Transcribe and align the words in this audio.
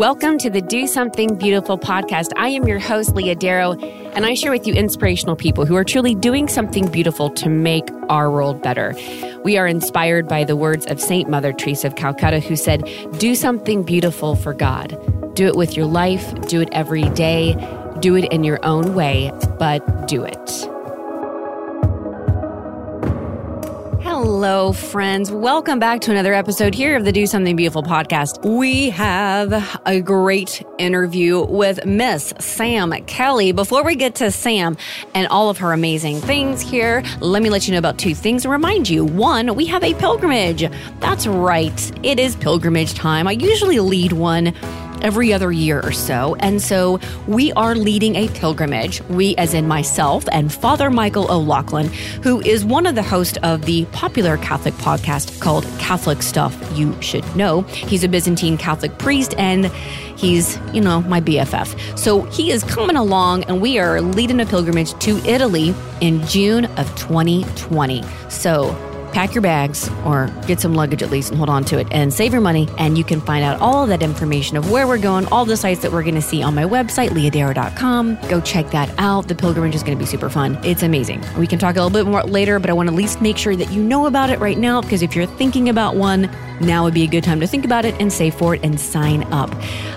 Welcome 0.00 0.38
to 0.38 0.48
the 0.48 0.62
Do 0.62 0.86
Something 0.86 1.34
Beautiful 1.34 1.76
podcast. 1.76 2.28
I 2.38 2.48
am 2.48 2.66
your 2.66 2.78
host, 2.78 3.14
Leah 3.14 3.34
Darrow, 3.34 3.72
and 4.14 4.24
I 4.24 4.32
share 4.32 4.50
with 4.50 4.66
you 4.66 4.72
inspirational 4.72 5.36
people 5.36 5.66
who 5.66 5.76
are 5.76 5.84
truly 5.84 6.14
doing 6.14 6.48
something 6.48 6.88
beautiful 6.88 7.28
to 7.32 7.50
make 7.50 7.84
our 8.08 8.30
world 8.30 8.62
better. 8.62 8.94
We 9.44 9.58
are 9.58 9.66
inspired 9.66 10.26
by 10.26 10.44
the 10.44 10.56
words 10.56 10.86
of 10.86 11.02
Saint 11.02 11.28
Mother 11.28 11.52
Teresa 11.52 11.88
of 11.88 11.96
Calcutta, 11.96 12.40
who 12.40 12.56
said, 12.56 12.88
Do 13.18 13.34
something 13.34 13.82
beautiful 13.82 14.36
for 14.36 14.54
God. 14.54 14.96
Do 15.34 15.46
it 15.46 15.54
with 15.54 15.76
your 15.76 15.84
life, 15.84 16.34
do 16.48 16.62
it 16.62 16.70
every 16.72 17.06
day, 17.10 17.52
do 18.00 18.16
it 18.16 18.24
in 18.32 18.42
your 18.42 18.58
own 18.64 18.94
way, 18.94 19.30
but 19.58 20.08
do 20.08 20.24
it. 20.24 20.79
Hello, 24.22 24.74
friends. 24.74 25.32
Welcome 25.32 25.78
back 25.78 26.02
to 26.02 26.10
another 26.10 26.34
episode 26.34 26.74
here 26.74 26.94
of 26.94 27.06
the 27.06 27.10
Do 27.10 27.26
Something 27.26 27.56
Beautiful 27.56 27.82
podcast. 27.82 28.44
We 28.44 28.90
have 28.90 29.80
a 29.86 30.02
great 30.02 30.62
interview 30.76 31.42
with 31.46 31.86
Miss 31.86 32.34
Sam 32.38 32.92
Kelly. 33.06 33.52
Before 33.52 33.82
we 33.82 33.96
get 33.96 34.16
to 34.16 34.30
Sam 34.30 34.76
and 35.14 35.26
all 35.28 35.48
of 35.48 35.56
her 35.56 35.72
amazing 35.72 36.20
things 36.20 36.60
here, 36.60 37.02
let 37.20 37.42
me 37.42 37.48
let 37.48 37.66
you 37.66 37.72
know 37.72 37.78
about 37.78 37.96
two 37.96 38.14
things 38.14 38.44
and 38.44 38.52
remind 38.52 38.90
you. 38.90 39.06
One, 39.06 39.54
we 39.54 39.64
have 39.64 39.82
a 39.82 39.94
pilgrimage. 39.94 40.70
That's 40.98 41.26
right, 41.26 42.04
it 42.04 42.20
is 42.20 42.36
pilgrimage 42.36 42.92
time. 42.92 43.26
I 43.26 43.32
usually 43.32 43.80
lead 43.80 44.12
one 44.12 44.52
every 45.02 45.32
other 45.32 45.52
year 45.52 45.80
or 45.80 45.92
so. 45.92 46.36
And 46.36 46.60
so 46.60 47.00
we 47.26 47.52
are 47.52 47.74
leading 47.74 48.16
a 48.16 48.28
pilgrimage, 48.28 49.02
we 49.02 49.34
as 49.36 49.54
in 49.54 49.66
myself 49.66 50.24
and 50.32 50.52
Father 50.52 50.90
Michael 50.90 51.30
O'Loughlin, 51.30 51.88
who 52.22 52.40
is 52.42 52.64
one 52.64 52.86
of 52.86 52.94
the 52.94 53.02
hosts 53.02 53.38
of 53.42 53.64
the 53.66 53.84
popular 53.86 54.36
Catholic 54.38 54.74
podcast 54.74 55.40
called 55.40 55.64
Catholic 55.78 56.22
Stuff 56.22 56.56
You 56.74 57.00
Should 57.00 57.24
Know. 57.36 57.62
He's 57.62 58.04
a 58.04 58.08
Byzantine 58.08 58.56
Catholic 58.56 58.96
priest 58.98 59.34
and 59.38 59.66
he's, 60.16 60.58
you 60.72 60.80
know, 60.80 61.00
my 61.02 61.20
BFF. 61.20 61.98
So 61.98 62.22
he 62.22 62.50
is 62.50 62.62
coming 62.64 62.96
along 62.96 63.44
and 63.44 63.60
we 63.60 63.78
are 63.78 64.00
leading 64.00 64.40
a 64.40 64.46
pilgrimage 64.46 64.94
to 65.00 65.16
Italy 65.26 65.74
in 66.00 66.24
June 66.26 66.66
of 66.76 66.94
2020. 66.96 68.04
So 68.28 68.89
pack 69.12 69.34
your 69.34 69.42
bags 69.42 69.90
or 70.04 70.30
get 70.46 70.60
some 70.60 70.74
luggage 70.74 71.02
at 71.02 71.10
least 71.10 71.30
and 71.30 71.38
hold 71.38 71.48
on 71.48 71.64
to 71.64 71.78
it 71.78 71.86
and 71.90 72.12
save 72.12 72.32
your 72.32 72.40
money. 72.40 72.68
And 72.78 72.96
you 72.96 73.04
can 73.04 73.20
find 73.20 73.44
out 73.44 73.60
all 73.60 73.86
that 73.86 74.02
information 74.02 74.56
of 74.56 74.70
where 74.70 74.86
we're 74.86 74.98
going, 74.98 75.26
all 75.26 75.44
the 75.44 75.56
sites 75.56 75.82
that 75.82 75.92
we're 75.92 76.02
going 76.02 76.14
to 76.14 76.22
see 76.22 76.42
on 76.42 76.54
my 76.54 76.64
website, 76.64 77.10
leahdarrow.com. 77.10 78.18
Go 78.28 78.40
check 78.40 78.70
that 78.70 78.92
out. 78.98 79.28
The 79.28 79.34
pilgrimage 79.34 79.74
is 79.74 79.82
going 79.82 79.96
to 79.96 80.02
be 80.02 80.06
super 80.06 80.30
fun. 80.30 80.58
It's 80.64 80.82
amazing. 80.82 81.24
We 81.38 81.46
can 81.46 81.58
talk 81.58 81.76
a 81.76 81.82
little 81.82 81.90
bit 81.90 82.10
more 82.10 82.22
later, 82.22 82.58
but 82.58 82.70
I 82.70 82.72
want 82.72 82.88
to 82.88 82.94
at 82.94 82.96
least 82.96 83.20
make 83.20 83.36
sure 83.36 83.56
that 83.56 83.70
you 83.70 83.82
know 83.82 84.06
about 84.06 84.30
it 84.30 84.38
right 84.38 84.58
now 84.58 84.80
because 84.80 85.02
if 85.02 85.14
you're 85.16 85.26
thinking 85.26 85.68
about 85.68 85.96
one, 85.96 86.30
now 86.60 86.84
would 86.84 86.94
be 86.94 87.04
a 87.04 87.06
good 87.06 87.24
time 87.24 87.40
to 87.40 87.46
think 87.46 87.64
about 87.64 87.84
it 87.84 87.94
and 88.00 88.12
save 88.12 88.34
for 88.34 88.54
it 88.54 88.62
and 88.62 88.78
sign 88.78 89.22
up. 89.32 89.50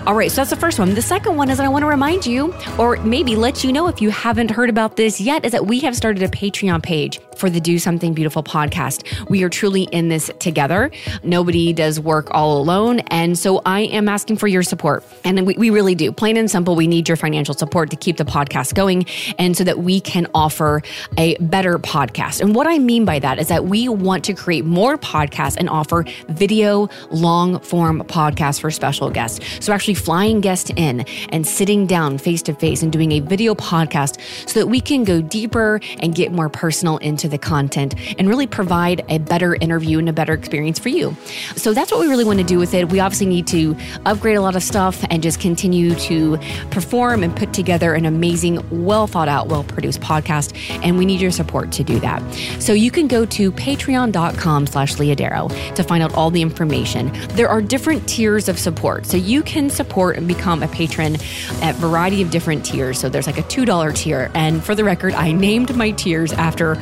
All 0.06 0.14
right, 0.14 0.30
so 0.30 0.36
that's 0.36 0.50
the 0.50 0.56
first 0.56 0.78
one. 0.78 0.94
The 0.94 1.02
second 1.02 1.36
one 1.36 1.50
is 1.50 1.60
I 1.60 1.68
want 1.68 1.82
to 1.82 1.86
remind 1.86 2.26
you, 2.26 2.54
or 2.78 2.96
maybe 2.98 3.36
let 3.36 3.64
you 3.64 3.72
know 3.72 3.88
if 3.88 4.00
you 4.00 4.10
haven't 4.10 4.50
heard 4.50 4.70
about 4.70 4.96
this 4.96 5.20
yet, 5.20 5.44
is 5.44 5.52
that 5.52 5.66
we 5.66 5.80
have 5.80 5.94
started 5.94 6.22
a 6.22 6.28
Patreon 6.28 6.82
page 6.82 7.20
for 7.36 7.50
the 7.50 7.60
Do 7.60 7.78
Something 7.78 8.14
Beautiful 8.14 8.42
podcast. 8.42 9.28
We 9.28 9.42
are 9.42 9.48
truly 9.48 9.84
in 9.84 10.08
this 10.08 10.30
together. 10.38 10.90
Nobody 11.22 11.72
does 11.72 12.00
work 12.00 12.28
all 12.30 12.58
alone. 12.58 13.00
And 13.08 13.38
so 13.38 13.62
I 13.66 13.80
am 13.80 14.08
asking 14.08 14.36
for 14.36 14.48
your 14.48 14.62
support. 14.62 15.04
And 15.24 15.46
we, 15.46 15.54
we 15.54 15.70
really 15.70 15.94
do. 15.94 16.12
Plain 16.12 16.36
and 16.36 16.50
simple, 16.50 16.76
we 16.76 16.86
need 16.86 17.08
your 17.08 17.16
financial 17.16 17.54
support 17.54 17.90
to 17.90 17.96
keep 17.96 18.16
the 18.16 18.24
podcast 18.24 18.74
going 18.74 19.06
and 19.38 19.56
so 19.56 19.64
that 19.64 19.78
we 19.78 20.00
can 20.00 20.26
offer 20.34 20.82
a 21.18 21.36
better 21.38 21.78
podcast. 21.78 22.40
And 22.40 22.54
what 22.54 22.66
I 22.66 22.78
mean 22.78 23.04
by 23.04 23.18
that 23.18 23.38
is 23.38 23.48
that 23.48 23.64
we 23.64 23.88
want 23.88 24.24
to 24.24 24.34
create 24.34 24.64
more 24.64 24.96
podcasts 24.98 25.56
and 25.56 25.68
offer 25.68 26.04
video 26.28 26.88
long 27.10 27.60
form 27.60 28.02
podcasts 28.02 28.60
for 28.60 28.70
special 28.70 29.10
guests. 29.10 29.64
So 29.64 29.72
actually 29.72 29.94
flying 29.94 30.40
guests 30.40 30.70
in 30.76 31.00
and 31.30 31.46
sitting 31.46 31.86
down 31.86 32.18
face 32.18 32.42
to 32.42 32.54
face 32.54 32.82
and 32.82 32.92
doing 32.92 33.12
a 33.12 33.20
video 33.20 33.54
podcast 33.54 34.20
so 34.48 34.60
that 34.60 34.66
we 34.66 34.80
can 34.80 35.04
go 35.04 35.20
deeper 35.20 35.80
and 36.00 36.14
get 36.14 36.32
more 36.32 36.48
personal 36.48 36.98
into 36.98 37.23
the 37.28 37.38
content 37.38 37.94
and 38.18 38.28
really 38.28 38.46
provide 38.46 39.04
a 39.08 39.18
better 39.18 39.54
interview 39.56 39.98
and 39.98 40.08
a 40.08 40.12
better 40.12 40.32
experience 40.32 40.78
for 40.78 40.88
you. 40.88 41.16
So 41.56 41.72
that's 41.72 41.90
what 41.90 42.00
we 42.00 42.08
really 42.08 42.24
want 42.24 42.38
to 42.38 42.44
do 42.44 42.58
with 42.58 42.74
it. 42.74 42.90
We 42.90 43.00
obviously 43.00 43.26
need 43.26 43.46
to 43.48 43.76
upgrade 44.06 44.36
a 44.36 44.40
lot 44.40 44.56
of 44.56 44.62
stuff 44.62 45.04
and 45.10 45.22
just 45.22 45.40
continue 45.40 45.94
to 45.94 46.38
perform 46.70 47.22
and 47.22 47.34
put 47.34 47.52
together 47.52 47.94
an 47.94 48.06
amazing, 48.06 48.84
well 48.84 49.06
thought 49.06 49.28
out, 49.28 49.48
well 49.48 49.64
produced 49.64 50.00
podcast. 50.00 50.54
And 50.84 50.98
we 50.98 51.04
need 51.04 51.20
your 51.20 51.30
support 51.30 51.72
to 51.72 51.84
do 51.84 51.98
that. 52.00 52.22
So 52.60 52.72
you 52.72 52.90
can 52.90 53.08
go 53.08 53.24
to 53.26 53.52
patreon.com 53.52 54.66
slash 54.66 54.98
Leah 54.98 55.16
Darrow 55.16 55.48
to 55.48 55.82
find 55.82 56.02
out 56.02 56.14
all 56.14 56.30
the 56.30 56.42
information. 56.42 57.12
There 57.30 57.48
are 57.48 57.60
different 57.60 58.08
tiers 58.08 58.48
of 58.48 58.58
support. 58.58 59.06
So 59.06 59.16
you 59.16 59.42
can 59.42 59.70
support 59.70 60.16
and 60.16 60.26
become 60.28 60.62
a 60.62 60.68
patron 60.68 61.16
at 61.62 61.74
variety 61.76 62.22
of 62.22 62.30
different 62.30 62.64
tiers. 62.64 62.98
So 62.98 63.08
there's 63.08 63.26
like 63.26 63.38
a 63.38 63.42
$2 63.42 63.94
tier. 63.94 64.30
And 64.34 64.62
for 64.62 64.74
the 64.74 64.84
record, 64.84 65.14
I 65.14 65.32
named 65.32 65.74
my 65.76 65.90
tiers 65.92 66.32
after 66.32 66.76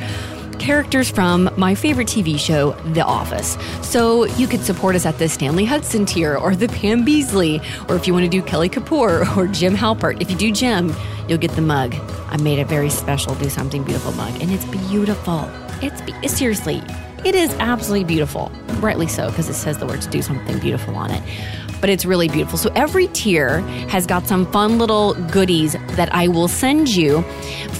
characters 0.59 1.09
from 1.09 1.49
my 1.57 1.75
favorite 1.75 2.07
TV 2.07 2.37
show, 2.37 2.71
The 2.93 3.01
Office. 3.01 3.57
So 3.81 4.25
you 4.25 4.47
could 4.47 4.61
support 4.61 4.95
us 4.95 5.05
at 5.05 5.17
the 5.17 5.27
Stanley 5.29 5.65
Hudson 5.65 6.05
tier 6.05 6.35
or 6.37 6.55
the 6.55 6.67
Pam 6.67 7.05
Beesly, 7.05 7.61
or 7.89 7.95
if 7.95 8.07
you 8.07 8.13
want 8.13 8.23
to 8.25 8.29
do 8.29 8.41
Kelly 8.41 8.69
Kapoor 8.69 9.37
or 9.37 9.47
Jim 9.47 9.75
Halpert. 9.75 10.21
If 10.21 10.29
you 10.29 10.37
do 10.37 10.51
Jim, 10.51 10.93
you'll 11.27 11.37
get 11.37 11.51
the 11.51 11.61
mug. 11.61 11.95
I 12.29 12.37
made 12.37 12.59
a 12.59 12.65
very 12.65 12.89
special 12.89 13.35
Do 13.35 13.49
Something 13.49 13.83
Beautiful 13.83 14.11
mug, 14.13 14.41
and 14.41 14.51
it's 14.51 14.65
beautiful. 14.65 15.49
It's 15.81 16.01
be- 16.01 16.27
seriously, 16.27 16.81
it 17.25 17.35
is 17.35 17.53
absolutely 17.59 18.05
beautiful. 18.05 18.51
Rightly 18.79 19.07
so, 19.07 19.29
because 19.29 19.49
it 19.49 19.53
says 19.53 19.77
the 19.77 19.85
words 19.85 20.07
do 20.07 20.21
something 20.21 20.59
beautiful 20.59 20.95
on 20.95 21.11
it 21.11 21.23
but 21.83 21.89
it's 21.89 22.05
really 22.05 22.29
beautiful. 22.29 22.57
So 22.57 22.71
every 22.77 23.07
tier 23.07 23.59
has 23.89 24.07
got 24.07 24.25
some 24.25 24.49
fun 24.53 24.77
little 24.77 25.15
goodies 25.31 25.73
that 25.97 26.07
I 26.15 26.29
will 26.29 26.47
send 26.47 26.87
you 26.87 27.23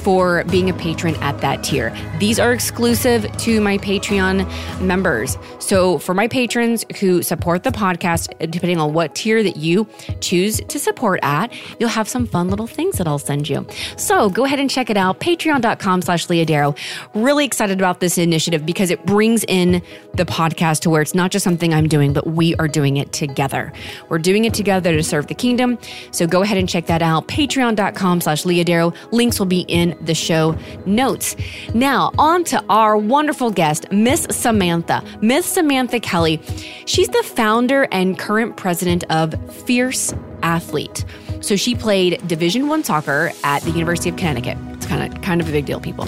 for 0.04 0.44
being 0.52 0.70
a 0.70 0.74
patron 0.74 1.16
at 1.22 1.40
that 1.40 1.64
tier. 1.64 1.96
These 2.20 2.38
are 2.38 2.52
exclusive 2.52 3.32
to 3.38 3.62
my 3.62 3.78
Patreon 3.78 4.46
members. 4.82 5.38
So 5.60 6.00
for 6.00 6.14
my 6.14 6.28
patrons 6.28 6.84
who 7.00 7.24
support 7.24 7.64
the 7.64 7.70
podcast, 7.70 8.28
depending 8.52 8.78
on 8.78 8.92
what 8.92 9.16
tier 9.16 9.42
that 9.42 9.56
you 9.56 9.88
choose 10.20 10.60
to 10.68 10.80
support 10.80 11.22
at, 11.24 11.54
you'll 11.80 11.88
have 11.88 12.10
some 12.10 12.28
fun 12.28 12.50
little 12.50 12.68
things 12.68 12.98
that 12.98 13.08
I'll 13.08 13.20
send 13.20 13.48
you. 13.48 13.66
So 13.96 14.30
go 14.30 14.44
ahead 14.44 14.60
and 14.60 14.70
check 14.70 14.90
it 14.90 14.98
out. 14.98 15.22
Patreon.com 15.22 16.02
slash 16.02 16.30
Leah 16.30 16.46
Darrow. 16.46 16.76
Really 17.14 17.46
excited 17.46 17.80
about 17.80 18.02
this 18.02 18.18
initiative 18.18 18.66
because 18.66 18.92
it 18.92 19.06
brings 19.06 19.46
in 19.46 19.82
the 20.16 20.26
podcast 20.26 20.82
to 20.82 20.90
where 20.90 21.02
it's 21.02 21.16
not 21.16 21.32
just 21.32 21.46
something 21.46 21.74
I'm 21.74 21.88
doing, 21.88 22.12
but 22.12 22.28
we 22.28 22.54
are 22.56 22.68
doing 22.68 22.98
it 22.98 23.14
together. 23.14 23.72
We're 24.10 24.20
doing 24.20 24.46
it 24.46 24.54
together 24.54 24.94
to 24.94 25.04
serve 25.04 25.28
the 25.28 25.36
kingdom. 25.36 25.78
So 26.12 26.28
go 26.28 26.42
ahead 26.42 26.58
and 26.58 26.68
check 26.68 26.88
that 26.88 27.02
out. 27.02 27.28
Patreon.com 27.28 28.22
slash 28.22 28.46
Leah 28.46 28.66
Darrow. 28.66 28.94
Links 29.12 29.40
will 29.40 29.46
be 29.46 29.62
in 29.68 29.98
the 30.02 30.16
show 30.16 30.58
notes. 30.86 31.36
Now, 31.74 32.12
on 32.18 32.44
to 32.46 32.64
our 32.70 32.98
wonderful 32.98 33.52
guest, 33.52 33.92
Miss 33.92 34.28
Samantha. 34.30 35.04
Miss 35.22 35.46
Samantha 35.46 36.00
Kelly. 36.00 36.42
She's 36.86 37.08
the 37.10 37.24
founder 37.24 37.88
and 37.92 38.18
current 38.18 38.58
president 38.58 39.04
of 39.10 39.34
Fierce 39.66 40.14
Athlete. 40.42 41.06
So 41.42 41.56
she 41.56 41.76
played 41.76 42.26
Division 42.28 42.68
One 42.68 42.84
soccer 42.84 43.32
at 43.44 43.64
the 43.64 43.72
University 43.72 44.10
of 44.10 44.16
Connecticut. 44.16 44.58
It's 44.70 44.86
kind 44.86 45.14
of 45.14 45.22
kind 45.22 45.42
of 45.42 45.50
a 45.50 45.52
big 45.52 45.66
deal, 45.66 45.80
people. 45.80 46.08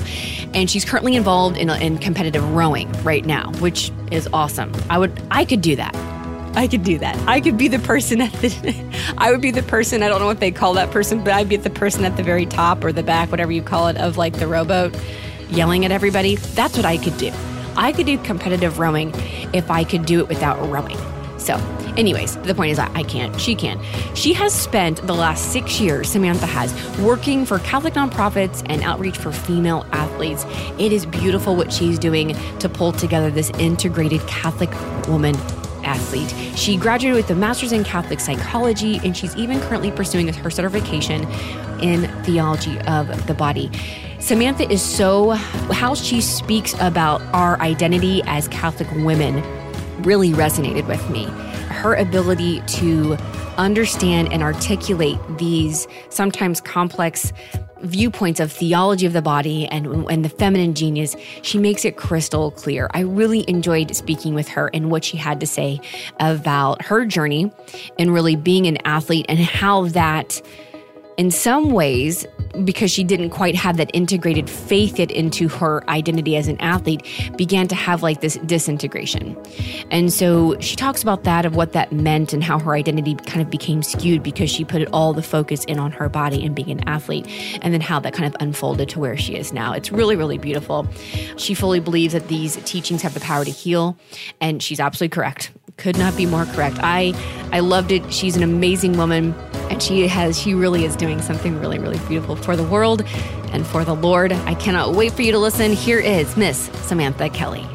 And 0.54 0.70
she's 0.70 0.86
currently 0.86 1.16
involved 1.16 1.58
in, 1.58 1.70
in 1.70 1.98
competitive 1.98 2.44
rowing 2.52 2.92
right 3.04 3.26
now, 3.26 3.52
which 3.60 3.92
is 4.12 4.30
awesome. 4.32 4.72
I 4.90 4.98
would 4.98 5.22
I 5.32 5.44
could 5.44 5.62
do 5.62 5.76
that. 5.76 5.94
I 6.56 6.68
could 6.68 6.84
do 6.84 6.98
that. 7.00 7.18
I 7.28 7.42
could 7.42 7.58
be 7.58 7.68
the 7.68 7.80
person 7.80 8.22
at 8.22 8.32
the, 8.34 8.86
I 9.18 9.32
would 9.32 9.42
be 9.42 9.52
the 9.52 9.64
person, 9.64 10.04
I 10.04 10.08
don't 10.08 10.20
know 10.20 10.26
what 10.26 10.40
they 10.40 10.52
call 10.52 10.74
that 10.74 10.92
person, 10.92 11.24
but 11.24 11.34
I'd 11.34 11.50
be 11.50 11.58
the 11.58 11.70
person 11.70 12.06
at 12.06 12.16
the 12.16 12.24
very 12.24 12.46
top 12.46 12.84
or 12.84 12.92
the 12.92 13.04
back, 13.04 13.30
whatever 13.32 13.52
you 13.52 13.62
call 13.62 13.88
it, 13.88 13.98
of 13.98 14.18
like 14.18 14.34
the 14.40 14.48
rowboat, 14.48 14.96
yelling 15.50 15.86
at 15.86 15.92
everybody. 15.92 16.36
That's 16.36 16.78
what 16.78 16.86
I 16.86 16.98
could 16.98 17.18
do. 17.18 17.32
I 17.76 17.92
could 17.92 18.06
do 18.06 18.18
competitive 18.20 18.80
rowing 18.80 19.12
if 19.54 19.70
I 19.70 19.84
could 19.84 20.06
do 20.06 20.20
it 20.20 20.30
without 20.30 20.58
rowing. 20.70 20.98
So, 21.38 21.58
anyways, 21.98 22.38
the 22.38 22.56
point 22.56 22.72
is 22.72 22.80
I 22.80 23.04
can't. 23.04 23.40
She 23.40 23.54
can. 23.54 23.80
She 24.16 24.34
has 24.34 24.54
spent 24.54 25.06
the 25.06 25.14
last 25.14 25.52
six 25.52 25.80
years, 25.82 26.10
Samantha 26.10 26.46
has, 26.46 26.74
working 27.00 27.46
for 27.46 27.60
Catholic 27.60 27.94
nonprofits 27.94 28.66
and 28.68 28.82
outreach 28.82 29.18
for 29.18 29.32
female 29.32 29.86
athletes. 29.92 30.46
It 30.80 30.94
is 30.94 31.06
beautiful 31.06 31.56
what 31.56 31.72
she's 31.72 32.00
doing 32.00 32.36
to 32.60 32.70
pull 32.70 32.94
together 32.94 33.30
this 33.30 33.52
integrated 33.60 34.22
Catholic 34.22 34.72
woman 35.08 35.36
athlete. 35.86 36.34
She 36.58 36.78
graduated 36.78 37.16
with 37.16 37.30
a 37.30 37.36
master's 37.36 37.72
in 37.72 37.84
Catholic 37.84 38.20
psychology, 38.20 39.00
and 39.04 39.16
she's 39.16 39.36
even 39.36 39.60
currently 39.62 39.92
pursuing 39.92 40.28
her 40.28 40.50
certification 40.50 41.24
in 41.82 42.08
theology 42.24 42.78
of 42.82 43.28
the 43.28 43.34
body. 43.34 43.72
Samantha 44.20 44.70
is 44.72 44.82
so, 44.82 45.32
how 45.32 45.94
she 45.94 46.20
speaks 46.22 46.74
about 46.80 47.22
our 47.34 47.60
identity 47.62 48.22
as 48.26 48.48
Catholic 48.48 48.90
women 49.06 49.44
really 50.04 50.32
resonated 50.32 50.88
with 50.88 51.08
me. 51.10 51.26
Her 51.70 51.96
ability 51.96 52.62
to 52.62 53.18
understand 53.58 54.32
and 54.34 54.42
articulate 54.42 55.20
these 55.38 55.88
sometimes 56.10 56.60
complex 56.62 57.32
viewpoints 57.82 58.40
of 58.40 58.52
theology 58.52 59.06
of 59.06 59.14
the 59.14 59.22
body 59.22 59.68
and, 59.68 59.88
and 60.10 60.24
the 60.24 60.30
feminine 60.30 60.74
genius, 60.74 61.16
she 61.42 61.58
makes 61.58 61.86
it 61.86 61.98
crystal 61.98 62.52
clear. 62.52 62.90
I 62.94 63.02
really 63.02 63.48
enjoyed 63.50 63.96
speaking 63.96 64.34
with 64.34 64.48
her 64.50 64.70
and 64.74 64.90
what 64.90 65.04
she 65.04 65.18
had 65.18 65.40
to 65.40 65.48
say 65.48 65.80
about 66.20 66.82
her 66.84 67.06
journey 67.06 67.52
and 68.00 68.14
really 68.14 68.36
being 68.36 68.66
an 68.68 68.78
athlete 68.86 69.26
and 69.30 69.40
how 69.40 69.88
that 69.90 70.42
in 71.18 71.32
some 71.32 71.72
ways, 71.72 72.26
because 72.64 72.92
she 72.92 73.04
didn't 73.04 73.30
quite 73.32 73.56
have 73.56 73.78
that 73.78 73.92
integrated 73.94 74.50
faith 74.50 75.00
it 75.00 75.12
into 75.12 75.48
her 75.50 75.84
identity 75.90 76.36
as 76.36 76.48
an 76.48 76.60
athlete, 76.62 77.04
began 77.38 77.68
to 77.68 77.76
have 77.76 78.02
like 78.02 78.22
this 78.22 78.36
disintegration. 78.46 79.38
And 79.92 80.12
so 80.12 80.60
she 80.60 80.76
talks 80.76 81.04
about 81.04 81.24
that 81.24 81.46
of 81.46 81.56
what 81.56 81.74
that 81.74 81.92
meant 81.92 82.34
and 82.34 82.44
how 82.44 82.60
her 82.60 82.74
identity 82.74 83.16
kind 83.16 83.42
of 83.42 83.50
became 83.50 83.84
skewed 83.84 84.24
because 84.24 84.50
she 84.50 84.64
put 84.64 84.88
all 84.94 85.14
the 85.14 85.24
focus 85.24 85.66
in 85.66 85.80
on 85.80 85.92
her 85.92 86.10
body 86.10 86.46
and 86.46 86.56
being 86.56 86.72
an 86.72 86.88
athlete, 86.88 87.28
and 87.62 87.74
then 87.74 87.82
how 87.82 88.00
that 88.00 88.14
kind 88.14 88.34
of 88.34 88.42
unfolded 88.42 88.90
to 88.90 89.00
where 89.00 89.18
she 89.18 89.36
is 89.36 89.52
now. 89.52 89.74
It's 89.74 89.92
really, 89.92 90.16
really 90.16 90.38
beautiful. 90.38 90.88
She 91.38 91.54
fully 91.54 91.80
believes 91.80 92.14
that 92.14 92.28
these 92.28 92.56
teachings 92.64 93.02
have 93.02 93.14
the 93.14 93.20
power 93.20 93.44
to 93.44 93.52
heal, 93.52 93.98
and 94.40 94.62
she's 94.64 94.80
absolutely 94.80 95.14
correct 95.14 95.52
could 95.78 95.98
not 95.98 96.16
be 96.16 96.26
more 96.26 96.46
correct. 96.46 96.78
I 96.82 97.14
I 97.52 97.60
loved 97.60 97.92
it. 97.92 98.12
She's 98.14 98.36
an 98.36 98.44
amazing 98.44 98.98
woman 98.98 99.34
and 99.70 99.82
she 99.82 100.08
has 100.08 100.40
she 100.40 100.54
really 100.54 100.86
is 100.86 100.96
doing 100.96 101.22
something 101.22 101.60
really 101.60 101.80
really 101.80 102.00
beautiful 102.08 102.36
for 102.36 102.56
the 102.56 102.64
world 102.64 103.04
and 103.52 103.66
for 103.66 103.84
the 103.84 103.96
Lord. 103.96 104.32
I 104.32 104.56
cannot 104.56 104.94
wait 104.96 105.14
for 105.14 105.22
you 105.22 105.32
to 105.32 105.40
listen. 105.40 105.74
Here 105.74 106.00
is 106.00 106.36
Miss 106.38 106.66
Samantha 106.88 107.30
Kelly. 107.30 107.66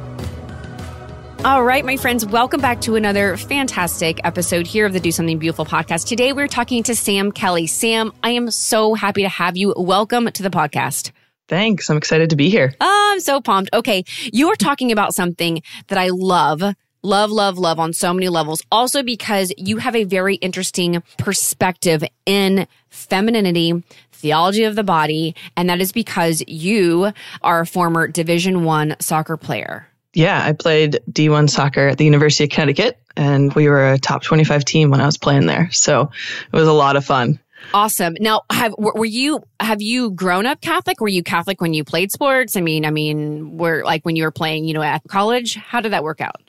All 1.42 1.64
right, 1.64 1.82
my 1.86 1.96
friends, 1.96 2.26
welcome 2.26 2.60
back 2.60 2.82
to 2.82 2.96
another 2.96 3.38
fantastic 3.38 4.20
episode 4.24 4.66
here 4.66 4.84
of 4.84 4.92
the 4.92 5.00
Do 5.00 5.10
Something 5.10 5.38
Beautiful 5.38 5.64
podcast. 5.64 6.06
Today 6.06 6.34
we're 6.34 6.48
talking 6.48 6.82
to 6.82 6.94
Sam 6.94 7.32
Kelly. 7.32 7.66
Sam, 7.66 8.12
I 8.22 8.32
am 8.32 8.50
so 8.50 8.92
happy 8.92 9.22
to 9.22 9.28
have 9.30 9.56
you. 9.56 9.72
Welcome 9.74 10.30
to 10.30 10.42
the 10.42 10.50
podcast. 10.50 11.12
Thanks. 11.48 11.88
I'm 11.88 11.96
excited 11.96 12.28
to 12.30 12.36
be 12.36 12.50
here. 12.50 12.74
Oh, 12.78 13.10
I'm 13.12 13.20
so 13.20 13.40
pumped. 13.40 13.70
Okay. 13.72 14.04
You 14.32 14.50
are 14.50 14.56
talking 14.56 14.92
about 14.92 15.14
something 15.14 15.62
that 15.88 15.96
I 15.96 16.10
love 16.12 16.62
Love, 17.02 17.30
love, 17.30 17.56
love 17.56 17.78
on 17.78 17.92
so 17.92 18.12
many 18.12 18.28
levels. 18.28 18.60
Also 18.70 19.02
because 19.02 19.52
you 19.56 19.78
have 19.78 19.96
a 19.96 20.04
very 20.04 20.34
interesting 20.36 21.02
perspective 21.16 22.04
in 22.26 22.66
femininity, 22.90 23.82
theology 24.12 24.64
of 24.64 24.76
the 24.76 24.84
body, 24.84 25.34
and 25.56 25.70
that 25.70 25.80
is 25.80 25.92
because 25.92 26.42
you 26.46 27.12
are 27.42 27.60
a 27.60 27.66
former 27.66 28.06
Division 28.06 28.64
1 28.64 28.96
soccer 29.00 29.38
player. 29.38 29.86
Yeah, 30.12 30.44
I 30.44 30.52
played 30.52 31.00
D1 31.10 31.48
soccer 31.48 31.88
at 31.88 31.96
the 31.96 32.04
University 32.04 32.44
of 32.44 32.50
Connecticut 32.50 32.98
and 33.16 33.52
we 33.54 33.68
were 33.68 33.92
a 33.92 33.98
top 33.98 34.22
25 34.22 34.64
team 34.64 34.90
when 34.90 35.00
I 35.00 35.06
was 35.06 35.16
playing 35.16 35.46
there. 35.46 35.70
So 35.70 36.10
it 36.52 36.56
was 36.56 36.68
a 36.68 36.72
lot 36.72 36.96
of 36.96 37.04
fun. 37.04 37.38
Awesome. 37.72 38.16
Now, 38.18 38.42
have 38.50 38.74
were 38.76 39.04
you 39.04 39.42
have 39.60 39.82
you 39.82 40.10
grown 40.10 40.46
up 40.46 40.60
Catholic? 40.60 41.00
Were 41.00 41.08
you 41.08 41.22
Catholic 41.22 41.60
when 41.60 41.74
you 41.74 41.84
played 41.84 42.10
sports? 42.10 42.56
I 42.56 42.62
mean, 42.62 42.84
I 42.84 42.90
mean, 42.90 43.58
were 43.58 43.84
like 43.84 44.04
when 44.04 44.16
you 44.16 44.24
were 44.24 44.30
playing, 44.30 44.64
you 44.64 44.74
know, 44.74 44.82
at 44.82 45.02
college? 45.08 45.54
How 45.56 45.80
did 45.80 45.92
that 45.92 46.02
work 46.02 46.20
out? 46.20 46.40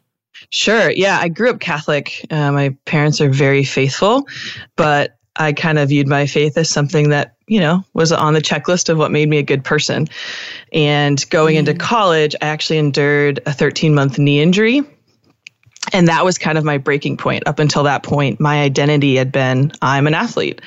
Sure. 0.49 0.89
Yeah, 0.89 1.17
I 1.19 1.27
grew 1.29 1.49
up 1.49 1.59
Catholic. 1.59 2.25
Uh, 2.29 2.51
my 2.51 2.75
parents 2.85 3.21
are 3.21 3.29
very 3.29 3.63
faithful, 3.63 4.27
but 4.75 5.17
I 5.35 5.53
kind 5.53 5.79
of 5.79 5.89
viewed 5.89 6.07
my 6.07 6.25
faith 6.25 6.57
as 6.57 6.69
something 6.69 7.09
that, 7.09 7.35
you 7.47 7.59
know, 7.59 7.83
was 7.93 8.11
on 8.11 8.33
the 8.33 8.41
checklist 8.41 8.89
of 8.89 8.97
what 8.97 9.11
made 9.11 9.29
me 9.29 9.37
a 9.37 9.43
good 9.43 9.63
person. 9.63 10.07
And 10.73 11.27
going 11.29 11.55
mm. 11.55 11.59
into 11.59 11.73
college, 11.73 12.35
I 12.41 12.47
actually 12.47 12.79
endured 12.79 13.39
a 13.45 13.53
13 13.53 13.95
month 13.95 14.19
knee 14.19 14.41
injury 14.41 14.83
and 15.93 16.07
that 16.07 16.25
was 16.25 16.37
kind 16.37 16.57
of 16.57 16.63
my 16.63 16.77
breaking 16.77 17.17
point. 17.17 17.47
Up 17.47 17.59
until 17.59 17.83
that 17.83 18.03
point 18.03 18.39
my 18.39 18.61
identity 18.61 19.15
had 19.15 19.31
been 19.31 19.71
i'm 19.81 20.07
an 20.07 20.13
athlete. 20.13 20.61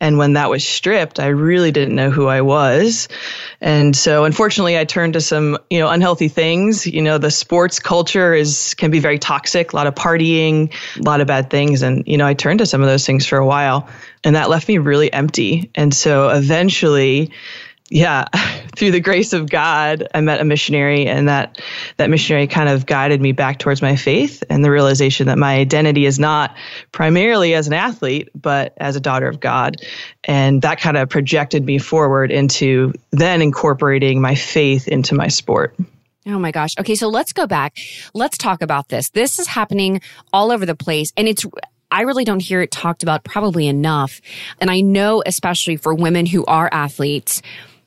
And 0.00 0.18
when 0.18 0.34
that 0.34 0.50
was 0.50 0.66
stripped 0.66 1.20
i 1.20 1.28
really 1.28 1.72
didn't 1.72 1.94
know 1.94 2.10
who 2.10 2.26
i 2.26 2.40
was. 2.40 3.08
And 3.60 3.96
so 3.96 4.24
unfortunately 4.24 4.78
i 4.78 4.84
turned 4.84 5.14
to 5.14 5.20
some 5.20 5.58
you 5.70 5.78
know 5.78 5.88
unhealthy 5.88 6.28
things. 6.28 6.86
You 6.86 7.02
know 7.02 7.18
the 7.18 7.30
sports 7.30 7.78
culture 7.78 8.34
is 8.34 8.74
can 8.74 8.90
be 8.90 9.00
very 9.00 9.18
toxic 9.18 9.72
a 9.72 9.76
lot 9.76 9.86
of 9.86 9.94
partying 9.94 10.72
a 10.98 11.02
lot 11.02 11.20
of 11.20 11.26
bad 11.26 11.50
things. 11.50 11.82
And 11.82 12.04
you 12.06 12.16
know 12.16 12.26
i 12.26 12.34
turned 12.34 12.58
to 12.60 12.66
some 12.66 12.80
of 12.80 12.88
those 12.88 13.06
things 13.06 13.26
for 13.26 13.38
a 13.38 13.46
while. 13.46 13.88
And 14.22 14.36
that 14.36 14.48
left 14.48 14.68
me 14.68 14.78
really 14.78 15.12
empty. 15.12 15.70
And 15.74 15.92
so 15.92 16.30
eventually 16.30 17.32
yeah, 17.90 18.24
through 18.76 18.90
the 18.90 19.00
grace 19.00 19.32
of 19.32 19.48
God, 19.48 20.08
I 20.14 20.20
met 20.20 20.40
a 20.40 20.44
missionary, 20.44 21.06
and 21.06 21.28
that 21.28 21.60
that 21.96 22.10
missionary 22.10 22.46
kind 22.46 22.68
of 22.68 22.86
guided 22.86 23.20
me 23.20 23.32
back 23.32 23.58
towards 23.58 23.82
my 23.82 23.96
faith 23.96 24.42
and 24.48 24.64
the 24.64 24.70
realization 24.70 25.26
that 25.26 25.38
my 25.38 25.56
identity 25.56 26.06
is 26.06 26.18
not 26.18 26.56
primarily 26.92 27.54
as 27.54 27.66
an 27.66 27.72
athlete, 27.72 28.30
but 28.34 28.74
as 28.78 28.96
a 28.96 29.00
daughter 29.00 29.28
of 29.28 29.40
God, 29.40 29.76
and 30.24 30.62
that 30.62 30.80
kind 30.80 30.96
of 30.96 31.08
projected 31.08 31.64
me 31.64 31.78
forward 31.78 32.30
into 32.30 32.92
then 33.10 33.42
incorporating 33.42 34.20
my 34.20 34.34
faith 34.34 34.88
into 34.88 35.14
my 35.14 35.28
sport. 35.28 35.76
Oh 36.26 36.38
my 36.38 36.52
gosh. 36.52 36.74
Okay, 36.80 36.94
so 36.94 37.08
let's 37.08 37.34
go 37.34 37.46
back. 37.46 37.76
Let's 38.14 38.38
talk 38.38 38.62
about 38.62 38.88
this. 38.88 39.10
This 39.10 39.38
is 39.38 39.46
happening 39.46 40.00
all 40.32 40.50
over 40.50 40.64
the 40.64 40.74
place, 40.74 41.12
and 41.18 41.28
it's 41.28 41.44
I 41.90 42.00
really 42.00 42.24
don't 42.24 42.40
hear 42.40 42.60
it 42.60 42.72
talked 42.72 43.02
about 43.02 43.24
probably 43.24 43.68
enough. 43.68 44.20
And 44.58 44.70
I 44.70 44.80
know, 44.80 45.22
especially 45.24 45.76
for 45.76 45.94
women 45.94 46.26
who 46.26 46.44
are 46.46 46.68
athletes 46.72 47.40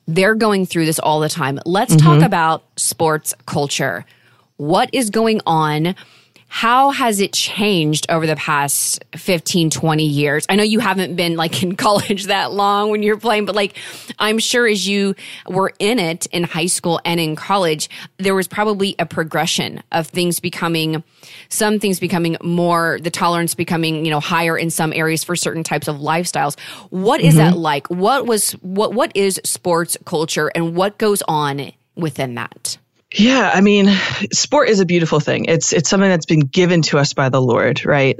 they're 0.08 0.34
going 0.34 0.64
through 0.66 0.86
this 0.86 0.98
all 0.98 1.20
the 1.20 1.28
time. 1.28 1.60
Let's 1.64 1.94
mm-hmm. 1.94 2.06
talk 2.06 2.22
about 2.22 2.64
sports 2.76 3.34
culture. 3.46 4.04
What 4.56 4.88
is 4.92 5.10
going 5.10 5.42
on? 5.46 5.94
How 6.50 6.90
has 6.90 7.20
it 7.20 7.34
changed 7.34 8.06
over 8.08 8.26
the 8.26 8.34
past 8.34 9.04
15, 9.14 9.68
20 9.68 10.02
years? 10.02 10.46
I 10.48 10.56
know 10.56 10.62
you 10.62 10.80
haven't 10.80 11.14
been 11.14 11.36
like 11.36 11.62
in 11.62 11.76
college 11.76 12.24
that 12.24 12.52
long 12.52 12.90
when 12.90 13.02
you're 13.02 13.18
playing, 13.18 13.44
but 13.44 13.54
like 13.54 13.76
I'm 14.18 14.38
sure 14.38 14.66
as 14.66 14.88
you 14.88 15.14
were 15.46 15.72
in 15.78 15.98
it 15.98 16.26
in 16.26 16.44
high 16.44 16.66
school 16.66 17.00
and 17.04 17.20
in 17.20 17.36
college, 17.36 17.90
there 18.16 18.34
was 18.34 18.48
probably 18.48 18.96
a 18.98 19.04
progression 19.04 19.82
of 19.92 20.06
things 20.06 20.40
becoming, 20.40 21.04
some 21.50 21.78
things 21.78 22.00
becoming 22.00 22.38
more, 22.42 22.98
the 23.02 23.10
tolerance 23.10 23.54
becoming, 23.54 24.06
you 24.06 24.10
know, 24.10 24.20
higher 24.20 24.56
in 24.56 24.70
some 24.70 24.94
areas 24.94 25.22
for 25.22 25.36
certain 25.36 25.62
types 25.62 25.86
of 25.86 25.96
lifestyles. 25.96 26.58
What 26.88 27.20
is 27.20 27.34
mm-hmm. 27.34 27.50
that 27.50 27.58
like? 27.58 27.88
What 27.88 28.26
was, 28.26 28.52
what, 28.62 28.94
what 28.94 29.12
is 29.14 29.38
sports 29.44 29.98
culture 30.06 30.50
and 30.54 30.74
what 30.74 30.96
goes 30.96 31.22
on 31.28 31.72
within 31.94 32.36
that? 32.36 32.78
Yeah, 33.10 33.50
I 33.54 33.62
mean, 33.62 33.88
sport 34.32 34.68
is 34.68 34.80
a 34.80 34.84
beautiful 34.84 35.18
thing. 35.18 35.46
It's 35.46 35.72
it's 35.72 35.88
something 35.88 36.10
that's 36.10 36.26
been 36.26 36.40
given 36.40 36.82
to 36.82 36.98
us 36.98 37.14
by 37.14 37.30
the 37.30 37.40
Lord, 37.40 37.86
right? 37.86 38.18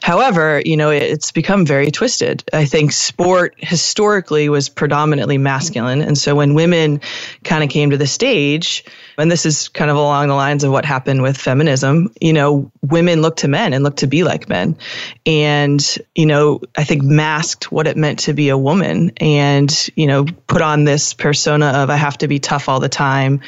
However, 0.00 0.62
you 0.64 0.76
know, 0.76 0.90
it's 0.90 1.32
become 1.32 1.66
very 1.66 1.90
twisted. 1.90 2.44
I 2.52 2.64
think 2.64 2.92
sport 2.92 3.56
historically 3.58 4.48
was 4.48 4.68
predominantly 4.68 5.38
masculine, 5.38 6.02
and 6.02 6.16
so 6.16 6.36
when 6.36 6.54
women 6.54 7.00
kind 7.42 7.64
of 7.64 7.70
came 7.70 7.90
to 7.90 7.96
the 7.96 8.06
stage, 8.06 8.84
and 9.18 9.30
this 9.30 9.44
is 9.44 9.68
kind 9.68 9.90
of 9.90 9.96
along 9.96 10.28
the 10.28 10.34
lines 10.34 10.64
of 10.64 10.70
what 10.70 10.84
happened 10.84 11.22
with 11.22 11.36
feminism, 11.36 12.12
you 12.20 12.32
know, 12.32 12.70
women 12.82 13.20
looked 13.20 13.40
to 13.40 13.48
men 13.48 13.72
and 13.72 13.82
looked 13.82 13.98
to 13.98 14.06
be 14.06 14.22
like 14.22 14.48
men. 14.48 14.76
And, 15.26 15.98
you 16.14 16.26
know, 16.26 16.60
I 16.76 16.84
think 16.84 17.02
masked 17.02 17.70
what 17.72 17.86
it 17.86 17.96
meant 17.96 18.20
to 18.20 18.32
be 18.32 18.48
a 18.48 18.56
woman 18.56 19.12
and, 19.16 19.90
you 19.96 20.06
know, 20.06 20.24
put 20.46 20.62
on 20.62 20.84
this 20.84 21.14
persona 21.14 21.66
of 21.66 21.90
I 21.90 21.96
have 21.96 22.18
to 22.18 22.28
be 22.28 22.38
tough 22.38 22.68
all 22.68 22.80
the 22.80 22.88
time. 22.88 23.40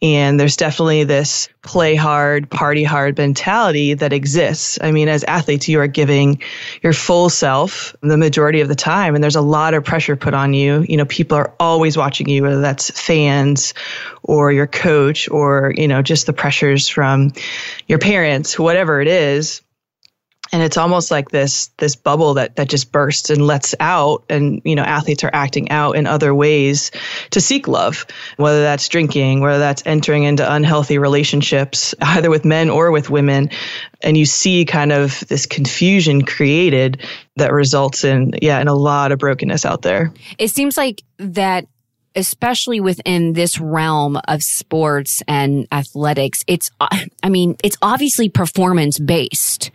And 0.00 0.38
there's 0.38 0.56
definitely 0.56 1.04
this 1.04 1.48
play 1.68 1.94
hard, 1.94 2.50
party 2.50 2.82
hard 2.82 3.18
mentality 3.18 3.92
that 3.92 4.12
exists. 4.12 4.78
I 4.80 4.90
mean, 4.90 5.08
as 5.08 5.22
athletes, 5.24 5.68
you 5.68 5.80
are 5.80 5.86
giving 5.86 6.40
your 6.82 6.94
full 6.94 7.28
self 7.28 7.94
the 8.00 8.16
majority 8.16 8.62
of 8.62 8.68
the 8.68 8.74
time, 8.74 9.14
and 9.14 9.22
there's 9.22 9.36
a 9.36 9.42
lot 9.42 9.74
of 9.74 9.84
pressure 9.84 10.16
put 10.16 10.32
on 10.32 10.54
you. 10.54 10.86
You 10.88 10.96
know, 10.96 11.04
people 11.04 11.36
are 11.36 11.54
always 11.60 11.96
watching 11.98 12.28
you, 12.28 12.42
whether 12.42 12.62
that's 12.62 12.90
fans 12.90 13.74
or 14.22 14.50
your 14.50 14.66
coach 14.66 15.07
or, 15.30 15.72
you 15.74 15.88
know, 15.88 16.02
just 16.02 16.26
the 16.26 16.32
pressures 16.32 16.88
from 16.88 17.32
your 17.86 17.98
parents, 17.98 18.58
whatever 18.58 19.00
it 19.00 19.08
is. 19.08 19.62
And 20.52 20.62
it's 20.62 20.76
almost 20.76 21.10
like 21.10 21.30
this 21.30 21.68
this 21.78 21.96
bubble 21.96 22.34
that 22.34 22.56
that 22.56 22.68
just 22.68 22.90
bursts 22.90 23.30
and 23.30 23.46
lets 23.46 23.74
out 23.80 24.24
and 24.30 24.62
you 24.64 24.76
know 24.76 24.82
athletes 24.82 25.22
are 25.24 25.30
acting 25.32 25.70
out 25.70 25.96
in 25.96 26.06
other 26.06 26.34
ways 26.34 26.90
to 27.32 27.40
seek 27.40 27.68
love 27.68 28.06
whether 28.36 28.62
that's 28.62 28.88
drinking 28.88 29.40
whether 29.40 29.58
that's 29.58 29.82
entering 29.84 30.24
into 30.24 30.50
unhealthy 30.50 30.96
relationships 30.96 31.94
either 32.00 32.30
with 32.30 32.44
men 32.44 32.70
or 32.70 32.90
with 32.90 33.10
women. 33.10 33.50
And 34.00 34.16
you 34.16 34.24
see 34.24 34.64
kind 34.64 34.92
of 34.92 35.20
this 35.28 35.44
confusion 35.44 36.24
created 36.24 37.02
that 37.36 37.52
results 37.52 38.04
in 38.04 38.32
yeah 38.40 38.58
in 38.60 38.68
a 38.68 38.74
lot 38.74 39.12
of 39.12 39.18
brokenness 39.18 39.66
out 39.66 39.82
there. 39.82 40.14
It 40.38 40.48
seems 40.48 40.78
like 40.78 41.02
that 41.18 41.66
especially 42.18 42.80
within 42.80 43.32
this 43.32 43.58
realm 43.58 44.18
of 44.28 44.42
sports 44.42 45.22
and 45.26 45.66
athletics 45.72 46.44
it's 46.46 46.70
uh, 46.80 46.88
i 47.22 47.28
mean 47.28 47.56
it's 47.64 47.76
obviously 47.80 48.28
performance 48.28 48.98
based 48.98 49.70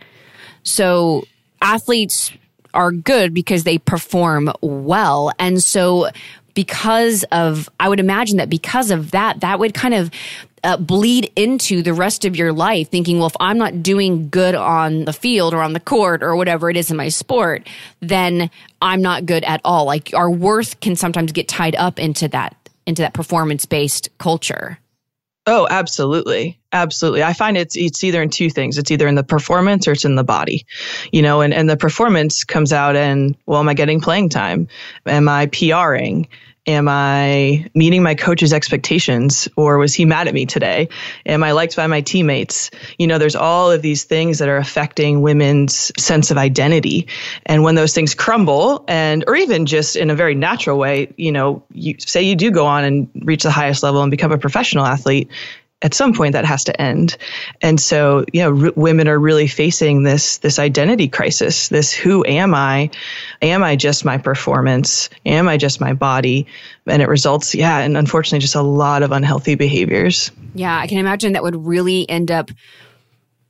so 0.62 1.24
athletes 1.60 2.32
are 2.74 2.92
good 2.92 3.32
because 3.32 3.64
they 3.64 3.78
perform 3.78 4.52
well. 4.60 5.30
And 5.38 5.62
so 5.62 6.10
because 6.54 7.24
of, 7.32 7.68
I 7.80 7.88
would 7.88 8.00
imagine 8.00 8.36
that 8.36 8.50
because 8.50 8.90
of 8.90 9.12
that, 9.12 9.40
that 9.40 9.58
would 9.58 9.72
kind 9.74 9.94
of 9.94 10.10
uh, 10.64 10.78
bleed 10.78 11.30
into 11.36 11.82
the 11.82 11.92
rest 11.92 12.24
of 12.24 12.34
your 12.34 12.52
life 12.52 12.88
thinking, 12.88 13.18
well, 13.18 13.28
if 13.28 13.36
I'm 13.38 13.58
not 13.58 13.82
doing 13.82 14.30
good 14.30 14.54
on 14.54 15.04
the 15.04 15.12
field 15.12 15.54
or 15.54 15.62
on 15.62 15.74
the 15.74 15.80
court 15.80 16.22
or 16.22 16.34
whatever 16.34 16.70
it 16.70 16.76
is 16.76 16.90
in 16.90 16.96
my 16.96 17.08
sport, 17.08 17.68
then 18.00 18.50
I'm 18.82 19.02
not 19.02 19.26
good 19.26 19.44
at 19.44 19.60
all. 19.64 19.84
Like 19.84 20.12
our 20.14 20.30
worth 20.30 20.80
can 20.80 20.96
sometimes 20.96 21.32
get 21.32 21.46
tied 21.46 21.76
up 21.76 22.00
into 22.00 22.28
that, 22.28 22.56
into 22.86 23.02
that 23.02 23.14
performance 23.14 23.66
based 23.66 24.08
culture. 24.18 24.78
Oh, 25.46 25.68
absolutely. 25.70 26.58
Absolutely. 26.72 27.22
I 27.22 27.34
find 27.34 27.58
it's 27.58 27.76
it's 27.76 28.02
either 28.02 28.22
in 28.22 28.30
two 28.30 28.48
things. 28.48 28.78
It's 28.78 28.90
either 28.90 29.06
in 29.06 29.14
the 29.14 29.22
performance 29.22 29.86
or 29.86 29.92
it's 29.92 30.06
in 30.06 30.14
the 30.14 30.24
body. 30.24 30.64
You 31.12 31.20
know, 31.20 31.42
and, 31.42 31.52
and 31.52 31.68
the 31.68 31.76
performance 31.76 32.44
comes 32.44 32.72
out 32.72 32.96
in, 32.96 33.36
well, 33.44 33.60
am 33.60 33.68
I 33.68 33.74
getting 33.74 34.00
playing 34.00 34.30
time? 34.30 34.68
Am 35.04 35.28
I 35.28 35.46
PRing? 35.46 36.28
Am 36.66 36.88
I 36.88 37.66
meeting 37.74 38.02
my 38.02 38.14
coach's 38.14 38.54
expectations 38.54 39.48
or 39.54 39.76
was 39.76 39.92
he 39.92 40.06
mad 40.06 40.28
at 40.28 40.34
me 40.34 40.46
today? 40.46 40.88
Am 41.26 41.44
I 41.44 41.52
liked 41.52 41.76
by 41.76 41.86
my 41.86 42.00
teammates? 42.00 42.70
You 42.98 43.06
know, 43.06 43.18
there's 43.18 43.36
all 43.36 43.70
of 43.70 43.82
these 43.82 44.04
things 44.04 44.38
that 44.38 44.48
are 44.48 44.56
affecting 44.56 45.20
women's 45.20 45.92
sense 46.02 46.30
of 46.30 46.38
identity. 46.38 47.08
And 47.44 47.62
when 47.62 47.74
those 47.74 47.92
things 47.92 48.14
crumble 48.14 48.84
and, 48.88 49.24
or 49.26 49.36
even 49.36 49.66
just 49.66 49.94
in 49.94 50.08
a 50.08 50.14
very 50.14 50.34
natural 50.34 50.78
way, 50.78 51.12
you 51.18 51.32
know, 51.32 51.62
you 51.72 51.96
say 51.98 52.22
you 52.22 52.34
do 52.34 52.50
go 52.50 52.64
on 52.64 52.84
and 52.84 53.10
reach 53.14 53.42
the 53.42 53.50
highest 53.50 53.82
level 53.82 54.00
and 54.00 54.10
become 54.10 54.32
a 54.32 54.38
professional 54.38 54.86
athlete, 54.86 55.30
at 55.84 55.92
some 55.92 56.14
point 56.14 56.32
that 56.32 56.46
has 56.46 56.64
to 56.64 56.80
end. 56.80 57.16
And 57.60 57.78
so, 57.78 58.24
you 58.32 58.40
know, 58.42 58.66
r- 58.66 58.72
women 58.74 59.06
are 59.06 59.18
really 59.18 59.46
facing 59.46 60.02
this 60.02 60.38
this 60.38 60.58
identity 60.58 61.06
crisis. 61.08 61.68
This 61.68 61.92
who 61.92 62.24
am 62.24 62.54
I? 62.54 62.90
Am 63.42 63.62
I 63.62 63.76
just 63.76 64.04
my 64.04 64.16
performance? 64.18 65.10
Am 65.26 65.46
I 65.46 65.58
just 65.58 65.80
my 65.80 65.92
body? 65.92 66.46
And 66.86 67.02
it 67.02 67.08
results, 67.08 67.54
yeah, 67.54 67.78
and 67.78 67.96
unfortunately 67.96 68.40
just 68.40 68.54
a 68.54 68.62
lot 68.62 69.02
of 69.02 69.12
unhealthy 69.12 69.54
behaviors. 69.54 70.32
Yeah, 70.54 70.76
I 70.76 70.86
can 70.86 70.98
imagine 70.98 71.34
that 71.34 71.42
would 71.42 71.64
really 71.64 72.08
end 72.08 72.30
up 72.30 72.50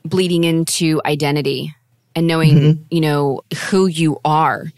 bleeding 0.05 0.45
into 0.45 1.01
identity 1.07 1.75
and 2.17 2.27
knowing, 2.27 2.55
mm-hmm. 2.55 2.83
you 2.91 3.01
know, 3.01 3.43
who 3.71 3.87
you 3.87 4.21
are. 4.25 4.73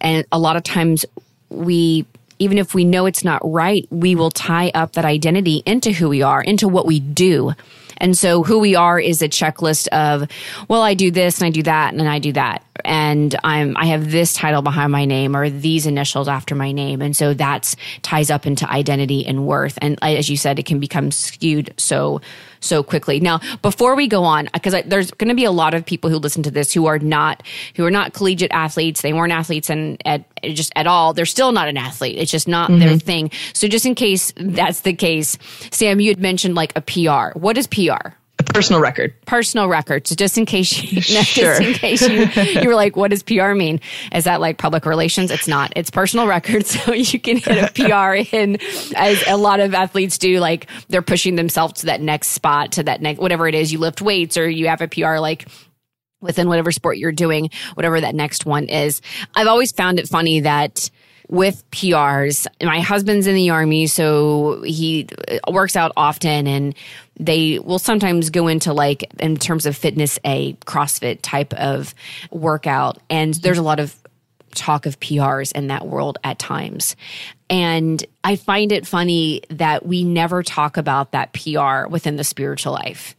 And 0.00 0.24
a 0.32 0.38
lot 0.38 0.56
of 0.56 0.62
times 0.62 1.04
we 1.48 2.06
even 2.40 2.58
if 2.58 2.74
we 2.74 2.84
know 2.84 3.06
it's 3.06 3.22
not 3.22 3.40
right, 3.44 3.86
we 3.90 4.16
will 4.16 4.30
tie 4.30 4.70
up 4.74 4.94
that 4.94 5.04
identity 5.04 5.62
into 5.64 5.92
who 5.92 6.08
we 6.08 6.22
are, 6.22 6.42
into 6.42 6.66
what 6.66 6.86
we 6.86 6.98
do. 6.98 7.52
And 7.98 8.16
so 8.16 8.42
who 8.42 8.58
we 8.58 8.74
are 8.74 8.98
is 8.98 9.20
a 9.22 9.28
checklist 9.28 9.86
of, 9.88 10.28
well, 10.68 10.80
I 10.80 10.94
do 10.94 11.10
this 11.10 11.38
and 11.38 11.46
I 11.46 11.50
do 11.50 11.62
that 11.64 11.92
and 11.92 12.08
I 12.08 12.18
do 12.18 12.32
that. 12.32 12.64
And 12.84 13.34
I'm, 13.44 13.76
I 13.76 13.86
have 13.86 14.10
this 14.10 14.34
title 14.34 14.62
behind 14.62 14.92
my 14.92 15.04
name 15.04 15.36
or 15.36 15.50
these 15.50 15.86
initials 15.86 16.28
after 16.28 16.54
my 16.54 16.72
name. 16.72 17.02
And 17.02 17.16
so 17.16 17.34
that's 17.34 17.76
ties 18.02 18.30
up 18.30 18.46
into 18.46 18.68
identity 18.68 19.26
and 19.26 19.46
worth. 19.46 19.78
And 19.80 19.98
as 20.02 20.28
you 20.28 20.36
said, 20.36 20.58
it 20.58 20.66
can 20.66 20.80
become 20.80 21.10
skewed 21.10 21.74
so 21.76 22.20
so 22.60 22.82
quickly. 22.82 23.20
Now, 23.20 23.40
before 23.62 23.94
we 23.96 24.06
go 24.06 24.24
on, 24.24 24.48
because 24.52 24.74
there's 24.86 25.10
going 25.12 25.28
to 25.28 25.34
be 25.34 25.44
a 25.44 25.50
lot 25.50 25.74
of 25.74 25.84
people 25.84 26.10
who 26.10 26.16
listen 26.16 26.42
to 26.44 26.50
this 26.50 26.72
who 26.72 26.86
are 26.86 26.98
not 26.98 27.42
who 27.74 27.84
are 27.84 27.90
not 27.90 28.12
collegiate 28.12 28.52
athletes. 28.52 29.02
They 29.02 29.12
weren't 29.12 29.32
athletes 29.32 29.70
and 29.70 30.00
at 30.06 30.24
just 30.42 30.72
at 30.76 30.86
all. 30.86 31.12
They're 31.12 31.26
still 31.26 31.52
not 31.52 31.68
an 31.68 31.76
athlete. 31.76 32.18
It's 32.18 32.30
just 32.30 32.48
not 32.48 32.70
mm-hmm. 32.70 32.80
their 32.80 32.98
thing. 32.98 33.30
So, 33.52 33.66
just 33.66 33.86
in 33.86 33.94
case 33.94 34.32
that's 34.36 34.82
the 34.82 34.92
case, 34.92 35.38
Sam, 35.70 36.00
you 36.00 36.10
had 36.10 36.20
mentioned 36.20 36.54
like 36.54 36.72
a 36.76 36.80
PR. 36.80 37.38
What 37.38 37.58
is 37.58 37.66
PR? 37.66 38.14
Personal 38.52 38.80
record. 38.80 39.14
Personal 39.26 39.68
records, 39.68 40.14
just 40.14 40.38
in 40.38 40.46
case 40.46 40.70
you, 40.82 41.00
sure. 41.00 41.24
just 41.58 41.60
in 41.60 41.74
case 41.74 42.08
you, 42.08 42.60
you 42.60 42.68
were 42.68 42.74
like, 42.74 42.96
what 42.96 43.10
does 43.10 43.22
PR 43.22 43.54
mean? 43.54 43.80
Is 44.12 44.24
that 44.24 44.40
like 44.40 44.58
public 44.58 44.86
relations? 44.86 45.30
It's 45.30 45.48
not. 45.48 45.72
It's 45.76 45.90
personal 45.90 46.26
records. 46.26 46.70
So 46.80 46.94
you 46.94 47.20
can 47.20 47.36
hit 47.36 47.58
a 47.58 47.72
PR 47.72 48.34
in, 48.34 48.58
as 48.96 49.22
a 49.26 49.36
lot 49.36 49.60
of 49.60 49.74
athletes 49.74 50.18
do. 50.18 50.40
Like 50.40 50.66
they're 50.88 51.02
pushing 51.02 51.34
themselves 51.34 51.80
to 51.80 51.86
that 51.86 52.00
next 52.00 52.28
spot, 52.28 52.72
to 52.72 52.84
that 52.84 53.02
next 53.02 53.20
whatever 53.20 53.46
it 53.48 53.54
is. 53.54 53.72
You 53.72 53.78
lift 53.80 54.00
weights, 54.00 54.38
or 54.38 54.48
you 54.48 54.68
have 54.68 54.80
a 54.80 54.88
PR 54.88 55.18
like 55.18 55.46
within 56.20 56.48
whatever 56.48 56.72
sport 56.72 56.96
you're 56.96 57.12
doing, 57.12 57.50
whatever 57.74 58.00
that 58.00 58.14
next 58.14 58.46
one 58.46 58.68
is. 58.68 59.02
I've 59.34 59.46
always 59.46 59.72
found 59.72 59.98
it 59.98 60.08
funny 60.08 60.40
that 60.40 60.90
with 61.30 61.68
PRs. 61.70 62.46
My 62.62 62.80
husband's 62.80 63.26
in 63.26 63.36
the 63.36 63.50
army, 63.50 63.86
so 63.86 64.62
he 64.62 65.08
works 65.48 65.76
out 65.76 65.92
often 65.96 66.46
and 66.46 66.74
they 67.20 67.58
will 67.58 67.78
sometimes 67.78 68.30
go 68.30 68.48
into 68.48 68.72
like 68.72 69.04
in 69.20 69.36
terms 69.36 69.66
of 69.66 69.76
fitness 69.76 70.18
a 70.24 70.54
CrossFit 70.66 71.18
type 71.22 71.52
of 71.54 71.94
workout 72.30 72.98
and 73.10 73.34
there's 73.34 73.58
a 73.58 73.62
lot 73.62 73.78
of 73.78 73.94
talk 74.54 74.86
of 74.86 74.98
PRs 74.98 75.52
in 75.52 75.68
that 75.68 75.86
world 75.86 76.18
at 76.24 76.38
times. 76.38 76.96
And 77.48 78.04
I 78.24 78.36
find 78.36 78.72
it 78.72 78.86
funny 78.86 79.42
that 79.50 79.86
we 79.86 80.02
never 80.02 80.42
talk 80.42 80.76
about 80.76 81.12
that 81.12 81.32
PR 81.32 81.88
within 81.88 82.16
the 82.16 82.24
spiritual 82.24 82.72
life 82.72 83.14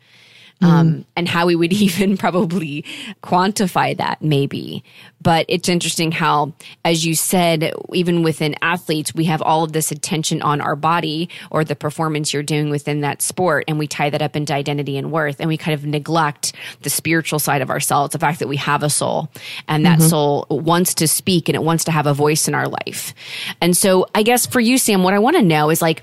um, 0.62 0.94
mm. 0.94 1.06
and 1.16 1.28
how 1.28 1.46
we 1.46 1.56
would 1.56 1.74
even 1.82 2.18
probably 2.18 2.86
quantify 3.24 3.96
that 3.98 4.22
maybe. 4.22 4.84
But 5.22 5.46
it's 5.50 5.70
interesting 5.70 6.12
how, 6.12 6.54
as 6.84 7.06
you 7.06 7.14
said, 7.14 7.74
even 7.94 8.24
within 8.24 8.56
athletes, 8.62 9.14
we 9.14 9.26
have 9.26 9.42
all 9.42 9.64
of 9.64 9.72
this 9.72 9.92
attention 9.92 10.42
on 10.42 10.62
our 10.62 10.76
body 10.76 11.30
or 11.52 11.64
the 11.64 11.76
performance 11.76 12.34
you're 12.34 12.42
doing 12.42 12.70
within 12.70 13.02
that 13.02 13.22
sport, 13.22 13.66
and 13.68 13.78
we 13.78 13.88
tie 13.88 14.10
that 14.10 14.22
up 14.22 14.36
into 14.36 14.54
identity 14.54 14.98
and 14.98 15.12
worth, 15.12 15.40
and 15.40 15.48
we 15.48 15.58
kind 15.58 15.76
of 15.76 15.86
neglect 15.86 16.54
the 16.82 16.90
spiritual 16.90 17.38
side 17.38 17.62
of 17.62 17.70
ourselves, 17.70 18.14
the 18.14 18.20
fact 18.20 18.40
that 18.40 18.48
we 18.48 18.58
have 18.58 18.82
a 18.82 18.90
soul, 18.90 19.30
and 19.68 19.86
that 19.86 20.00
mm-hmm. 20.00 20.08
soul 20.08 20.48
wants 20.50 20.96
to 20.96 21.08
speak 21.08 21.50
and 21.50 21.56
it 21.56 21.64
wants 21.64 21.84
to 21.84 21.92
have 21.92 22.08
a 22.08 22.14
voice 22.14 22.48
in 22.48 22.56
our 22.56 22.68
life. 22.68 23.14
And 23.62 23.78
so, 23.78 24.08
I 24.16 24.24
guess 24.24 24.48
for 24.48 24.60
you, 24.60 24.78
Sam, 24.78 25.04
what 25.04 25.14
I 25.14 25.20
want 25.20 25.38
to 25.38 25.44
know 25.44 25.70
is 25.70 25.82
like, 25.82 26.02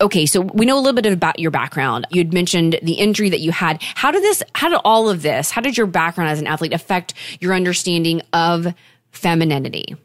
okay, 0.00 0.26
so 0.26 0.40
we 0.40 0.66
know 0.66 0.76
a 0.76 0.80
little 0.80 1.00
bit 1.00 1.12
about 1.12 1.38
your 1.38 1.50
background. 1.50 2.06
You'd 2.10 2.32
mentioned 2.32 2.78
the 2.82 2.94
injury 2.94 3.28
that 3.30 3.40
you 3.40 3.52
had. 3.52 3.82
How 3.82 4.10
did 4.10 4.22
this, 4.22 4.42
how 4.54 4.68
did 4.68 4.80
all 4.84 5.08
of 5.08 5.22
this, 5.22 5.50
how 5.50 5.60
did 5.60 5.76
your 5.76 5.86
background 5.86 6.30
as 6.30 6.40
an 6.40 6.46
athlete 6.46 6.72
affect 6.72 7.14
your 7.40 7.54
understanding 7.54 8.22
of 8.32 8.74
femininity? 9.12 9.96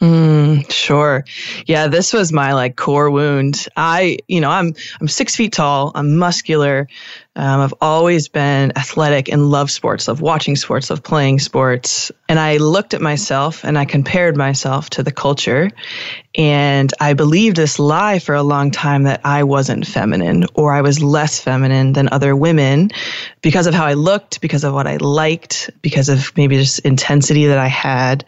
Mm, 0.00 0.70
sure. 0.70 1.24
Yeah, 1.66 1.86
this 1.86 2.12
was 2.12 2.32
my 2.32 2.52
like 2.52 2.76
core 2.76 3.10
wound. 3.10 3.66
I, 3.76 4.18
you 4.28 4.40
know, 4.40 4.50
I'm 4.50 4.74
I'm 5.00 5.08
six 5.08 5.34
feet 5.34 5.52
tall. 5.52 5.92
I'm 5.94 6.18
muscular. 6.18 6.88
Um, 7.36 7.60
I've 7.62 7.74
always 7.80 8.28
been 8.28 8.72
athletic 8.76 9.28
and 9.28 9.50
love 9.50 9.70
sports, 9.70 10.06
love 10.06 10.20
watching 10.20 10.54
sports, 10.56 10.90
love 10.90 11.02
playing 11.02 11.40
sports. 11.40 12.12
And 12.28 12.38
I 12.38 12.58
looked 12.58 12.94
at 12.94 13.00
myself 13.00 13.64
and 13.64 13.76
I 13.78 13.86
compared 13.86 14.36
myself 14.36 14.90
to 14.90 15.02
the 15.02 15.10
culture. 15.10 15.70
And 16.36 16.92
I 17.00 17.14
believed 17.14 17.56
this 17.56 17.78
lie 17.78 18.18
for 18.18 18.34
a 18.34 18.42
long 18.42 18.70
time 18.70 19.04
that 19.04 19.20
I 19.24 19.44
wasn't 19.44 19.86
feminine 19.86 20.44
or 20.54 20.72
I 20.72 20.82
was 20.82 21.02
less 21.02 21.40
feminine 21.40 21.92
than 21.92 22.08
other 22.12 22.36
women 22.36 22.90
because 23.42 23.66
of 23.66 23.74
how 23.74 23.86
I 23.86 23.94
looked, 23.94 24.40
because 24.40 24.62
of 24.62 24.72
what 24.74 24.86
I 24.86 24.96
liked, 24.98 25.70
because 25.82 26.08
of 26.08 26.36
maybe 26.36 26.56
just 26.56 26.80
intensity 26.80 27.46
that 27.46 27.58
I 27.58 27.68
had. 27.68 28.24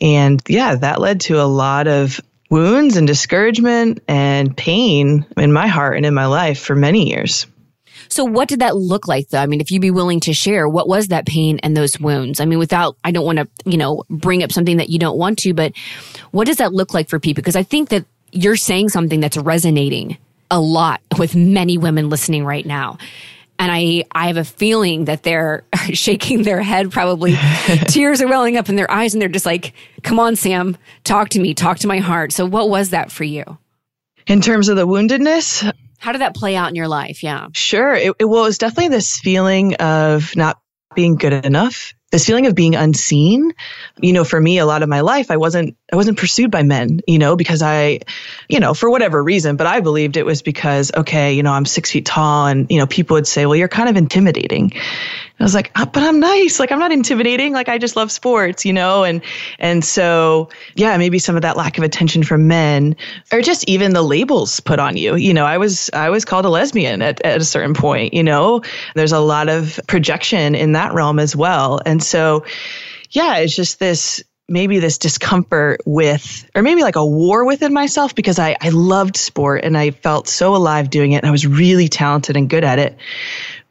And 0.00 0.40
yeah, 0.48 0.76
that 0.76 1.00
led 1.00 1.22
to 1.22 1.40
a 1.40 1.44
lot 1.44 1.88
of 1.88 2.20
wounds 2.50 2.96
and 2.96 3.06
discouragement 3.06 4.02
and 4.08 4.56
pain 4.56 5.26
in 5.36 5.52
my 5.52 5.66
heart 5.66 5.96
and 5.96 6.06
in 6.06 6.14
my 6.14 6.26
life 6.26 6.60
for 6.60 6.74
many 6.74 7.08
years. 7.10 7.46
So 8.08 8.24
what 8.24 8.48
did 8.48 8.60
that 8.60 8.76
look 8.76 9.06
like 9.06 9.28
though? 9.28 9.38
I 9.38 9.46
mean, 9.46 9.60
if 9.60 9.70
you'd 9.70 9.82
be 9.82 9.90
willing 9.90 10.20
to 10.20 10.32
share, 10.32 10.68
what 10.68 10.88
was 10.88 11.08
that 11.08 11.26
pain 11.26 11.58
and 11.62 11.76
those 11.76 12.00
wounds? 12.00 12.40
I 12.40 12.46
mean, 12.46 12.58
without, 12.58 12.96
I 13.04 13.10
don't 13.10 13.26
want 13.26 13.38
to, 13.38 13.48
you 13.66 13.76
know, 13.76 14.04
bring 14.08 14.42
up 14.42 14.52
something 14.52 14.78
that 14.78 14.88
you 14.88 14.98
don't 14.98 15.18
want 15.18 15.38
to, 15.40 15.52
but 15.52 15.72
what 16.30 16.46
does 16.46 16.56
that 16.56 16.72
look 16.72 16.94
like 16.94 17.08
for 17.08 17.18
people? 17.18 17.42
Because 17.42 17.56
I 17.56 17.62
think 17.62 17.90
that 17.90 18.06
you're 18.32 18.56
saying 18.56 18.88
something 18.88 19.20
that's 19.20 19.36
resonating 19.36 20.16
a 20.50 20.60
lot 20.60 21.02
with 21.18 21.36
many 21.36 21.76
women 21.76 22.08
listening 22.08 22.44
right 22.44 22.64
now 22.64 22.96
and 23.58 23.70
I 23.72 24.04
I 24.12 24.28
have 24.28 24.36
a 24.36 24.44
feeling 24.44 25.06
that 25.06 25.22
they're 25.22 25.64
shaking 25.92 26.42
their 26.42 26.62
head 26.62 26.90
probably. 26.90 27.36
Tears 27.88 28.20
are 28.22 28.28
welling 28.28 28.56
up 28.56 28.68
in 28.68 28.76
their 28.76 28.90
eyes 28.90 29.14
and 29.14 29.20
they're 29.20 29.28
just 29.28 29.46
like 29.46 29.72
come 30.02 30.18
on 30.18 30.36
Sam 30.36 30.76
talk 31.04 31.30
to 31.30 31.40
me 31.40 31.54
talk 31.54 31.78
to 31.80 31.88
my 31.88 31.98
heart. 31.98 32.32
So 32.32 32.46
what 32.46 32.70
was 32.70 32.90
that 32.90 33.10
for 33.10 33.24
you? 33.24 33.44
In 34.26 34.40
terms 34.40 34.68
of 34.68 34.76
the 34.76 34.86
woundedness? 34.86 35.72
How 35.98 36.12
did 36.12 36.20
that 36.20 36.34
play 36.34 36.54
out 36.54 36.68
in 36.68 36.76
your 36.76 36.88
life? 36.88 37.22
Yeah. 37.22 37.48
Sure. 37.52 37.94
It, 37.94 38.14
it 38.18 38.24
well 38.24 38.44
it 38.44 38.48
was 38.48 38.58
definitely 38.58 38.88
this 38.88 39.18
feeling 39.18 39.74
of 39.76 40.36
not 40.36 40.60
being 40.94 41.16
good 41.16 41.44
enough 41.44 41.94
this 42.10 42.24
feeling 42.26 42.46
of 42.46 42.54
being 42.54 42.74
unseen 42.74 43.52
you 44.00 44.12
know 44.12 44.24
for 44.24 44.40
me 44.40 44.58
a 44.58 44.66
lot 44.66 44.82
of 44.82 44.88
my 44.88 45.00
life 45.00 45.30
i 45.30 45.36
wasn't 45.36 45.76
i 45.92 45.96
wasn't 45.96 46.16
pursued 46.16 46.50
by 46.50 46.62
men 46.62 47.00
you 47.06 47.18
know 47.18 47.36
because 47.36 47.62
i 47.62 48.00
you 48.48 48.60
know 48.60 48.74
for 48.74 48.88
whatever 48.90 49.22
reason 49.22 49.56
but 49.56 49.66
i 49.66 49.80
believed 49.80 50.16
it 50.16 50.24
was 50.24 50.42
because 50.42 50.90
okay 50.94 51.34
you 51.34 51.42
know 51.42 51.52
i'm 51.52 51.66
six 51.66 51.90
feet 51.90 52.06
tall 52.06 52.46
and 52.46 52.70
you 52.70 52.78
know 52.78 52.86
people 52.86 53.14
would 53.14 53.26
say 53.26 53.44
well 53.46 53.56
you're 53.56 53.68
kind 53.68 53.88
of 53.88 53.96
intimidating 53.96 54.72
I 55.40 55.44
was 55.44 55.54
like, 55.54 55.70
oh, 55.76 55.86
but 55.86 56.02
I'm 56.02 56.18
nice. 56.18 56.58
Like 56.58 56.72
I'm 56.72 56.78
not 56.78 56.90
intimidating. 56.90 57.52
Like 57.52 57.68
I 57.68 57.78
just 57.78 57.96
love 57.96 58.10
sports, 58.10 58.64
you 58.64 58.72
know? 58.72 59.04
And 59.04 59.22
and 59.58 59.84
so 59.84 60.48
yeah, 60.74 60.96
maybe 60.96 61.18
some 61.18 61.36
of 61.36 61.42
that 61.42 61.56
lack 61.56 61.78
of 61.78 61.84
attention 61.84 62.22
from 62.24 62.48
men 62.48 62.96
or 63.32 63.40
just 63.40 63.68
even 63.68 63.92
the 63.92 64.02
labels 64.02 64.60
put 64.60 64.80
on 64.80 64.96
you. 64.96 65.14
You 65.14 65.32
know, 65.32 65.44
I 65.44 65.58
was 65.58 65.90
I 65.92 66.10
was 66.10 66.24
called 66.24 66.44
a 66.44 66.50
lesbian 66.50 67.02
at, 67.02 67.24
at 67.24 67.40
a 67.40 67.44
certain 67.44 67.74
point, 67.74 68.14
you 68.14 68.24
know. 68.24 68.62
There's 68.94 69.12
a 69.12 69.20
lot 69.20 69.48
of 69.48 69.78
projection 69.86 70.54
in 70.54 70.72
that 70.72 70.92
realm 70.92 71.18
as 71.18 71.36
well. 71.36 71.80
And 71.86 72.02
so 72.02 72.44
yeah, 73.10 73.36
it's 73.36 73.54
just 73.54 73.78
this 73.78 74.22
maybe 74.48 74.78
this 74.78 74.96
discomfort 74.96 75.82
with, 75.84 76.48
or 76.54 76.62
maybe 76.62 76.82
like 76.82 76.96
a 76.96 77.04
war 77.04 77.44
within 77.44 77.72
myself 77.72 78.14
because 78.14 78.38
I, 78.38 78.56
I 78.60 78.70
loved 78.70 79.16
sport 79.16 79.62
and 79.62 79.76
I 79.76 79.90
felt 79.90 80.26
so 80.26 80.56
alive 80.56 80.88
doing 80.88 81.12
it 81.12 81.18
and 81.18 81.26
I 81.26 81.30
was 81.30 81.46
really 81.46 81.88
talented 81.88 82.36
and 82.36 82.48
good 82.48 82.64
at 82.64 82.78
it. 82.78 82.96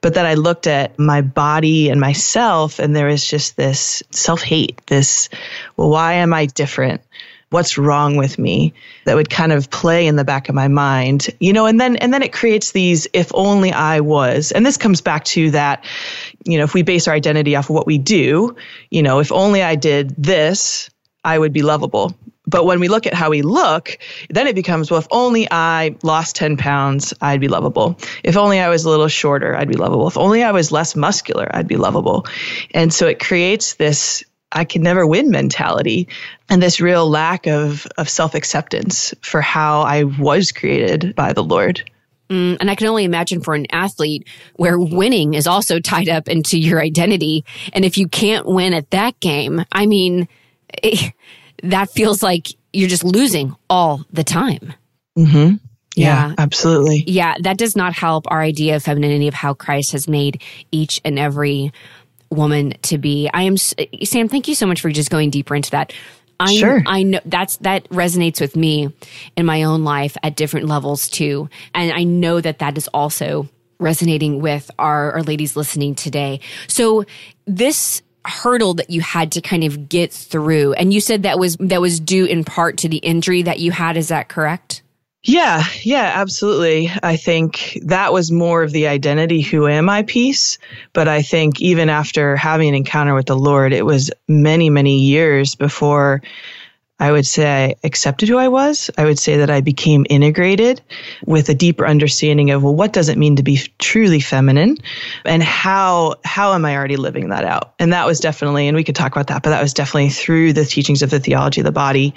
But 0.01 0.13
then 0.13 0.25
I 0.25 0.36
looked 0.36 0.68
at 0.68 0.98
my 1.00 1.22
body 1.22 1.89
and 1.89 2.00
myself 2.00 2.80
and 2.80 2.96
there 2.96 3.08
was 3.08 3.25
just 3.25 3.58
this 3.58 4.04
self 4.12 4.42
hate, 4.42 4.82
this, 4.88 5.30
well, 5.75 5.89
why 5.89 6.13
am 6.13 6.34
I 6.34 6.46
different? 6.46 7.01
what's 7.50 7.77
wrong 7.77 8.18
with 8.18 8.38
me? 8.38 8.74
That 9.06 9.16
would 9.16 9.30
kind 9.30 9.51
of 9.51 9.70
play 9.70 10.08
in 10.08 10.16
the 10.16 10.25
back 10.25 10.50
of 10.50 10.56
my 10.56 10.68
mind 10.68 11.30
you 11.39 11.54
know 11.54 11.66
and 11.66 11.80
then 11.80 11.96
and 11.98 12.13
then 12.13 12.22
it 12.22 12.34
creates 12.34 12.72
these 12.72 13.08
if 13.13 13.32
only 13.34 13.72
i 13.72 14.00
was. 14.00 14.51
And 14.51 14.66
this 14.66 14.77
comes 14.77 15.01
back 15.01 15.24
to 15.25 15.51
that 15.51 15.86
you 16.44 16.58
know 16.58 16.63
if 16.63 16.74
we 16.74 16.82
base 16.82 17.08
our 17.08 17.13
identity 17.13 17.56
off 17.56 17.70
of 17.70 17.75
what 17.75 17.88
we 17.88 17.98
do 17.98 18.56
you 18.89 19.01
know 19.01 19.20
if 19.20 19.32
only 19.32 19.63
i 19.63 19.75
did 19.75 20.13
this 20.18 20.89
i 21.24 21.38
would 21.38 21.54
be 21.54 21.62
lovable 21.62 22.13
but 22.48 22.66
when 22.66 22.80
we 22.80 22.88
look 22.88 23.06
at 23.06 23.13
how 23.13 23.30
we 23.30 23.42
look, 23.42 23.98
then 24.30 24.48
it 24.48 24.56
becomes, 24.56 24.89
well, 24.89 25.00
if 25.00 25.08
only 25.12 25.48
I 25.51 25.96
lost 26.01 26.36
10 26.38 26.58
pounds, 26.58 27.13
I'd 27.22 27.42
be 27.42 27.50
lovable. 27.50 28.00
If 28.24 28.38
only 28.38 28.60
I 28.60 28.70
was 28.70 28.86
a 28.86 28.89
little 28.89 29.10
shorter, 29.10 29.56
I'd 29.56 29.68
be 29.68 29.75
lovable. 29.75 30.08
If 30.08 30.18
only 30.18 30.44
I 30.44 30.51
was 30.51 30.72
less 30.72 30.96
muscular, 30.96 31.48
I'd 31.54 31.68
be 31.68 31.75
lovable. 31.75 32.25
And 32.74 32.94
so 32.94 33.08
it 33.08 33.20
creates 33.20 33.75
this 33.75 34.24
I 34.50 34.63
can 34.63 34.82
never 34.82 35.06
win 35.06 35.30
mentality 35.30 36.08
and 36.50 36.63
this 36.63 36.80
real 36.80 37.10
lack 37.10 37.48
of, 37.48 37.86
of 37.98 38.08
self 38.08 38.34
acceptance 38.34 39.13
for 39.22 39.42
how 39.42 39.82
I 39.82 40.04
was 40.04 40.54
created 40.54 41.16
by 41.16 41.34
the 41.34 41.44
Lord. 41.44 41.84
Mm, 42.30 42.58
and 42.60 42.72
I 42.72 42.75
can 42.75 42.88
only 42.88 43.04
imagine 43.04 43.42
for 43.42 43.56
an 43.56 43.68
athlete 43.72 44.27
where 44.56 44.80
winning 44.80 45.34
is 45.34 45.48
also 45.48 45.80
tied 45.80 46.10
up 46.10 46.27
into 46.27 46.58
your 46.58 46.82
identity. 46.82 47.46
And 47.74 47.86
if 47.86 47.98
you 47.98 48.08
can't 48.08 48.46
win 48.46 48.74
at 48.74 48.92
that 48.92 49.20
game, 49.20 49.63
I 49.72 49.86
mean, 49.86 50.27
it, 50.82 51.13
that 51.63 51.89
feels 51.89 52.21
like 52.21 52.47
you're 52.73 52.89
just 52.89 53.03
losing 53.03 53.55
all 53.69 54.03
the 54.11 54.23
time. 54.23 54.73
Mm-hmm. 55.17 55.55
Yeah, 55.95 56.27
yeah, 56.27 56.35
absolutely. 56.37 57.03
Yeah, 57.07 57.35
that 57.41 57.57
does 57.57 57.75
not 57.75 57.93
help 57.93 58.25
our 58.29 58.41
idea 58.41 58.75
of 58.75 58.83
femininity, 58.83 59.27
of 59.27 59.33
how 59.33 59.55
Christ 59.55 59.93
has 59.93 60.07
made 60.07 60.43
each 60.71 61.01
and 61.03 61.17
every 61.17 61.71
woman 62.29 62.73
to 62.83 62.97
be. 62.97 63.29
I 63.33 63.43
am 63.43 63.57
Sam. 63.57 64.29
Thank 64.29 64.47
you 64.47 64.53
so 64.53 64.67
much 64.67 64.81
for 64.81 64.91
just 64.91 65.09
going 65.09 65.31
deeper 65.31 65.55
into 65.55 65.71
that. 65.71 65.93
I 66.39 66.53
sure. 66.55 66.83
I 66.85 67.01
know 67.01 67.19
that's 67.25 67.57
that 67.57 67.89
resonates 67.89 68.39
with 68.39 68.55
me 68.55 68.93
in 69.35 69.45
my 69.47 69.63
own 69.63 69.83
life 69.83 70.15
at 70.21 70.35
different 70.35 70.67
levels 70.67 71.09
too, 71.09 71.49
and 71.73 71.91
I 71.91 72.03
know 72.03 72.41
that 72.41 72.59
that 72.59 72.77
is 72.77 72.87
also 72.89 73.49
resonating 73.79 74.39
with 74.39 74.69
our, 74.79 75.13
our 75.13 75.23
ladies 75.23 75.55
listening 75.55 75.95
today. 75.95 76.39
So 76.67 77.05
this 77.45 78.01
hurdle 78.27 78.75
that 78.75 78.89
you 78.89 79.01
had 79.01 79.31
to 79.34 79.41
kind 79.41 79.63
of 79.63 79.89
get 79.89 80.12
through, 80.12 80.74
and 80.74 80.93
you 80.93 81.01
said 81.01 81.24
that 81.24 81.39
was 81.39 81.55
that 81.60 81.81
was 81.81 82.00
due 82.00 82.25
in 82.25 82.43
part 82.43 82.77
to 82.77 82.89
the 82.89 82.98
injury 82.98 83.41
that 83.43 83.60
you 83.60 83.72
had. 83.72 83.98
Is 83.98 84.10
that 84.10 84.29
correct? 84.29 84.81
Yeah, 85.24 85.63
yeah, 85.81 86.12
absolutely. 86.15 86.89
I 87.03 87.17
think 87.17 87.79
that 87.84 88.13
was 88.13 88.31
more 88.31 88.63
of 88.63 88.72
the 88.72 88.88
identity, 88.88 89.41
who 89.41 89.67
am 89.67 89.89
I 89.89 90.03
piece. 90.03 90.57
But 90.93 91.10
I 91.10 91.22
think 91.22 91.60
even 91.60 91.89
after 91.89 92.38
having 92.38 92.69
an 92.69 92.75
encounter 92.75 93.13
with 93.13 93.25
the 93.25 93.36
Lord, 93.36 93.74
it 93.74 93.86
was 93.86 94.10
many, 94.27 94.69
many 94.69 95.00
years 95.00 95.55
before 95.55 96.22
I 97.00 97.12
would 97.12 97.27
say 97.27 97.66
I 97.66 97.75
accepted 97.84 98.27
who 98.27 98.38
I 98.38 98.48
was. 98.48 98.89
I 98.98 99.06
would 99.06 99.20
say 99.20 99.38
that 99.38 99.50
I 99.51 99.62
became 99.62 100.06
integrated 100.10 100.82
with 101.25 101.48
a 101.50 101.54
deeper 101.54 101.86
understanding 101.86 102.50
of 102.51 102.63
well, 102.63 102.75
what 102.75 102.94
does 102.94 103.10
it 103.10 103.18
mean 103.18 103.36
to 103.36 103.44
be 103.44 103.62
truly 103.77 104.20
feminine, 104.20 104.77
and 105.24 105.44
how 105.44 106.16
how 106.25 106.54
am 106.54 106.66
I 106.66 106.75
already 106.75 106.98
living 106.98 107.30
that 107.30 107.44
out? 107.44 107.74
And 107.77 107.94
that 107.94 108.08
was 108.08 108.20
definitely, 108.20 108.68
and 108.68 108.75
we 108.75 108.84
could 108.84 108.96
talk 108.96 109.12
about 109.12 109.27
that, 109.27 109.44
but 109.44 109.51
that 109.51 109.62
was 109.62 109.74
definitely 109.74 110.10
through 110.10 110.54
the 110.54 110.66
teachings 110.66 111.04
of 111.04 111.12
the 111.12 111.20
theology 111.20 111.62
of 111.62 111.66
the 111.66 111.72
body, 111.72 112.16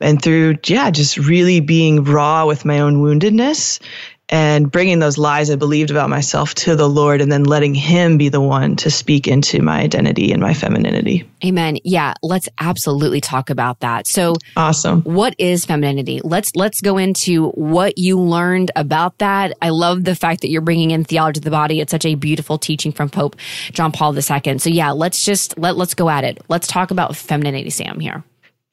and 0.00 0.20
through 0.22 0.56
yeah, 0.66 0.90
just 0.90 1.18
really 1.18 1.60
being 1.60 2.04
raw 2.04 2.46
with 2.46 2.64
my 2.64 2.80
own 2.80 3.02
woundedness 3.02 3.80
and 4.28 4.70
bringing 4.70 4.98
those 4.98 5.18
lies 5.18 5.50
I 5.50 5.56
believed 5.56 5.90
about 5.90 6.08
myself 6.08 6.54
to 6.56 6.76
the 6.76 6.88
Lord 6.88 7.20
and 7.20 7.30
then 7.30 7.44
letting 7.44 7.74
Him 7.74 8.16
be 8.16 8.28
the 8.28 8.40
one 8.40 8.76
to 8.76 8.90
speak 8.90 9.28
into 9.28 9.62
my 9.62 9.80
identity 9.80 10.32
and 10.32 10.40
my 10.40 10.54
femininity. 10.54 11.28
Amen. 11.44 11.78
Yeah, 11.84 12.14
let's 12.22 12.48
absolutely 12.58 13.20
talk 13.20 13.50
about 13.50 13.80
that. 13.80 14.06
So 14.06 14.36
awesome. 14.56 15.02
What 15.02 15.34
is 15.38 15.64
femininity? 15.64 16.20
Let's 16.24 16.54
let's 16.56 16.80
go 16.80 16.96
into 16.96 17.50
what 17.50 17.98
you 17.98 18.18
learned 18.18 18.70
about 18.76 19.18
that. 19.18 19.56
I 19.60 19.68
love 19.70 20.04
the 20.04 20.14
fact 20.14 20.40
that 20.40 20.48
you're 20.48 20.62
bringing 20.62 20.90
in 20.90 21.04
theology 21.04 21.38
of 21.38 21.44
the 21.44 21.50
body. 21.50 21.80
It's 21.80 21.90
such 21.90 22.06
a 22.06 22.14
beautiful 22.14 22.58
teaching 22.58 22.92
from 22.92 23.10
Pope 23.10 23.36
John 23.72 23.92
Paul 23.92 24.16
II. 24.16 24.58
So 24.58 24.70
yeah, 24.70 24.90
let's 24.92 25.24
just 25.24 25.58
let 25.58 25.76
let's 25.76 25.94
go 25.94 26.08
at 26.08 26.24
it. 26.24 26.42
Let's 26.48 26.66
talk 26.66 26.90
about 26.90 27.16
femininity, 27.16 27.70
Sam. 27.70 28.00
Here. 28.00 28.24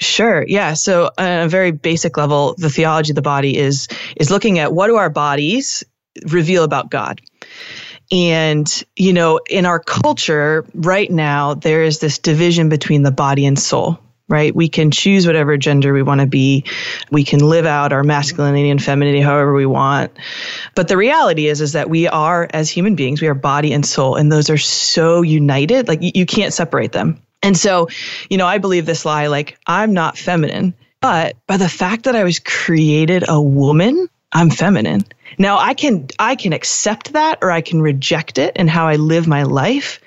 Sure. 0.01 0.43
Yeah. 0.47 0.73
So, 0.73 1.11
on 1.15 1.41
a 1.41 1.47
very 1.47 1.71
basic 1.71 2.17
level, 2.17 2.55
the 2.57 2.71
theology 2.71 3.11
of 3.11 3.15
the 3.15 3.21
body 3.21 3.55
is 3.55 3.87
is 4.15 4.31
looking 4.31 4.57
at 4.57 4.73
what 4.73 4.87
do 4.87 4.95
our 4.95 5.11
bodies 5.11 5.83
reveal 6.27 6.63
about 6.63 6.89
God. 6.89 7.21
And, 8.11 8.67
you 8.95 9.13
know, 9.13 9.39
in 9.49 9.65
our 9.65 9.79
culture 9.79 10.65
right 10.73 11.09
now, 11.09 11.53
there 11.53 11.83
is 11.83 11.99
this 11.99 12.17
division 12.17 12.67
between 12.67 13.03
the 13.03 13.11
body 13.11 13.45
and 13.45 13.57
soul, 13.57 13.99
right? 14.27 14.53
We 14.53 14.67
can 14.67 14.91
choose 14.91 15.25
whatever 15.27 15.55
gender 15.55 15.93
we 15.93 16.01
want 16.01 16.19
to 16.19 16.27
be. 16.27 16.65
We 17.09 17.23
can 17.23 17.39
live 17.39 17.65
out 17.65 17.93
our 17.93 18.03
masculinity 18.03 18.69
and 18.69 18.83
femininity 18.83 19.21
however 19.21 19.53
we 19.53 19.65
want. 19.65 20.11
But 20.75 20.89
the 20.89 20.97
reality 20.97 21.47
is, 21.47 21.61
is 21.61 21.73
that 21.73 21.89
we 21.89 22.07
are, 22.07 22.49
as 22.51 22.69
human 22.69 22.95
beings, 22.95 23.21
we 23.21 23.27
are 23.29 23.35
body 23.35 23.71
and 23.71 23.85
soul, 23.85 24.15
and 24.15 24.29
those 24.31 24.49
are 24.49 24.57
so 24.57 25.21
united, 25.21 25.87
like 25.87 26.01
you, 26.01 26.11
you 26.15 26.25
can't 26.25 26.53
separate 26.53 26.91
them. 26.91 27.21
And 27.43 27.57
so, 27.57 27.89
you 28.29 28.37
know, 28.37 28.47
I 28.47 28.57
believe 28.57 28.85
this 28.85 29.05
lie 29.05 29.27
like, 29.27 29.57
I'm 29.65 29.93
not 29.93 30.17
feminine, 30.17 30.73
but 31.01 31.35
by 31.47 31.57
the 31.57 31.69
fact 31.69 32.03
that 32.03 32.15
I 32.15 32.23
was 32.23 32.39
created 32.39 33.23
a 33.27 33.41
woman, 33.41 34.07
I'm 34.31 34.49
feminine. 34.49 35.05
Now 35.37 35.57
I 35.57 35.73
can 35.73 36.07
I 36.19 36.35
can 36.35 36.53
accept 36.53 37.13
that 37.13 37.39
or 37.41 37.51
I 37.51 37.61
can 37.61 37.81
reject 37.81 38.37
it 38.37 38.55
in 38.57 38.67
how 38.67 38.87
I 38.87 38.95
live 38.95 39.27
my 39.27 39.43
life. 39.43 39.99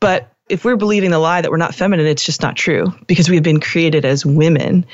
But 0.00 0.32
if 0.48 0.64
we're 0.64 0.76
believing 0.76 1.10
the 1.10 1.18
lie 1.18 1.40
that 1.40 1.50
we're 1.50 1.56
not 1.56 1.74
feminine, 1.74 2.06
it's 2.06 2.24
just 2.24 2.42
not 2.42 2.56
true 2.56 2.92
because 3.06 3.28
we've 3.28 3.42
been 3.42 3.60
created 3.60 4.04
as 4.04 4.24
women. 4.24 4.86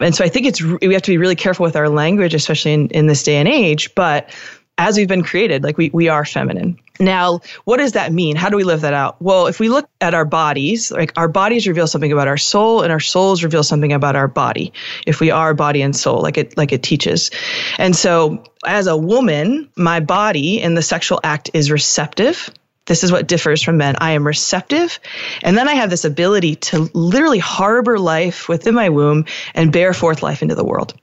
And 0.00 0.14
so 0.14 0.24
I 0.24 0.28
think 0.28 0.46
it's 0.46 0.62
we 0.62 0.92
have 0.92 1.02
to 1.02 1.10
be 1.10 1.18
really 1.18 1.36
careful 1.36 1.64
with 1.64 1.76
our 1.76 1.88
language, 1.88 2.34
especially 2.34 2.72
in, 2.72 2.88
in 2.88 3.06
this 3.06 3.22
day 3.22 3.36
and 3.36 3.48
age. 3.48 3.94
But 3.94 4.30
as 4.78 4.96
we've 4.96 5.08
been 5.08 5.22
created, 5.22 5.62
like 5.62 5.76
we, 5.76 5.90
we 5.90 6.08
are 6.08 6.24
feminine. 6.24 6.78
Now, 6.98 7.40
what 7.64 7.78
does 7.78 7.92
that 7.92 8.12
mean? 8.12 8.36
How 8.36 8.48
do 8.48 8.56
we 8.56 8.64
live 8.64 8.82
that 8.82 8.94
out? 8.94 9.20
Well, 9.20 9.46
if 9.46 9.60
we 9.60 9.68
look 9.68 9.88
at 10.00 10.14
our 10.14 10.24
bodies, 10.24 10.90
like 10.90 11.12
our 11.16 11.28
bodies 11.28 11.66
reveal 11.66 11.86
something 11.86 12.12
about 12.12 12.28
our 12.28 12.36
soul 12.36 12.82
and 12.82 12.92
our 12.92 13.00
souls 13.00 13.42
reveal 13.42 13.62
something 13.62 13.92
about 13.92 14.16
our 14.16 14.28
body. 14.28 14.72
If 15.06 15.20
we 15.20 15.30
are 15.30 15.54
body 15.54 15.82
and 15.82 15.94
soul, 15.94 16.22
like 16.22 16.38
it 16.38 16.56
like 16.56 16.72
it 16.72 16.82
teaches. 16.82 17.30
And 17.78 17.94
so 17.94 18.44
as 18.64 18.86
a 18.86 18.96
woman, 18.96 19.70
my 19.76 20.00
body 20.00 20.60
in 20.60 20.74
the 20.74 20.82
sexual 20.82 21.20
act 21.24 21.50
is 21.54 21.70
receptive. 21.70 22.50
This 22.86 23.04
is 23.04 23.12
what 23.12 23.28
differs 23.28 23.62
from 23.62 23.76
men. 23.76 23.96
I 23.98 24.12
am 24.12 24.26
receptive. 24.26 24.98
And 25.42 25.56
then 25.56 25.68
I 25.68 25.74
have 25.74 25.90
this 25.90 26.04
ability 26.04 26.56
to 26.56 26.90
literally 26.92 27.38
harbor 27.38 27.98
life 27.98 28.48
within 28.48 28.74
my 28.74 28.88
womb 28.88 29.26
and 29.54 29.72
bear 29.72 29.94
forth 29.94 30.22
life 30.22 30.42
into 30.42 30.54
the 30.54 30.64
world. 30.64 30.94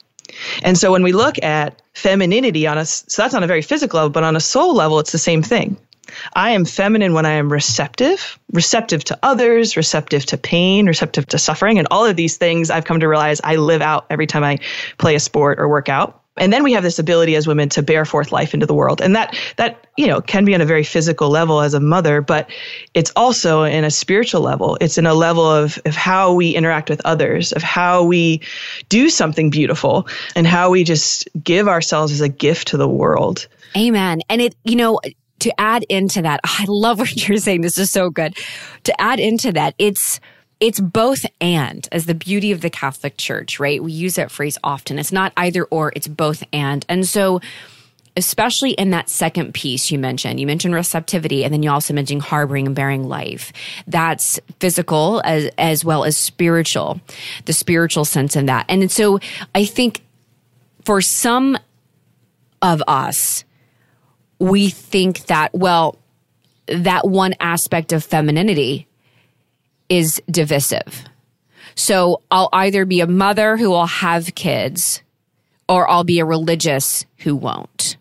And 0.64 0.78
so 0.78 0.92
when 0.92 1.04
we 1.04 1.12
look 1.12 1.42
at 1.44 1.82
femininity 1.94 2.68
on 2.68 2.78
a, 2.78 2.86
so 2.86 3.22
that's 3.22 3.34
on 3.34 3.44
a 3.44 3.48
very 3.48 3.62
physical 3.62 3.98
level, 3.98 4.10
but 4.10 4.24
on 4.24 4.36
a 4.36 4.40
soul 4.40 4.74
level, 4.74 5.00
it's 5.00 5.12
the 5.12 5.18
same 5.18 5.42
thing. 5.44 5.78
I 6.34 6.52
am 6.52 6.66
feminine 6.66 7.14
when 7.14 7.26
I 7.26 7.34
am 7.34 7.52
receptive, 7.52 8.40
receptive 8.52 9.04
to 9.06 9.20
others, 9.22 9.78
receptive 9.78 10.26
to 10.28 10.38
pain, 10.38 10.88
receptive 10.88 11.28
to 11.28 11.38
suffering. 11.38 11.78
And 11.78 11.88
all 11.92 12.06
of 12.06 12.16
these 12.16 12.38
things 12.38 12.70
I've 12.70 12.86
come 12.86 13.00
to 13.02 13.08
realize 13.08 13.42
I 13.44 13.58
live 13.58 13.82
out 13.82 14.08
every 14.10 14.28
time 14.28 14.44
I 14.44 14.58
play 14.98 15.16
a 15.16 15.20
sport 15.20 15.60
or 15.60 15.68
work 15.68 15.90
out. 15.90 16.24
And 16.40 16.52
then 16.52 16.64
we 16.64 16.74
have 16.74 16.84
this 16.84 17.00
ability 17.00 17.36
as 17.36 17.48
women 17.48 17.70
to 17.70 17.82
bear 17.82 18.06
forth 18.06 18.32
life 18.32 18.54
into 18.54 18.66
the 18.66 18.74
world. 18.74 19.02
And 19.02 19.16
that 19.16 19.38
that, 19.58 19.88
you 19.98 20.08
know, 20.08 20.22
can 20.22 20.46
be 20.46 20.56
on 20.56 20.62
a 20.62 20.66
very 20.66 20.84
physical 20.84 21.30
level 21.30 21.62
as 21.62 21.74
a 21.74 21.80
mother, 21.80 22.22
but 22.22 22.50
it's 22.94 23.12
also 23.16 23.64
in 23.64 23.84
a 23.84 23.92
spiritual 23.92 24.42
level. 24.42 24.78
It's 24.82 24.98
in 24.98 25.06
a 25.06 25.14
level 25.14 25.46
of, 25.46 25.80
of 25.86 25.96
how 25.96 26.34
we 26.34 26.52
interact 26.52 26.90
with 26.90 27.02
others, 27.06 27.52
of 27.52 27.62
how 27.62 28.04
we 28.04 28.42
do 28.90 29.10
something 29.10 29.50
beautiful 29.50 30.08
and 30.36 30.48
how 30.48 30.70
we 30.70 30.84
just 30.84 31.28
give 31.44 31.68
ourselves 31.68 32.12
as 32.12 32.22
a 32.22 32.30
gift 32.30 32.70
to 32.70 32.78
the 32.78 32.88
world. 32.88 33.48
Amen. 33.78 34.22
And 34.30 34.42
it, 34.42 34.56
you 34.64 34.76
know, 34.76 35.00
to 35.40 35.60
add 35.60 35.86
into 35.90 36.22
that, 36.22 36.40
I 36.44 36.66
love 36.68 37.00
what 37.00 37.28
you're 37.28 37.38
saying. 37.38 37.62
This 37.62 37.78
is 37.78 37.92
so 37.92 38.10
good. 38.10 38.38
To 38.84 39.02
add 39.02 39.20
into 39.20 39.52
that, 39.54 39.76
it's 39.78 40.20
it's 40.60 40.80
both 40.80 41.26
and 41.40 41.88
as 41.92 42.06
the 42.06 42.14
beauty 42.14 42.52
of 42.52 42.62
the 42.62 42.70
Catholic 42.70 43.18
Church, 43.18 43.60
right? 43.60 43.82
We 43.82 43.92
use 43.92 44.16
that 44.16 44.32
phrase 44.32 44.58
often. 44.64 45.00
It's 45.00 45.12
not 45.12 45.32
either 45.38 45.64
or, 45.66 45.94
it's 45.96 46.08
both 46.08 46.44
and. 46.52 46.86
And 46.90 47.08
so, 47.08 47.40
especially 48.18 48.72
in 48.72 48.90
that 48.90 49.10
second 49.10 49.54
piece 49.54 49.90
you 49.90 49.98
mentioned, 49.98 50.40
you 50.40 50.46
mentioned 50.46 50.74
receptivity 50.74 51.46
and 51.46 51.54
then 51.54 51.64
you 51.64 51.72
also 51.72 51.94
mentioned 51.94 52.24
harboring 52.24 52.68
and 52.68 52.76
bearing 52.76 53.08
life. 53.08 53.54
That's 53.88 54.40
physical 54.60 55.22
as, 55.24 55.50
as 55.58 55.86
well 55.86 56.04
as 56.04 56.18
spiritual, 56.18 57.00
the 57.46 57.54
spiritual 57.54 58.04
sense 58.04 58.36
in 58.36 58.48
that. 58.48 58.66
And 58.68 58.92
so 58.92 59.20
I 59.56 59.64
think 59.64 60.02
for 60.84 61.02
some 61.02 61.58
of 62.62 62.84
us, 62.88 63.46
we 64.40 64.70
think 64.70 65.28
that, 65.28 65.54
well, 65.54 65.98
that 66.68 67.08
one 67.08 67.34
aspect 67.40 67.94
of 67.94 68.04
femininity 68.04 68.89
is 69.90 70.22
divisive. 70.30 71.06
So 71.76 72.22
I'll 72.30 72.50
either 72.54 72.86
be 72.86 73.02
a 73.02 73.08
mother 73.08 73.58
who 73.58 73.70
will 73.70 73.86
have 73.86 74.36
kids 74.36 75.02
or 75.68 75.90
I'll 75.90 76.04
be 76.04 76.20
a 76.20 76.26
religious 76.26 77.06
who 77.20 77.36
won't. 77.36 77.98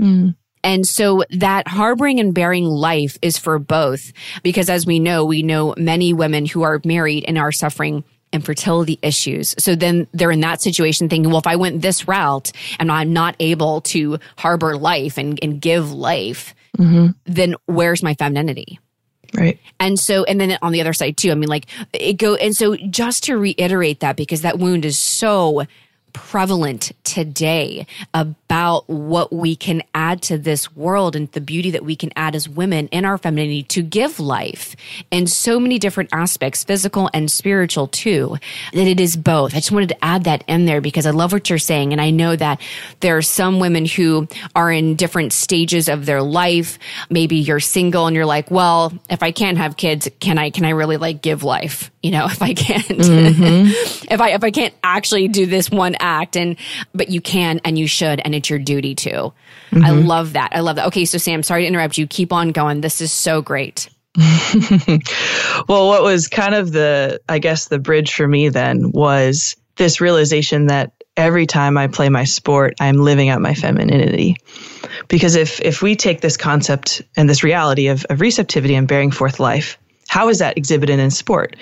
Mm. 0.00 0.36
And 0.62 0.86
so 0.86 1.24
that 1.30 1.68
harboring 1.68 2.20
and 2.20 2.34
bearing 2.34 2.64
life 2.64 3.18
is 3.22 3.38
for 3.38 3.58
both 3.58 4.12
because 4.42 4.68
as 4.68 4.86
we 4.86 4.98
know, 4.98 5.24
we 5.24 5.42
know 5.42 5.74
many 5.76 6.12
women 6.12 6.44
who 6.46 6.62
are 6.62 6.80
married 6.84 7.24
and 7.26 7.38
are 7.38 7.52
suffering 7.52 8.04
infertility 8.32 8.98
issues. 9.02 9.54
So 9.58 9.74
then 9.74 10.06
they're 10.12 10.30
in 10.30 10.40
that 10.40 10.60
situation 10.60 11.08
thinking, 11.08 11.30
well, 11.30 11.40
if 11.40 11.46
I 11.46 11.56
went 11.56 11.82
this 11.82 12.06
route 12.06 12.52
and 12.78 12.92
I'm 12.92 13.12
not 13.12 13.34
able 13.40 13.80
to 13.82 14.18
harbor 14.36 14.76
life 14.76 15.18
and, 15.18 15.38
and 15.42 15.60
give 15.60 15.92
life, 15.92 16.54
mm-hmm. 16.78 17.08
then 17.24 17.56
where's 17.66 18.02
my 18.02 18.14
femininity? 18.14 18.78
Right. 19.34 19.58
And 19.78 19.98
so, 19.98 20.24
and 20.24 20.40
then 20.40 20.58
on 20.62 20.72
the 20.72 20.80
other 20.80 20.92
side 20.92 21.16
too, 21.16 21.30
I 21.30 21.34
mean, 21.34 21.48
like 21.48 21.66
it 21.92 22.14
go, 22.14 22.34
and 22.34 22.56
so 22.56 22.76
just 22.76 23.24
to 23.24 23.36
reiterate 23.36 24.00
that 24.00 24.16
because 24.16 24.42
that 24.42 24.58
wound 24.58 24.84
is 24.84 24.98
so 24.98 25.66
prevalent 26.12 26.92
today 27.04 27.86
about 28.14 28.88
what 28.88 29.32
we 29.32 29.56
can 29.56 29.82
add 29.94 30.22
to 30.22 30.38
this 30.38 30.74
world 30.74 31.16
and 31.16 31.30
the 31.32 31.40
beauty 31.40 31.70
that 31.70 31.84
we 31.84 31.96
can 31.96 32.10
add 32.16 32.34
as 32.34 32.48
women 32.48 32.88
in 32.88 33.04
our 33.04 33.18
femininity 33.18 33.62
to 33.64 33.82
give 33.82 34.20
life 34.20 34.76
in 35.10 35.26
so 35.26 35.58
many 35.58 35.78
different 35.78 36.10
aspects, 36.12 36.64
physical 36.64 37.10
and 37.12 37.30
spiritual 37.30 37.86
too, 37.86 38.36
that 38.72 38.86
it 38.86 39.00
is 39.00 39.16
both. 39.16 39.54
I 39.54 39.58
just 39.58 39.72
wanted 39.72 39.90
to 39.90 40.04
add 40.04 40.24
that 40.24 40.44
in 40.46 40.66
there 40.66 40.80
because 40.80 41.06
I 41.06 41.10
love 41.10 41.32
what 41.32 41.48
you're 41.48 41.58
saying. 41.58 41.92
And 41.92 42.00
I 42.00 42.10
know 42.10 42.36
that 42.36 42.60
there 43.00 43.16
are 43.16 43.22
some 43.22 43.60
women 43.60 43.86
who 43.86 44.28
are 44.54 44.70
in 44.70 44.96
different 44.96 45.32
stages 45.32 45.88
of 45.88 46.06
their 46.06 46.22
life. 46.22 46.78
Maybe 47.08 47.36
you're 47.36 47.60
single 47.60 48.06
and 48.06 48.16
you're 48.16 48.26
like, 48.26 48.50
well, 48.50 48.92
if 49.08 49.22
I 49.22 49.32
can't 49.32 49.58
have 49.58 49.76
kids, 49.76 50.08
can 50.20 50.38
I, 50.38 50.50
can 50.50 50.64
I 50.64 50.70
really 50.70 50.96
like 50.96 51.22
give 51.22 51.42
life? 51.42 51.90
You 52.02 52.12
know, 52.12 52.24
if 52.30 52.42
I 52.42 52.54
can't, 52.54 52.86
mm-hmm. 52.86 53.66
if 54.12 54.20
I, 54.20 54.30
if 54.30 54.44
I 54.44 54.50
can't 54.50 54.74
actually 54.82 55.28
do 55.28 55.46
this 55.46 55.70
one 55.70 55.96
act 56.00 56.36
and, 56.36 56.56
but 56.94 57.10
you 57.10 57.20
can 57.20 57.60
and 57.64 57.78
you 57.78 57.86
should 57.86 58.20
and 58.24 58.34
it's 58.34 58.50
your 58.50 58.58
duty 58.58 58.94
to. 58.96 59.10
Mm-hmm. 59.10 59.84
I 59.84 59.90
love 59.90 60.34
that. 60.34 60.50
I 60.52 60.60
love 60.60 60.76
that. 60.76 60.86
Okay. 60.88 61.04
So 61.04 61.18
Sam, 61.18 61.42
sorry 61.42 61.62
to 61.62 61.68
interrupt 61.68 61.98
you. 61.98 62.06
Keep 62.06 62.32
on 62.32 62.52
going. 62.52 62.80
This 62.80 63.00
is 63.00 63.12
so 63.12 63.42
great. 63.42 63.88
well, 65.68 65.88
what 65.88 66.02
was 66.02 66.26
kind 66.26 66.54
of 66.54 66.72
the, 66.72 67.20
I 67.28 67.38
guess, 67.38 67.68
the 67.68 67.78
bridge 67.78 68.12
for 68.12 68.26
me 68.26 68.48
then 68.48 68.90
was 68.90 69.56
this 69.76 70.00
realization 70.00 70.66
that 70.66 70.92
every 71.16 71.46
time 71.46 71.78
I 71.78 71.86
play 71.86 72.08
my 72.08 72.24
sport, 72.24 72.74
I'm 72.80 72.96
living 72.96 73.28
out 73.28 73.40
my 73.40 73.54
femininity. 73.54 74.36
Because 75.08 75.36
if 75.36 75.60
if 75.60 75.82
we 75.82 75.96
take 75.96 76.20
this 76.20 76.36
concept 76.36 77.02
and 77.16 77.28
this 77.28 77.44
reality 77.44 77.88
of, 77.88 78.04
of 78.06 78.20
receptivity 78.20 78.74
and 78.74 78.88
bearing 78.88 79.10
forth 79.10 79.38
life, 79.38 79.78
how 80.10 80.28
is 80.28 80.40
that 80.40 80.58
exhibited 80.58 80.98
in 80.98 81.08
sport? 81.08 81.54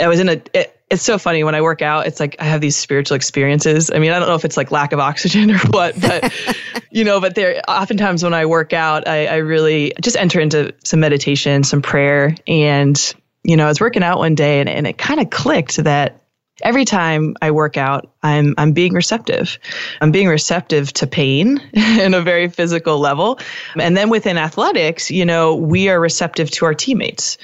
I 0.00 0.06
was 0.06 0.20
in 0.20 0.28
a, 0.28 0.40
it, 0.54 0.80
it's 0.88 1.02
so 1.02 1.18
funny 1.18 1.42
when 1.42 1.56
I 1.56 1.62
work 1.62 1.82
out, 1.82 2.06
it's 2.06 2.20
like 2.20 2.36
I 2.38 2.44
have 2.44 2.60
these 2.60 2.76
spiritual 2.76 3.16
experiences. 3.16 3.90
I 3.90 3.98
mean, 3.98 4.12
I 4.12 4.20
don't 4.20 4.28
know 4.28 4.36
if 4.36 4.44
it's 4.44 4.56
like 4.56 4.70
lack 4.70 4.92
of 4.92 5.00
oxygen 5.00 5.50
or 5.56 5.58
what, 5.70 6.00
but 6.00 6.32
you 6.92 7.02
know, 7.02 7.20
but 7.20 7.34
there 7.34 7.60
oftentimes 7.66 8.22
when 8.22 8.34
I 8.34 8.46
work 8.46 8.72
out, 8.72 9.08
I, 9.08 9.26
I 9.26 9.36
really 9.38 9.94
just 10.00 10.16
enter 10.16 10.38
into 10.38 10.72
some 10.84 11.00
meditation, 11.00 11.64
some 11.64 11.82
prayer. 11.82 12.36
And, 12.46 12.96
you 13.42 13.56
know, 13.56 13.64
I 13.64 13.68
was 13.68 13.80
working 13.80 14.04
out 14.04 14.18
one 14.18 14.36
day 14.36 14.60
and, 14.60 14.68
and 14.68 14.86
it 14.86 14.96
kind 14.96 15.18
of 15.18 15.30
clicked 15.30 15.78
that 15.78 16.22
every 16.62 16.84
time 16.84 17.36
I 17.40 17.50
work 17.50 17.76
out, 17.76 18.10
I'm 18.22 18.54
I'm 18.58 18.72
being 18.72 18.92
receptive. 18.92 19.58
I'm 20.00 20.10
being 20.10 20.28
receptive 20.28 20.92
to 20.94 21.06
pain 21.06 21.58
in 21.72 22.14
a 22.14 22.20
very 22.20 22.48
physical 22.48 22.98
level. 22.98 23.38
And 23.78 23.96
then 23.96 24.10
within 24.10 24.36
athletics, 24.36 25.10
you 25.10 25.24
know, 25.24 25.54
we 25.54 25.88
are 25.88 26.00
receptive 26.00 26.50
to 26.52 26.64
our 26.64 26.74
teammates. 26.74 27.38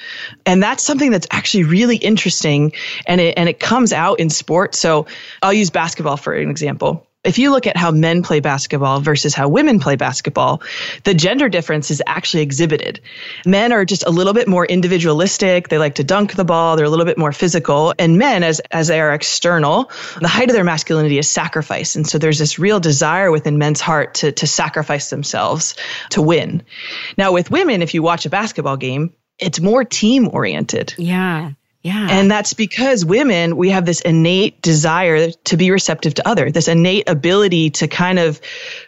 And 0.45 0.61
that's 0.61 0.83
something 0.83 1.11
that's 1.11 1.27
actually 1.31 1.63
really 1.63 1.97
interesting 1.97 2.73
and 3.07 3.21
it 3.21 3.35
and 3.37 3.49
it 3.49 3.59
comes 3.59 3.93
out 3.93 4.19
in 4.19 4.29
sport. 4.29 4.75
So 4.75 5.07
I'll 5.41 5.53
use 5.53 5.69
basketball 5.69 6.17
for 6.17 6.33
an 6.33 6.49
example 6.49 7.07
if 7.25 7.39
you 7.39 7.51
look 7.51 7.67
at 7.67 7.75
how 7.75 7.91
men 7.91 8.23
play 8.23 8.39
basketball 8.39 9.01
versus 9.01 9.33
how 9.33 9.49
women 9.49 9.79
play 9.79 9.95
basketball, 9.95 10.61
the 11.03 11.13
gender 11.13 11.49
difference 11.49 11.91
is 11.91 12.01
actually 12.05 12.43
exhibited. 12.43 13.01
Men 13.45 13.73
are 13.73 13.83
just 13.83 14.05
a 14.05 14.11
little 14.11 14.33
bit 14.33 14.47
more 14.47 14.65
individualistic. 14.65 15.69
They 15.69 15.77
like 15.77 15.95
to 15.95 16.03
dunk 16.03 16.35
the 16.35 16.45
ball. 16.45 16.75
They're 16.75 16.85
a 16.85 16.89
little 16.89 17.05
bit 17.05 17.17
more 17.17 17.31
physical. 17.31 17.93
And 17.97 18.17
men, 18.17 18.43
as, 18.43 18.59
as 18.71 18.87
they 18.87 19.01
are 19.01 19.13
external, 19.13 19.91
the 20.21 20.27
height 20.27 20.49
of 20.49 20.55
their 20.55 20.63
masculinity 20.63 21.17
is 21.17 21.29
sacrifice. 21.29 21.95
And 21.95 22.07
so 22.07 22.17
there's 22.17 22.39
this 22.39 22.59
real 22.59 22.79
desire 22.79 23.31
within 23.31 23.57
men's 23.57 23.81
heart 23.81 24.15
to, 24.15 24.31
to 24.31 24.47
sacrifice 24.47 25.09
themselves 25.09 25.75
to 26.11 26.21
win. 26.21 26.63
Now, 27.17 27.31
with 27.31 27.49
women, 27.49 27.81
if 27.81 27.93
you 27.93 28.03
watch 28.03 28.25
a 28.25 28.29
basketball 28.29 28.77
game, 28.77 29.13
it's 29.39 29.59
more 29.59 29.83
team 29.83 30.29
oriented. 30.31 30.93
Yeah. 30.97 31.51
Yeah. 31.85 32.07
And 32.09 32.31
that's 32.31 32.55
because 32.55 33.05
women, 33.05 33.57
we 33.57 33.69
have 33.69 33.85
this 33.85 34.01
innate 34.01 34.59
desire 34.63 35.29
to 35.29 35.55
be 35.55 35.69
receptive 35.69 36.15
to 36.15 36.27
other, 36.27 36.49
this 36.49 36.67
innate 36.67 37.07
ability 37.07 37.69
to 37.69 37.87
kind 37.87 38.17
of 38.17 38.41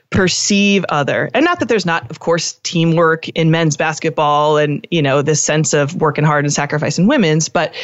perceive 0.09 0.83
other. 0.89 1.29
And 1.31 1.45
not 1.45 1.59
that 1.59 1.69
there's 1.69 1.85
not, 1.85 2.09
of 2.09 2.17
course, 2.19 2.53
teamwork 2.63 3.29
in 3.29 3.51
men's 3.51 3.77
basketball 3.77 4.57
and, 4.57 4.87
you 4.89 5.03
know, 5.03 5.21
this 5.21 5.43
sense 5.43 5.75
of 5.75 5.93
working 6.01 6.23
hard 6.23 6.43
and 6.43 6.51
sacrifice 6.51 6.97
in 6.97 7.05
women's, 7.05 7.49
but 7.49 7.75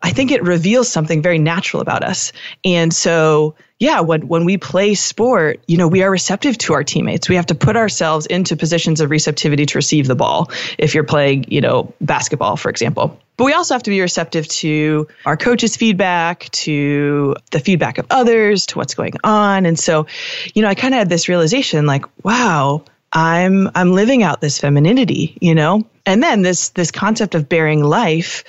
I 0.00 0.12
think 0.12 0.30
it 0.30 0.42
reveals 0.42 0.88
something 0.88 1.20
very 1.20 1.38
natural 1.38 1.82
about 1.82 2.02
us. 2.02 2.32
And 2.64 2.94
so 2.94 3.56
yeah, 3.78 4.00
when, 4.00 4.26
when 4.26 4.46
we 4.46 4.56
play 4.56 4.94
sport, 4.94 5.60
you 5.66 5.76
know, 5.76 5.86
we 5.86 6.02
are 6.02 6.10
receptive 6.10 6.56
to 6.56 6.72
our 6.72 6.82
teammates. 6.82 7.28
We 7.28 7.36
have 7.36 7.46
to 7.46 7.54
put 7.54 7.76
ourselves 7.76 8.24
into 8.24 8.56
positions 8.56 9.02
of 9.02 9.10
receptivity 9.10 9.66
to 9.66 9.76
receive 9.76 10.06
the 10.06 10.14
ball 10.14 10.50
if 10.78 10.94
you're 10.94 11.04
playing, 11.04 11.44
you 11.52 11.60
know, 11.60 11.92
basketball, 12.00 12.56
for 12.56 12.70
example. 12.70 13.20
But 13.36 13.44
we 13.44 13.52
also 13.52 13.74
have 13.74 13.82
to 13.84 13.90
be 13.90 14.00
receptive 14.00 14.48
to 14.48 15.08
our 15.24 15.36
coach's 15.36 15.76
feedback, 15.76 16.48
to 16.50 17.36
the 17.50 17.60
feedback 17.60 17.98
of 17.98 18.06
others, 18.10 18.66
to 18.66 18.78
what's 18.78 18.94
going 18.94 19.14
on. 19.24 19.66
And 19.66 19.78
so, 19.78 20.06
you 20.54 20.62
know, 20.62 20.68
I 20.68 20.74
kind 20.74 20.94
of 20.94 20.98
had 20.98 21.08
this 21.08 21.28
realization 21.28 21.86
like, 21.86 22.04
wow, 22.24 22.84
I'm 23.12 23.70
I'm 23.74 23.92
living 23.92 24.22
out 24.22 24.40
this 24.40 24.58
femininity, 24.58 25.38
you 25.40 25.54
know? 25.54 25.86
And 26.04 26.22
then 26.22 26.42
this 26.42 26.70
this 26.70 26.90
concept 26.90 27.34
of 27.34 27.48
bearing 27.48 27.82
life, 27.82 28.44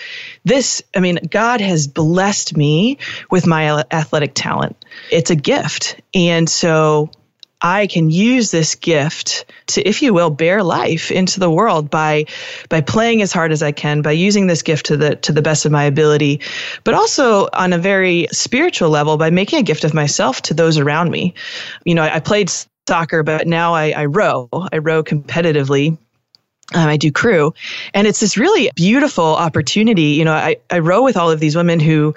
this 0.46 0.84
I 0.96 1.00
mean, 1.00 1.20
God 1.30 1.62
has 1.62 1.88
blessed 1.88 2.56
me 2.56 2.98
with 3.30 3.48
my 3.48 3.84
athletic 3.92 4.34
talent. 4.36 4.78
It's 5.12 5.32
a 5.32 5.36
gift. 5.36 6.00
And 6.14 6.50
so 6.50 7.12
I 7.62 7.88
can 7.88 8.10
use 8.10 8.52
this 8.52 8.76
gift 8.76 9.46
to, 9.68 9.88
if 9.88 10.02
you 10.02 10.14
will, 10.14 10.30
bear 10.30 10.62
life 10.62 11.12
into 11.12 11.40
the 11.40 11.50
world 11.50 11.90
by 11.90 12.26
by 12.70 12.82
playing 12.82 13.22
as 13.22 13.34
hard 13.34 13.52
as 13.52 13.64
I 13.64 13.72
can, 13.72 14.02
by 14.02 14.12
using 14.12 14.48
this 14.48 14.62
gift 14.62 14.88
to 14.88 14.98
the 14.98 15.16
to 15.18 15.32
the 15.32 15.42
best 15.42 15.66
of 15.66 15.72
my 15.72 15.84
ability, 15.86 16.42
but 16.84 16.94
also 16.94 17.48
on 17.54 17.74
a 17.74 17.78
very 17.78 18.28
spiritual 18.32 18.90
level 18.90 19.18
by 19.18 19.32
making 19.32 19.60
a 19.60 19.64
gift 19.64 19.84
of 19.84 19.94
myself 19.94 20.42
to 20.44 20.54
those 20.54 20.78
around 20.78 21.10
me. 21.10 21.34
You 21.84 21.96
know, 21.96 22.04
I, 22.04 22.16
I 22.16 22.20
played 22.20 22.52
soccer, 22.88 23.24
but 23.24 23.48
now 23.48 23.74
I, 23.74 23.92
I 23.92 24.06
row. 24.06 24.50
I 24.72 24.78
row 24.78 25.04
competitively. 25.04 25.98
Um, 26.74 26.88
I 26.90 26.98
do 26.98 27.12
crew. 27.12 27.54
And 27.94 28.08
it's 28.08 28.20
this 28.20 28.38
really 28.38 28.70
beautiful 28.76 29.24
opportunity. 29.24 30.14
You 30.14 30.26
know, 30.26 30.34
I, 30.34 30.58
I 30.70 30.80
row 30.80 31.02
with 31.02 31.16
all 31.16 31.32
of 31.32 31.40
these 31.40 31.56
women 31.56 31.80
who 31.80 32.14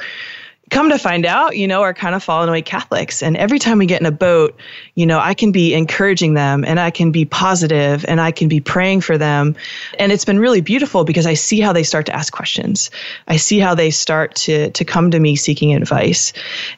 come 0.70 0.90
to 0.90 0.98
find 0.98 1.26
out, 1.26 1.56
you 1.56 1.66
know, 1.66 1.82
are 1.82 1.92
kind 1.92 2.14
of 2.14 2.22
fallen 2.22 2.48
away 2.48 2.62
Catholics. 2.62 3.22
And 3.22 3.36
every 3.36 3.58
time 3.58 3.78
we 3.78 3.86
get 3.86 4.00
in 4.00 4.06
a 4.06 4.12
boat, 4.12 4.56
you 4.94 5.04
know, 5.04 5.18
I 5.18 5.34
can 5.34 5.50
be 5.50 5.74
encouraging 5.74 6.34
them 6.34 6.64
and 6.64 6.78
I 6.78 6.90
can 6.90 7.10
be 7.10 7.24
positive 7.24 8.04
and 8.06 8.20
I 8.20 8.30
can 8.30 8.48
be 8.48 8.60
praying 8.60 9.00
for 9.00 9.18
them. 9.18 9.56
And 9.98 10.12
it's 10.12 10.24
been 10.24 10.38
really 10.38 10.60
beautiful 10.60 11.04
because 11.04 11.26
I 11.26 11.34
see 11.34 11.60
how 11.60 11.72
they 11.72 11.82
start 11.82 12.06
to 12.06 12.14
ask 12.14 12.32
questions. 12.32 12.90
I 13.26 13.36
see 13.36 13.58
how 13.58 13.74
they 13.74 13.90
start 13.90 14.36
to 14.36 14.70
to 14.70 14.84
come 14.84 15.10
to 15.10 15.18
me 15.18 15.36
seeking 15.36 15.74
advice. 15.74 16.32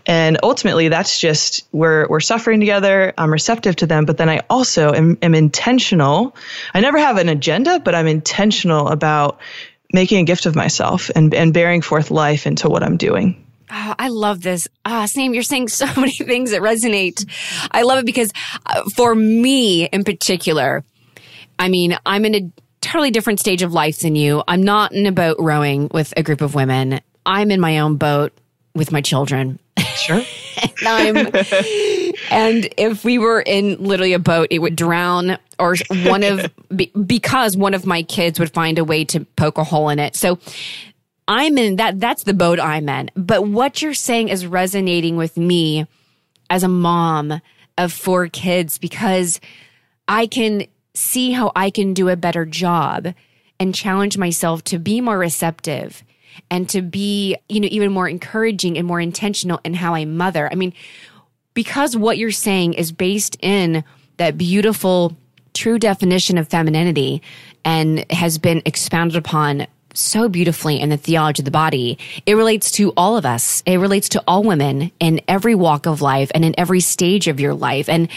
And 0.06 0.38
ultimately 0.42 0.88
that's 0.88 1.20
just 1.20 1.68
we're 1.72 2.08
we're 2.08 2.20
suffering 2.20 2.60
together. 2.60 3.12
I'm 3.18 3.32
receptive 3.32 3.76
to 3.76 3.86
them, 3.86 4.06
but 4.06 4.16
then 4.16 4.30
I 4.30 4.40
also 4.48 4.92
am, 4.94 5.18
am 5.20 5.34
intentional. 5.34 6.34
I 6.72 6.80
never 6.80 6.98
have 6.98 7.18
an 7.18 7.28
agenda, 7.28 7.78
but 7.78 7.94
I'm 7.94 8.06
intentional 8.06 8.88
about 8.88 9.38
making 9.92 10.20
a 10.20 10.24
gift 10.24 10.46
of 10.46 10.56
myself 10.56 11.10
and, 11.14 11.34
and 11.34 11.52
bearing 11.52 11.82
forth 11.82 12.10
life 12.10 12.46
into 12.46 12.68
what 12.68 12.82
I'm 12.82 12.96
doing. 12.96 13.42
Oh, 13.74 13.94
I 13.98 14.08
love 14.08 14.42
this. 14.42 14.68
Ah, 14.84 15.06
Sam, 15.06 15.32
you're 15.32 15.42
saying 15.42 15.68
so 15.68 15.86
many 15.96 16.12
things 16.12 16.50
that 16.50 16.60
resonate. 16.60 17.24
I 17.70 17.82
love 17.82 18.00
it 18.00 18.06
because 18.06 18.30
uh, 18.66 18.82
for 18.94 19.14
me 19.14 19.86
in 19.86 20.04
particular, 20.04 20.84
I 21.58 21.68
mean, 21.68 21.96
I'm 22.04 22.26
in 22.26 22.34
a 22.34 22.52
totally 22.82 23.10
different 23.10 23.40
stage 23.40 23.62
of 23.62 23.72
life 23.72 24.00
than 24.00 24.14
you. 24.14 24.42
I'm 24.46 24.62
not 24.62 24.92
in 24.92 25.06
a 25.06 25.12
boat 25.12 25.36
rowing 25.38 25.88
with 25.92 26.12
a 26.16 26.22
group 26.22 26.42
of 26.42 26.54
women. 26.54 27.00
I'm 27.24 27.50
in 27.50 27.60
my 27.60 27.78
own 27.78 27.96
boat 27.96 28.32
with 28.74 28.92
my 28.92 29.00
children. 29.00 29.58
Sure. 29.96 30.22
and, 30.86 31.18
and 32.30 32.68
if 32.76 33.04
we 33.04 33.18
were 33.18 33.40
in 33.40 33.82
literally 33.82 34.12
a 34.12 34.18
boat, 34.18 34.48
it 34.50 34.58
would 34.58 34.76
drown 34.76 35.38
or 35.58 35.76
one 36.04 36.24
of, 36.24 36.50
because 37.06 37.56
one 37.56 37.72
of 37.72 37.86
my 37.86 38.02
kids 38.02 38.38
would 38.38 38.52
find 38.52 38.78
a 38.78 38.84
way 38.84 39.04
to 39.06 39.24
poke 39.36 39.58
a 39.58 39.64
hole 39.64 39.88
in 39.88 39.98
it. 39.98 40.16
So 40.16 40.38
I'm 41.28 41.56
in 41.56 41.76
that, 41.76 42.00
that's 42.00 42.24
the 42.24 42.34
boat 42.34 42.60
I'm 42.60 42.88
in. 42.88 43.10
But 43.14 43.46
what 43.46 43.80
you're 43.80 43.94
saying 43.94 44.28
is 44.28 44.46
resonating 44.46 45.16
with 45.16 45.36
me 45.36 45.86
as 46.50 46.62
a 46.62 46.68
mom 46.68 47.40
of 47.78 47.92
four 47.92 48.28
kids 48.28 48.78
because 48.78 49.40
I 50.08 50.26
can 50.26 50.66
see 50.94 51.32
how 51.32 51.52
I 51.56 51.70
can 51.70 51.94
do 51.94 52.08
a 52.08 52.16
better 52.16 52.44
job 52.44 53.14
and 53.58 53.74
challenge 53.74 54.18
myself 54.18 54.62
to 54.64 54.78
be 54.78 55.00
more 55.00 55.18
receptive 55.18 56.02
and 56.50 56.68
to 56.70 56.82
be, 56.82 57.36
you 57.48 57.60
know, 57.60 57.68
even 57.70 57.92
more 57.92 58.08
encouraging 58.08 58.76
and 58.76 58.86
more 58.86 59.00
intentional 59.00 59.60
in 59.64 59.74
how 59.74 59.94
I 59.94 60.04
mother. 60.04 60.50
I 60.50 60.54
mean, 60.54 60.72
because 61.54 61.96
what 61.96 62.18
you're 62.18 62.30
saying 62.30 62.74
is 62.74 62.92
based 62.92 63.36
in 63.40 63.84
that 64.16 64.36
beautiful, 64.36 65.16
true 65.54 65.78
definition 65.78 66.38
of 66.38 66.48
femininity 66.48 67.22
and 67.64 68.10
has 68.10 68.38
been 68.38 68.62
expounded 68.64 69.16
upon 69.16 69.66
so 69.94 70.28
beautifully 70.28 70.80
in 70.80 70.88
the 70.88 70.96
theology 70.96 71.42
of 71.42 71.44
the 71.44 71.50
body. 71.50 71.98
It 72.26 72.34
relates 72.34 72.70
to 72.72 72.92
all 72.96 73.16
of 73.16 73.26
us. 73.26 73.62
It 73.66 73.76
relates 73.76 74.10
to 74.10 74.22
all 74.26 74.42
women 74.42 74.90
in 75.00 75.20
every 75.28 75.54
walk 75.54 75.86
of 75.86 76.02
life 76.02 76.30
and 76.34 76.44
in 76.44 76.54
every 76.58 76.80
stage 76.80 77.28
of 77.28 77.40
your 77.40 77.54
life. 77.54 77.88
And 77.88 78.08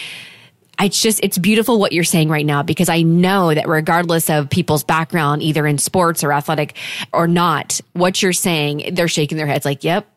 it's 0.80 1.02
just, 1.02 1.20
it's 1.24 1.38
beautiful 1.38 1.80
what 1.80 1.92
you're 1.92 2.04
saying 2.04 2.30
right 2.30 2.46
now 2.46 2.64
because 2.64 2.90
I 2.90 3.02
know 3.02 3.54
that 3.54 3.68
regardless 3.68 4.30
of 4.30 4.50
people's 4.50 4.84
background, 4.84 5.42
either 5.42 5.66
in 5.66 5.78
sports 5.78 6.24
or 6.24 6.34
athletic 6.34 6.76
or 7.14 7.28
not, 7.28 7.80
what 7.94 8.22
you're 8.22 8.34
saying, 8.34 8.94
they're 8.94 9.08
shaking 9.08 9.38
their 9.38 9.48
heads 9.48 9.66
like, 9.66 9.84
yep, 9.84 10.08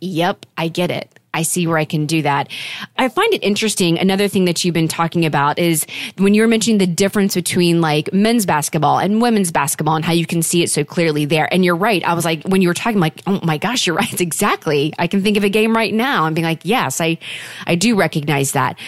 yep, 0.00 0.44
I 0.56 0.68
get 0.68 0.90
it. 0.90 1.17
I 1.34 1.42
see 1.42 1.66
where 1.66 1.78
I 1.78 1.84
can 1.84 2.06
do 2.06 2.22
that. 2.22 2.50
I 2.96 3.08
find 3.08 3.32
it 3.34 3.42
interesting. 3.42 3.98
Another 3.98 4.28
thing 4.28 4.46
that 4.46 4.64
you've 4.64 4.74
been 4.74 4.88
talking 4.88 5.26
about 5.26 5.58
is 5.58 5.86
when 6.16 6.34
you 6.34 6.42
were 6.42 6.48
mentioning 6.48 6.78
the 6.78 6.86
difference 6.86 7.34
between 7.34 7.80
like 7.80 8.12
men's 8.12 8.46
basketball 8.46 8.98
and 8.98 9.20
women's 9.20 9.52
basketball 9.52 9.96
and 9.96 10.04
how 10.04 10.12
you 10.12 10.26
can 10.26 10.42
see 10.42 10.62
it 10.62 10.70
so 10.70 10.84
clearly 10.84 11.26
there. 11.26 11.52
And 11.52 11.64
you're 11.64 11.76
right. 11.76 12.02
I 12.04 12.14
was 12.14 12.24
like, 12.24 12.44
when 12.44 12.62
you 12.62 12.68
were 12.68 12.74
talking, 12.74 13.00
like, 13.00 13.20
oh 13.26 13.40
my 13.42 13.58
gosh, 13.58 13.86
you're 13.86 13.96
right. 13.96 14.08
Exactly. 14.28 14.92
I 14.98 15.06
can 15.06 15.22
think 15.22 15.36
of 15.36 15.44
a 15.44 15.48
game 15.48 15.74
right 15.74 15.92
now 15.92 16.26
and 16.26 16.34
being 16.34 16.44
like, 16.44 16.60
yes, 16.62 17.00
I, 17.00 17.18
I 17.66 17.76
do 17.76 17.96
recognize 17.96 18.52
that 18.52 18.78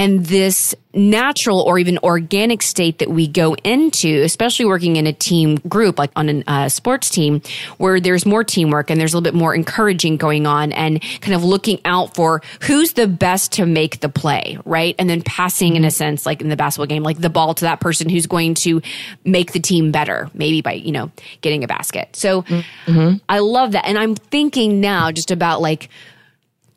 and 0.00 0.24
this 0.24 0.74
natural 0.94 1.60
or 1.60 1.78
even 1.78 1.98
organic 1.98 2.62
state 2.62 3.00
that 3.00 3.10
we 3.10 3.28
go 3.28 3.54
into, 3.62 4.22
especially 4.22 4.64
working 4.64 4.96
in 4.96 5.06
a 5.06 5.12
team 5.12 5.56
group, 5.68 5.98
like 5.98 6.10
on 6.16 6.30
a 6.30 6.44
uh, 6.46 6.68
sports 6.70 7.10
team, 7.10 7.42
where 7.76 8.00
there's 8.00 8.24
more 8.24 8.42
teamwork 8.42 8.88
and 8.88 8.98
there's 8.98 9.12
a 9.12 9.16
little 9.18 9.30
bit 9.30 9.38
more 9.38 9.54
encouraging 9.54 10.16
going 10.16 10.46
on 10.46 10.72
and 10.72 11.02
kind 11.20 11.34
of 11.34 11.44
looking 11.44 11.80
out 11.84 12.14
for 12.14 12.40
who's 12.62 12.94
the 12.94 13.06
best 13.06 13.52
to 13.52 13.66
make 13.66 14.00
the 14.00 14.08
play, 14.08 14.56
right? 14.64 14.94
And 14.98 15.08
then 15.08 15.20
passing 15.20 15.76
in 15.76 15.84
a 15.84 15.90
sense, 15.90 16.24
like 16.24 16.40
in 16.40 16.48
the 16.48 16.56
basketball 16.56 16.86
game, 16.86 17.02
like 17.02 17.18
the 17.18 17.28
ball 17.28 17.52
to 17.52 17.66
that 17.66 17.80
person 17.80 18.08
who's 18.08 18.26
going 18.26 18.54
to 18.54 18.80
make 19.26 19.52
the 19.52 19.60
team 19.60 19.92
better, 19.92 20.30
maybe 20.32 20.62
by, 20.62 20.72
you 20.72 20.92
know, 20.92 21.10
getting 21.42 21.62
a 21.62 21.66
basket. 21.66 22.16
So 22.16 22.40
mm-hmm. 22.40 23.16
I 23.28 23.40
love 23.40 23.72
that. 23.72 23.86
And 23.86 23.98
I'm 23.98 24.14
thinking 24.14 24.80
now 24.80 25.12
just 25.12 25.30
about 25.30 25.60
like, 25.60 25.90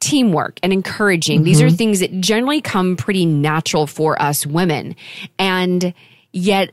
teamwork 0.04 0.60
and 0.62 0.74
encouraging. 0.74 1.40
Mm-hmm. 1.40 1.46
These 1.46 1.62
are 1.62 1.68
mm-hmm. 1.68 1.76
things 1.76 2.00
that 2.02 2.20
generally 2.20 2.62
come 2.62 2.98
pretty 2.98 3.26
natural 3.26 3.88
for 3.88 4.22
us 4.22 4.46
women. 4.46 4.96
And 5.40 5.94
yet, 6.34 6.72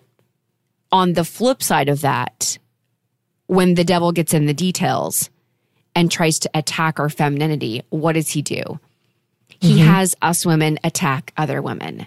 on 0.90 1.12
the 1.12 1.24
flip 1.24 1.62
side 1.62 1.88
of 1.88 2.00
that, 2.00 2.58
when 3.46 3.74
the 3.74 3.84
devil 3.84 4.10
gets 4.10 4.34
in 4.34 4.46
the 4.46 4.54
details 4.54 5.30
and 5.94 6.10
tries 6.10 6.40
to 6.40 6.50
attack 6.54 6.98
our 6.98 7.08
femininity, 7.08 7.82
what 7.90 8.12
does 8.12 8.30
he 8.30 8.42
do? 8.42 8.80
He 9.48 9.76
mm-hmm. 9.76 9.86
has 9.86 10.16
us 10.20 10.44
women 10.44 10.78
attack 10.82 11.32
other 11.36 11.62
women. 11.62 12.06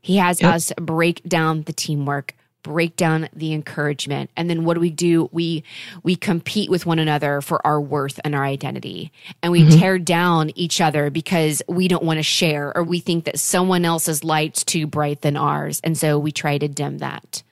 He 0.00 0.18
has 0.18 0.40
yep. 0.40 0.54
us 0.54 0.72
break 0.80 1.22
down 1.24 1.62
the 1.62 1.72
teamwork, 1.72 2.34
break 2.62 2.96
down 2.96 3.28
the 3.32 3.52
encouragement. 3.52 4.30
And 4.36 4.48
then 4.48 4.64
what 4.64 4.74
do 4.74 4.80
we 4.80 4.90
do? 4.90 5.28
We 5.32 5.64
we 6.02 6.16
compete 6.16 6.70
with 6.70 6.86
one 6.86 6.98
another 6.98 7.40
for 7.40 7.64
our 7.66 7.80
worth 7.80 8.20
and 8.24 8.34
our 8.34 8.44
identity. 8.44 9.12
And 9.42 9.52
we 9.52 9.62
mm-hmm. 9.62 9.78
tear 9.78 9.98
down 9.98 10.50
each 10.54 10.80
other 10.80 11.10
because 11.10 11.62
we 11.68 11.88
don't 11.88 12.04
want 12.04 12.18
to 12.18 12.22
share 12.22 12.76
or 12.76 12.82
we 12.82 13.00
think 13.00 13.24
that 13.24 13.38
someone 13.38 13.84
else's 13.84 14.24
light's 14.24 14.64
too 14.64 14.86
bright 14.86 15.22
than 15.22 15.36
ours. 15.36 15.80
And 15.84 15.96
so 15.96 16.18
we 16.18 16.32
try 16.32 16.58
to 16.58 16.68
dim 16.68 16.98
that. 16.98 17.42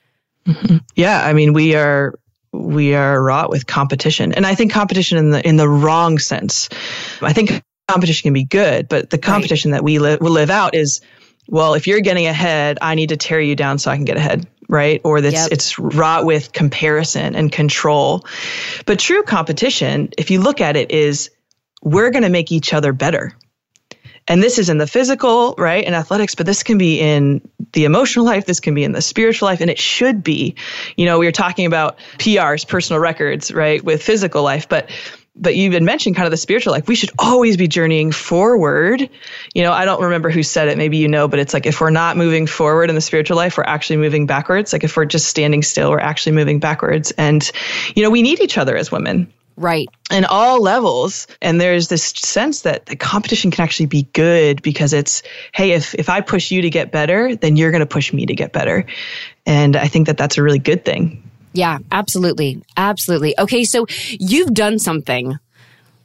Mm-hmm. 0.45 0.77
yeah 0.95 1.25
i 1.25 1.33
mean 1.33 1.51
we 1.51 1.75
are 1.75 2.17
we 2.53 2.95
are 2.95 3.21
wrought 3.21 3.49
with 3.49 3.67
competition. 3.67 4.33
And 4.33 4.45
i 4.45 4.55
think 4.55 4.71
competition 4.71 5.17
in 5.17 5.29
the 5.31 5.45
in 5.45 5.57
the 5.57 5.67
wrong 5.67 6.19
sense. 6.19 6.69
I 7.21 7.33
think 7.33 7.63
competition 7.89 8.23
can 8.27 8.33
be 8.33 8.43
good 8.43 8.87
but 8.89 9.09
the 9.09 9.17
competition 9.17 9.71
right. 9.71 9.77
that 9.77 9.83
we 9.83 9.99
live, 9.99 10.19
we 10.21 10.29
live 10.29 10.49
out 10.49 10.75
is 10.75 11.01
well 11.47 11.73
if 11.73 11.87
you're 11.87 12.01
getting 12.01 12.27
ahead 12.27 12.77
i 12.81 12.95
need 12.95 13.09
to 13.09 13.17
tear 13.17 13.39
you 13.39 13.55
down 13.55 13.79
so 13.79 13.91
i 13.91 13.95
can 13.95 14.05
get 14.05 14.17
ahead 14.17 14.47
right? 14.69 15.01
Or 15.03 15.21
that's 15.21 15.33
yep. 15.33 15.51
it's 15.51 15.79
wrought 15.79 16.25
with 16.25 16.51
comparison 16.51 17.35
and 17.35 17.51
control. 17.51 18.25
But 18.85 18.99
true 18.99 19.23
competition, 19.23 20.09
if 20.17 20.31
you 20.31 20.41
look 20.41 20.61
at 20.61 20.75
it, 20.75 20.91
is 20.91 21.29
we're 21.81 22.11
going 22.11 22.23
to 22.23 22.29
make 22.29 22.51
each 22.51 22.73
other 22.73 22.93
better. 22.93 23.33
And 24.27 24.43
this 24.43 24.59
is 24.59 24.69
in 24.69 24.77
the 24.77 24.87
physical, 24.87 25.55
right, 25.57 25.85
in 25.85 25.93
athletics, 25.93 26.35
but 26.35 26.45
this 26.45 26.61
can 26.61 26.77
be 26.77 26.99
in 26.99 27.47
the 27.71 27.85
emotional 27.85 28.25
life, 28.25 28.45
this 28.45 28.59
can 28.59 28.73
be 28.73 28.83
in 28.83 28.91
the 28.91 29.01
spiritual 29.01 29.47
life, 29.47 29.61
and 29.61 29.69
it 29.69 29.79
should 29.79 30.21
be. 30.21 30.55
You 30.97 31.05
know, 31.05 31.17
we 31.17 31.25
were 31.25 31.31
talking 31.31 31.65
about 31.65 31.97
PRs, 32.17 32.67
personal 32.67 32.99
records, 32.99 33.53
right, 33.53 33.81
with 33.81 34.03
physical 34.03 34.43
life, 34.43 34.67
but 34.67 34.89
but 35.39 35.55
you 35.55 35.65
even 35.65 35.85
mentioned 35.85 36.15
kind 36.15 36.25
of 36.25 36.31
the 36.31 36.37
spiritual 36.37 36.73
life. 36.73 36.87
We 36.87 36.95
should 36.95 37.11
always 37.19 37.57
be 37.57 37.67
journeying 37.67 38.11
forward. 38.11 39.09
You 39.53 39.63
know, 39.63 39.71
I 39.71 39.85
don't 39.85 40.01
remember 40.01 40.29
who 40.29 40.43
said 40.43 40.67
it. 40.67 40.77
Maybe 40.77 40.97
you 40.97 41.07
know, 41.07 41.27
but 41.27 41.39
it's 41.39 41.53
like 41.53 41.65
if 41.65 41.79
we're 41.79 41.89
not 41.89 42.17
moving 42.17 42.47
forward 42.47 42.89
in 42.89 42.95
the 42.95 43.01
spiritual 43.01 43.37
life, 43.37 43.57
we're 43.57 43.63
actually 43.63 43.97
moving 43.97 44.25
backwards. 44.25 44.73
Like 44.73 44.83
if 44.83 44.97
we're 44.97 45.05
just 45.05 45.27
standing 45.27 45.63
still, 45.63 45.91
we're 45.91 45.99
actually 45.99 46.33
moving 46.33 46.59
backwards. 46.59 47.11
And, 47.11 47.49
you 47.95 48.03
know, 48.03 48.09
we 48.09 48.21
need 48.21 48.39
each 48.39 48.57
other 48.57 48.75
as 48.75 48.91
women. 48.91 49.31
Right. 49.55 49.87
In 50.11 50.23
all 50.25 50.61
levels. 50.61 51.27
And 51.41 51.59
there's 51.59 51.87
this 51.87 52.03
sense 52.03 52.61
that 52.61 52.85
the 52.85 52.95
competition 52.95 53.49
can 53.49 53.63
actually 53.63 53.87
be 53.87 54.03
good 54.13 54.61
because 54.61 54.93
it's, 54.93 55.23
hey, 55.51 55.71
if, 55.71 55.95
if 55.95 56.09
I 56.09 56.21
push 56.21 56.51
you 56.51 56.61
to 56.61 56.69
get 56.69 56.91
better, 56.91 57.35
then 57.35 57.55
you're 57.55 57.71
going 57.71 57.79
to 57.79 57.87
push 57.87 58.13
me 58.13 58.27
to 58.27 58.35
get 58.35 58.53
better. 58.53 58.85
And 59.45 59.75
I 59.75 59.87
think 59.87 60.07
that 60.07 60.17
that's 60.17 60.37
a 60.37 60.43
really 60.43 60.59
good 60.59 60.85
thing. 60.85 61.23
Yeah, 61.57 61.79
absolutely. 61.91 62.61
Absolutely. 62.77 63.33
Okay, 63.39 63.63
so 63.63 63.87
you've 64.11 64.53
done 64.53 64.77
something 64.77 65.39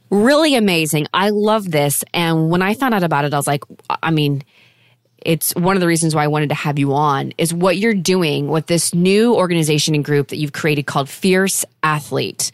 really 0.09 0.55
amazing. 0.55 1.05
I 1.13 1.29
love 1.29 1.69
this. 1.69 2.03
And 2.11 2.49
when 2.49 2.63
I 2.63 2.73
found 2.73 2.95
out 2.95 3.03
about 3.03 3.25
it, 3.25 3.35
I 3.35 3.37
was 3.37 3.45
like, 3.45 3.63
I 4.01 4.09
mean, 4.09 4.43
it's 5.19 5.53
one 5.55 5.75
of 5.75 5.79
the 5.79 5.85
reasons 5.85 6.15
why 6.15 6.23
I 6.23 6.27
wanted 6.27 6.49
to 6.49 6.55
have 6.55 6.79
you 6.79 6.95
on 6.95 7.33
is 7.37 7.53
what 7.53 7.77
you're 7.77 7.93
doing 7.93 8.47
with 8.47 8.65
this 8.65 8.95
new 8.95 9.35
organization 9.35 9.93
and 9.93 10.03
group 10.03 10.29
that 10.29 10.37
you've 10.37 10.53
created 10.53 10.87
called 10.87 11.07
Fierce 11.07 11.65
Athlete. 11.83 12.51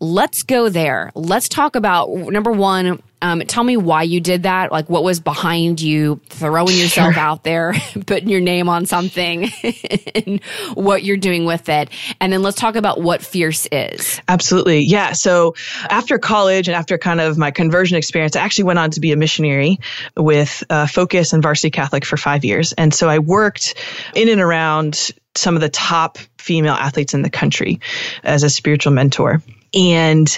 Let's 0.00 0.42
go 0.42 0.68
there. 0.68 1.12
Let's 1.14 1.48
talk 1.48 1.76
about 1.76 2.10
number 2.10 2.50
one, 2.50 3.00
um, 3.22 3.40
tell 3.40 3.64
me 3.64 3.76
why 3.76 4.02
you 4.02 4.20
did 4.20 4.42
that. 4.42 4.70
Like, 4.70 4.90
what 4.90 5.02
was 5.02 5.20
behind 5.20 5.80
you 5.80 6.20
throwing 6.28 6.76
yourself 6.76 7.14
sure. 7.14 7.22
out 7.22 7.44
there, 7.44 7.74
putting 8.06 8.28
your 8.28 8.40
name 8.40 8.68
on 8.68 8.86
something, 8.86 9.50
and 10.14 10.42
what 10.74 11.02
you're 11.02 11.16
doing 11.16 11.44
with 11.44 11.68
it. 11.68 11.88
And 12.20 12.32
then 12.32 12.42
let's 12.42 12.58
talk 12.58 12.76
about 12.76 13.00
what 13.00 13.22
Fierce 13.22 13.66
is. 13.72 14.20
Absolutely. 14.28 14.80
Yeah. 14.80 15.12
So, 15.12 15.54
after 15.88 16.18
college 16.18 16.68
and 16.68 16.74
after 16.74 16.98
kind 16.98 17.20
of 17.20 17.38
my 17.38 17.50
conversion 17.50 17.96
experience, 17.96 18.36
I 18.36 18.40
actually 18.40 18.64
went 18.64 18.78
on 18.78 18.90
to 18.92 19.00
be 19.00 19.12
a 19.12 19.16
missionary 19.16 19.78
with 20.16 20.62
uh, 20.68 20.86
Focus 20.86 21.32
and 21.32 21.42
Varsity 21.42 21.70
Catholic 21.70 22.04
for 22.04 22.16
five 22.16 22.44
years. 22.44 22.72
And 22.74 22.92
so, 22.92 23.08
I 23.08 23.18
worked 23.18 23.74
in 24.14 24.28
and 24.28 24.40
around 24.40 25.12
some 25.34 25.54
of 25.54 25.60
the 25.60 25.68
top 25.68 26.18
female 26.38 26.74
athletes 26.74 27.14
in 27.14 27.22
the 27.22 27.30
country 27.30 27.80
as 28.22 28.42
a 28.42 28.50
spiritual 28.50 28.92
mentor. 28.92 29.42
And 29.76 30.36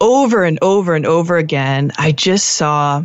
over 0.00 0.42
and 0.44 0.58
over 0.62 0.94
and 0.94 1.06
over 1.06 1.36
again, 1.36 1.92
I 1.98 2.12
just 2.12 2.48
saw 2.48 3.04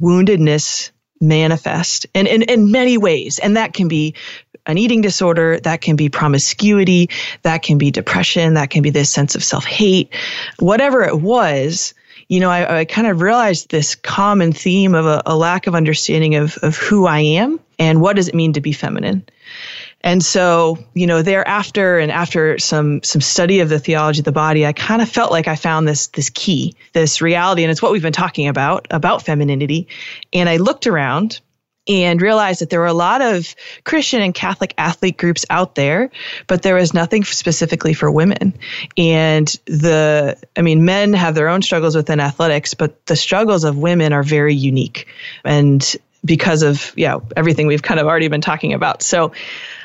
woundedness 0.00 0.90
manifest 1.20 2.06
and 2.14 2.26
in, 2.26 2.42
in 2.42 2.70
many 2.70 2.98
ways. 2.98 3.38
And 3.38 3.56
that 3.56 3.74
can 3.74 3.88
be 3.88 4.14
an 4.66 4.78
eating 4.78 5.00
disorder, 5.00 5.58
that 5.60 5.80
can 5.80 5.96
be 5.96 6.08
promiscuity, 6.08 7.10
that 7.42 7.62
can 7.62 7.78
be 7.78 7.90
depression, 7.90 8.54
that 8.54 8.70
can 8.70 8.82
be 8.82 8.90
this 8.90 9.10
sense 9.10 9.34
of 9.34 9.42
self 9.42 9.64
hate, 9.64 10.14
whatever 10.58 11.02
it 11.02 11.20
was. 11.20 11.94
You 12.28 12.40
know, 12.40 12.50
I, 12.50 12.80
I, 12.80 12.84
kind 12.84 13.08
of 13.08 13.20
realized 13.20 13.70
this 13.70 13.94
common 13.94 14.52
theme 14.52 14.94
of 14.94 15.04
a, 15.04 15.22
a 15.26 15.36
lack 15.36 15.66
of 15.66 15.74
understanding 15.74 16.36
of, 16.36 16.56
of 16.58 16.76
who 16.76 17.06
I 17.06 17.20
am 17.20 17.60
and 17.78 18.00
what 18.00 18.16
does 18.16 18.28
it 18.28 18.34
mean 18.34 18.54
to 18.54 18.60
be 18.60 18.72
feminine. 18.72 19.26
And 20.04 20.22
so, 20.22 20.78
you 20.94 21.06
know, 21.06 21.22
thereafter 21.22 21.98
and 21.98 22.10
after 22.10 22.58
some 22.58 23.02
some 23.02 23.20
study 23.20 23.60
of 23.60 23.68
the 23.68 23.78
theology 23.78 24.20
of 24.20 24.24
the 24.24 24.32
body, 24.32 24.66
I 24.66 24.72
kind 24.72 25.00
of 25.00 25.08
felt 25.08 25.30
like 25.30 25.48
I 25.48 25.56
found 25.56 25.86
this 25.86 26.08
this 26.08 26.30
key, 26.30 26.74
this 26.92 27.20
reality, 27.20 27.62
and 27.62 27.70
it's 27.70 27.82
what 27.82 27.92
we've 27.92 28.02
been 28.02 28.12
talking 28.12 28.48
about 28.48 28.86
about 28.90 29.22
femininity. 29.22 29.88
And 30.32 30.48
I 30.48 30.56
looked 30.56 30.86
around 30.86 31.40
and 31.88 32.22
realized 32.22 32.60
that 32.60 32.70
there 32.70 32.80
were 32.80 32.86
a 32.86 32.92
lot 32.92 33.22
of 33.22 33.54
Christian 33.84 34.22
and 34.22 34.34
Catholic 34.34 34.74
athlete 34.78 35.16
groups 35.16 35.44
out 35.50 35.74
there, 35.74 36.10
but 36.46 36.62
there 36.62 36.76
was 36.76 36.94
nothing 36.94 37.24
specifically 37.24 37.92
for 37.92 38.10
women. 38.10 38.54
And 38.96 39.48
the, 39.66 40.38
I 40.56 40.62
mean, 40.62 40.84
men 40.84 41.12
have 41.14 41.34
their 41.34 41.48
own 41.48 41.62
struggles 41.62 41.96
within 41.96 42.20
athletics, 42.20 42.74
but 42.74 43.04
the 43.06 43.16
struggles 43.16 43.64
of 43.64 43.76
women 43.76 44.12
are 44.12 44.22
very 44.22 44.54
unique. 44.54 45.08
And 45.44 45.84
because 46.24 46.62
of, 46.62 46.92
yeah, 46.96 47.18
everything 47.36 47.66
we've 47.66 47.82
kind 47.82 47.98
of 47.98 48.06
already 48.06 48.28
been 48.28 48.40
talking 48.40 48.74
about. 48.74 49.02
So, 49.02 49.32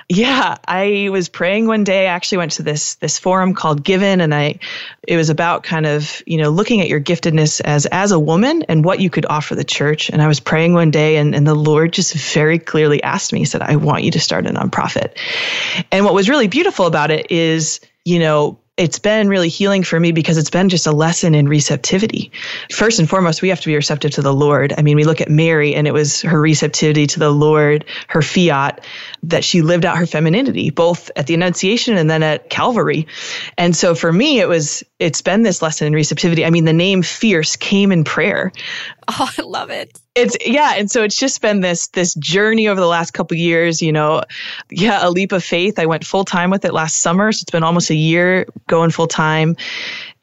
yeah, 0.09 0.55
I 0.65 1.09
was 1.11 1.27
praying 1.27 1.67
one 1.67 1.83
day. 1.83 2.07
I 2.07 2.11
actually 2.11 2.37
went 2.37 2.53
to 2.53 2.63
this 2.63 2.95
this 2.95 3.19
forum 3.19 3.53
called 3.53 3.83
Given, 3.83 4.21
and 4.21 4.33
I 4.33 4.59
it 5.05 5.17
was 5.17 5.29
about 5.29 5.63
kind 5.63 5.85
of 5.85 6.23
you 6.25 6.37
know 6.37 6.49
looking 6.49 6.79
at 6.79 6.87
your 6.87 7.01
giftedness 7.01 7.59
as 7.59 7.85
as 7.87 8.13
a 8.13 8.19
woman 8.19 8.63
and 8.69 8.85
what 8.85 9.01
you 9.01 9.09
could 9.09 9.25
offer 9.25 9.53
the 9.53 9.65
church. 9.65 10.09
And 10.09 10.21
I 10.21 10.27
was 10.27 10.39
praying 10.39 10.73
one 10.73 10.91
day, 10.91 11.17
and, 11.17 11.35
and 11.35 11.45
the 11.45 11.55
Lord 11.55 11.91
just 11.91 12.13
very 12.13 12.57
clearly 12.57 13.03
asked 13.03 13.33
me, 13.33 13.39
He 13.39 13.45
said, 13.45 13.61
"I 13.61 13.75
want 13.75 14.03
you 14.03 14.11
to 14.11 14.19
start 14.19 14.47
a 14.47 14.49
nonprofit." 14.49 15.17
And 15.91 16.05
what 16.05 16.13
was 16.13 16.29
really 16.29 16.47
beautiful 16.47 16.85
about 16.85 17.11
it 17.11 17.29
is, 17.29 17.81
you 18.05 18.19
know, 18.19 18.59
it's 18.77 18.99
been 18.99 19.27
really 19.27 19.49
healing 19.49 19.81
for 19.81 19.99
me 19.99 20.11
because 20.11 20.37
it's 20.37 20.51
been 20.51 20.69
just 20.69 20.85
a 20.85 20.91
lesson 20.91 21.33
in 21.33 21.47
receptivity. 21.47 22.31
First 22.71 22.99
and 22.99 23.09
foremost, 23.09 23.41
we 23.41 23.49
have 23.49 23.59
to 23.61 23.67
be 23.67 23.75
receptive 23.75 24.11
to 24.11 24.21
the 24.21 24.33
Lord. 24.33 24.73
I 24.77 24.83
mean, 24.83 24.95
we 24.95 25.03
look 25.03 25.19
at 25.19 25.29
Mary 25.29 25.73
and 25.73 25.87
it 25.87 25.93
was 25.93 26.21
her 26.21 26.39
receptivity 26.39 27.07
to 27.07 27.19
the 27.19 27.31
Lord, 27.31 27.85
her 28.07 28.21
fiat, 28.21 28.85
that 29.23 29.43
she 29.43 29.63
lived 29.63 29.83
out 29.83 29.97
her 29.97 30.05
femininity, 30.05 30.69
both 30.69 31.09
at 31.15 31.25
the 31.25 31.33
Annunciation 31.33 31.97
and 31.97 32.07
then 32.07 32.21
at 32.21 32.51
Calvary. 32.51 33.07
And 33.57 33.75
so 33.75 33.95
for 33.95 34.13
me, 34.13 34.39
it 34.39 34.47
was, 34.47 34.83
it's 34.99 35.23
been 35.23 35.41
this 35.41 35.63
lesson 35.63 35.87
in 35.87 35.93
receptivity. 35.93 36.45
I 36.45 36.51
mean, 36.51 36.65
the 36.65 36.73
name 36.73 37.01
fierce 37.01 37.55
came 37.55 37.91
in 37.91 38.03
prayer. 38.03 38.51
Oh, 39.19 39.29
I 39.37 39.41
love 39.41 39.69
it. 39.69 39.97
It's 40.15 40.35
yeah, 40.45 40.73
and 40.75 40.91
so 40.91 41.01
it's 41.01 41.17
just 41.17 41.41
been 41.41 41.61
this 41.61 41.87
this 41.87 42.13
journey 42.15 42.67
over 42.67 42.79
the 42.79 42.87
last 42.87 43.11
couple 43.11 43.37
years. 43.37 43.81
You 43.81 43.93
know, 43.93 44.23
yeah, 44.69 44.99
a 45.01 45.09
leap 45.09 45.31
of 45.31 45.43
faith. 45.43 45.79
I 45.79 45.85
went 45.85 46.05
full 46.05 46.25
time 46.25 46.49
with 46.49 46.65
it 46.65 46.73
last 46.73 46.97
summer, 46.97 47.31
so 47.31 47.41
it's 47.41 47.51
been 47.51 47.63
almost 47.63 47.89
a 47.89 47.95
year 47.95 48.47
going 48.67 48.91
full 48.91 49.07
time, 49.07 49.55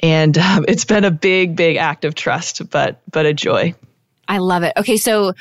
and 0.00 0.36
um, 0.36 0.64
it's 0.68 0.84
been 0.84 1.04
a 1.04 1.10
big, 1.10 1.56
big 1.56 1.76
act 1.76 2.04
of 2.04 2.14
trust, 2.14 2.68
but 2.68 3.00
but 3.10 3.24
a 3.24 3.32
joy. 3.32 3.74
I 4.28 4.38
love 4.38 4.62
it. 4.62 4.74
Okay, 4.76 4.98
so 4.98 5.32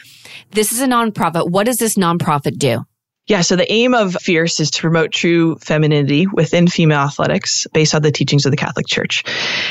this 0.51 0.71
is 0.71 0.79
a 0.82 0.88
nonprofit. 0.88 1.49
What 1.49 1.65
does 1.65 1.77
this 1.77 1.95
nonprofit 1.95 2.58
do? 2.58 2.86
Yeah, 3.25 3.39
so 3.39 3.55
the 3.55 3.71
aim 3.71 3.93
of 3.93 4.15
Fierce 4.15 4.59
is 4.59 4.71
to 4.71 4.81
promote 4.81 5.13
true 5.13 5.55
femininity 5.55 6.27
within 6.27 6.67
female 6.67 6.99
athletics 6.99 7.65
based 7.71 7.95
on 7.95 8.01
the 8.01 8.12
teachings 8.12 8.45
of 8.45 8.51
the 8.51 8.57
Catholic 8.57 8.86
Church. 8.86 9.23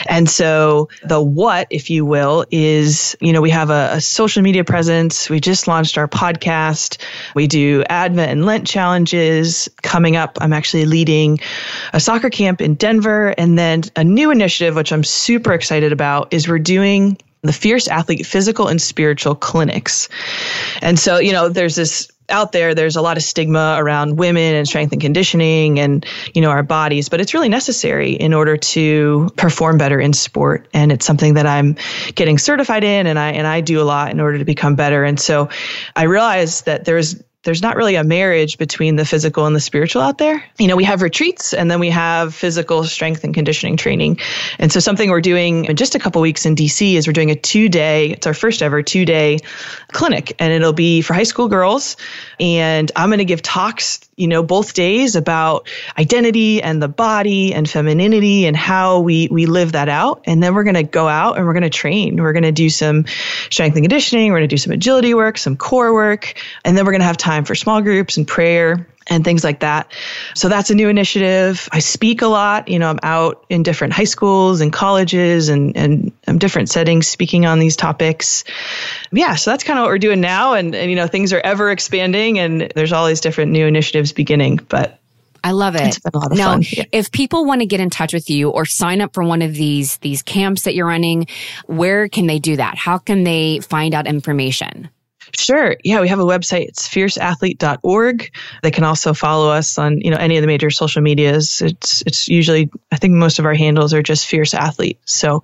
And 0.08 0.28
so 0.28 0.88
the 1.04 1.20
what, 1.20 1.66
if 1.68 1.90
you 1.90 2.06
will, 2.06 2.46
is, 2.50 3.14
you 3.20 3.34
know, 3.34 3.42
we 3.42 3.50
have 3.50 3.68
a, 3.68 3.90
a 3.92 4.00
social 4.00 4.42
media 4.42 4.64
presence. 4.64 5.28
We 5.28 5.38
just 5.38 5.68
launched 5.68 5.98
our 5.98 6.08
podcast. 6.08 6.96
We 7.34 7.46
do 7.46 7.84
Advent 7.86 8.32
and 8.32 8.46
Lent 8.46 8.66
challenges. 8.66 9.68
Coming 9.82 10.16
up, 10.16 10.38
I'm 10.40 10.54
actually 10.54 10.86
leading 10.86 11.38
a 11.92 12.00
soccer 12.00 12.30
camp 12.30 12.62
in 12.62 12.76
Denver. 12.76 13.34
And 13.36 13.58
then 13.58 13.82
a 13.94 14.02
new 14.02 14.30
initiative, 14.30 14.76
which 14.76 14.94
I'm 14.94 15.04
super 15.04 15.52
excited 15.52 15.92
about, 15.92 16.32
is 16.32 16.48
we're 16.48 16.58
doing 16.58 17.18
the 17.42 17.52
Fierce 17.52 17.88
Athlete 17.88 18.24
Physical 18.24 18.68
and 18.68 18.80
Spiritual 18.80 19.34
Clinics. 19.34 20.08
And 20.80 20.98
so, 20.98 21.18
you 21.18 21.32
know, 21.32 21.48
there's 21.48 21.74
this 21.74 22.08
out 22.28 22.52
there 22.52 22.74
there's 22.74 22.96
a 22.96 23.02
lot 23.02 23.16
of 23.16 23.22
stigma 23.22 23.76
around 23.78 24.16
women 24.16 24.54
and 24.54 24.66
strength 24.66 24.92
and 24.92 25.02
conditioning 25.02 25.78
and 25.78 26.06
you 26.34 26.40
know 26.40 26.50
our 26.50 26.62
bodies 26.62 27.08
but 27.08 27.20
it's 27.20 27.34
really 27.34 27.48
necessary 27.48 28.12
in 28.12 28.32
order 28.32 28.56
to 28.56 29.28
perform 29.36 29.76
better 29.76 30.00
in 30.00 30.12
sport 30.12 30.68
and 30.72 30.92
it's 30.92 31.04
something 31.04 31.34
that 31.34 31.46
I'm 31.46 31.76
getting 32.14 32.38
certified 32.38 32.84
in 32.84 33.06
and 33.06 33.18
I 33.18 33.32
and 33.32 33.46
I 33.46 33.60
do 33.60 33.80
a 33.80 33.84
lot 33.84 34.12
in 34.12 34.20
order 34.20 34.38
to 34.38 34.44
become 34.44 34.76
better 34.76 35.04
and 35.04 35.18
so 35.18 35.50
I 35.96 36.04
realized 36.04 36.66
that 36.66 36.84
there's 36.84 37.22
there's 37.44 37.60
not 37.60 37.76
really 37.76 37.96
a 37.96 38.04
marriage 38.04 38.56
between 38.56 38.94
the 38.94 39.04
physical 39.04 39.46
and 39.46 39.56
the 39.56 39.60
spiritual 39.60 40.00
out 40.00 40.16
there. 40.18 40.44
You 40.58 40.68
know, 40.68 40.76
we 40.76 40.84
have 40.84 41.02
retreats 41.02 41.52
and 41.52 41.68
then 41.68 41.80
we 41.80 41.90
have 41.90 42.34
physical 42.34 42.84
strength 42.84 43.24
and 43.24 43.34
conditioning 43.34 43.76
training. 43.76 44.18
And 44.60 44.70
so 44.70 44.78
something 44.78 45.10
we're 45.10 45.20
doing 45.20 45.64
in 45.64 45.76
just 45.76 45.96
a 45.96 45.98
couple 45.98 46.22
weeks 46.22 46.46
in 46.46 46.54
DC 46.54 46.94
is 46.94 47.06
we're 47.06 47.12
doing 47.12 47.32
a 47.32 47.34
two 47.34 47.68
day, 47.68 48.10
it's 48.10 48.26
our 48.28 48.34
first 48.34 48.62
ever 48.62 48.82
two 48.82 49.04
day 49.04 49.40
clinic 49.88 50.36
and 50.38 50.52
it'll 50.52 50.72
be 50.72 51.02
for 51.02 51.14
high 51.14 51.24
school 51.24 51.48
girls. 51.48 51.96
And 52.38 52.90
I'm 52.94 53.08
going 53.08 53.18
to 53.18 53.24
give 53.24 53.42
talks, 53.42 54.08
you 54.14 54.28
know, 54.28 54.44
both 54.44 54.74
days 54.74 55.16
about 55.16 55.68
identity 55.98 56.62
and 56.62 56.80
the 56.80 56.88
body 56.88 57.54
and 57.54 57.68
femininity 57.68 58.46
and 58.46 58.56
how 58.56 59.00
we, 59.00 59.26
we 59.32 59.46
live 59.46 59.72
that 59.72 59.88
out. 59.88 60.22
And 60.26 60.40
then 60.40 60.54
we're 60.54 60.64
going 60.64 60.74
to 60.74 60.84
go 60.84 61.08
out 61.08 61.38
and 61.38 61.46
we're 61.46 61.54
going 61.54 61.62
to 61.64 61.70
train. 61.70 62.22
We're 62.22 62.32
going 62.32 62.44
to 62.44 62.52
do 62.52 62.70
some 62.70 63.06
strength 63.50 63.74
and 63.74 63.82
conditioning. 63.82 64.30
We're 64.30 64.38
going 64.38 64.48
to 64.48 64.54
do 64.54 64.58
some 64.58 64.72
agility 64.72 65.14
work, 65.14 65.38
some 65.38 65.56
core 65.56 65.92
work, 65.92 66.34
and 66.64 66.76
then 66.76 66.84
we're 66.84 66.92
going 66.92 67.00
to 67.00 67.06
have 67.06 67.16
time 67.16 67.31
time 67.32 67.44
for 67.44 67.54
small 67.54 67.80
groups 67.80 68.16
and 68.16 68.26
prayer 68.26 68.86
and 69.08 69.24
things 69.24 69.42
like 69.42 69.60
that. 69.60 69.92
So 70.34 70.48
that's 70.48 70.70
a 70.70 70.74
new 70.74 70.88
initiative. 70.88 71.68
I 71.72 71.80
speak 71.80 72.22
a 72.22 72.28
lot. 72.28 72.68
You 72.68 72.78
know, 72.78 72.88
I'm 72.88 73.00
out 73.02 73.44
in 73.48 73.62
different 73.62 73.92
high 73.92 74.04
schools 74.04 74.60
and 74.60 74.72
colleges 74.72 75.48
and, 75.48 75.76
and 75.76 76.12
um, 76.28 76.38
different 76.38 76.68
settings 76.68 77.08
speaking 77.08 77.46
on 77.46 77.58
these 77.58 77.76
topics. 77.76 78.44
Yeah, 79.10 79.34
so 79.34 79.50
that's 79.50 79.64
kind 79.64 79.78
of 79.78 79.84
what 79.84 79.90
we're 79.90 79.98
doing 79.98 80.20
now. 80.20 80.54
And, 80.54 80.74
and, 80.74 80.90
you 80.90 80.96
know, 80.96 81.06
things 81.06 81.32
are 81.32 81.40
ever 81.40 81.70
expanding 81.70 82.38
and 82.38 82.72
there's 82.74 82.92
all 82.92 83.06
these 83.06 83.20
different 83.20 83.50
new 83.52 83.66
initiatives 83.66 84.12
beginning. 84.12 84.60
But 84.68 85.00
I 85.44 85.50
love 85.50 85.74
it. 85.74 85.98
now, 86.30 86.58
yeah. 86.58 86.84
if 86.92 87.10
people 87.10 87.44
want 87.44 87.62
to 87.62 87.66
get 87.66 87.80
in 87.80 87.90
touch 87.90 88.14
with 88.14 88.30
you 88.30 88.50
or 88.50 88.64
sign 88.64 89.00
up 89.00 89.12
for 89.12 89.24
one 89.24 89.42
of 89.42 89.54
these 89.54 89.98
these 89.98 90.22
camps 90.22 90.62
that 90.62 90.76
you're 90.76 90.86
running, 90.86 91.26
where 91.66 92.08
can 92.08 92.28
they 92.28 92.38
do 92.38 92.56
that? 92.56 92.78
How 92.78 92.98
can 92.98 93.24
they 93.24 93.58
find 93.58 93.92
out 93.92 94.06
information? 94.06 94.88
Sure. 95.34 95.76
Yeah, 95.82 96.00
we 96.00 96.08
have 96.08 96.18
a 96.18 96.24
website. 96.24 96.66
It's 96.68 96.88
fierceathlete.org. 96.88 98.34
They 98.62 98.70
can 98.70 98.84
also 98.84 99.14
follow 99.14 99.50
us 99.50 99.78
on, 99.78 100.00
you 100.00 100.10
know, 100.10 100.16
any 100.18 100.36
of 100.36 100.42
the 100.42 100.46
major 100.46 100.70
social 100.70 101.02
medias. 101.02 101.62
It's 101.62 102.02
it's 102.06 102.28
usually 102.28 102.70
I 102.90 102.96
think 102.96 103.14
most 103.14 103.38
of 103.38 103.46
our 103.46 103.54
handles 103.54 103.94
are 103.94 104.02
just 104.02 104.26
fierce 104.26 104.54
athlete. 104.54 104.98
So 105.04 105.42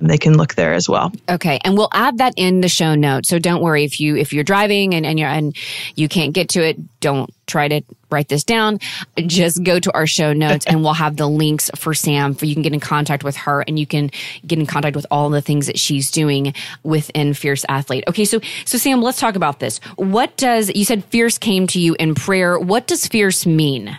they 0.00 0.18
can 0.18 0.36
look 0.36 0.54
there 0.54 0.74
as 0.74 0.88
well. 0.88 1.12
Okay. 1.28 1.60
And 1.64 1.76
we'll 1.76 1.90
add 1.92 2.18
that 2.18 2.34
in 2.36 2.60
the 2.60 2.68
show 2.68 2.94
notes. 2.94 3.28
So 3.28 3.38
don't 3.38 3.62
worry 3.62 3.84
if 3.84 4.00
you 4.00 4.16
if 4.16 4.32
you're 4.32 4.44
driving 4.44 4.94
and, 4.94 5.06
and 5.06 5.18
you're 5.18 5.28
and 5.28 5.56
you 5.94 6.08
can't 6.08 6.32
get 6.32 6.50
to 6.50 6.66
it, 6.66 7.00
don't 7.00 7.32
try 7.46 7.68
to 7.68 7.82
write 8.10 8.28
this 8.28 8.44
down, 8.44 8.78
just 9.26 9.62
go 9.62 9.78
to 9.78 9.92
our 9.92 10.06
show 10.06 10.32
notes 10.32 10.66
and 10.66 10.82
we'll 10.82 10.94
have 10.94 11.16
the 11.16 11.28
links 11.28 11.70
for 11.76 11.94
Sam 11.94 12.34
for 12.34 12.46
you 12.46 12.54
can 12.54 12.62
get 12.62 12.72
in 12.72 12.80
contact 12.80 13.24
with 13.24 13.36
her 13.36 13.62
and 13.62 13.78
you 13.78 13.86
can 13.86 14.10
get 14.46 14.58
in 14.58 14.66
contact 14.66 14.96
with 14.96 15.06
all 15.10 15.30
the 15.30 15.42
things 15.42 15.66
that 15.66 15.78
she's 15.78 16.10
doing 16.10 16.54
within 16.82 17.34
Fierce 17.34 17.64
Athlete. 17.68 18.04
Okay, 18.08 18.24
so 18.24 18.40
so 18.64 18.78
Sam, 18.78 19.02
let's 19.02 19.20
talk 19.20 19.36
about 19.36 19.60
this. 19.60 19.78
What 19.96 20.36
does 20.36 20.70
you 20.74 20.84
said 20.84 21.04
Fierce 21.04 21.38
came 21.38 21.66
to 21.68 21.80
you 21.80 21.96
in 21.98 22.14
prayer? 22.14 22.58
What 22.58 22.86
does 22.86 23.06
Fierce 23.06 23.46
mean? 23.46 23.98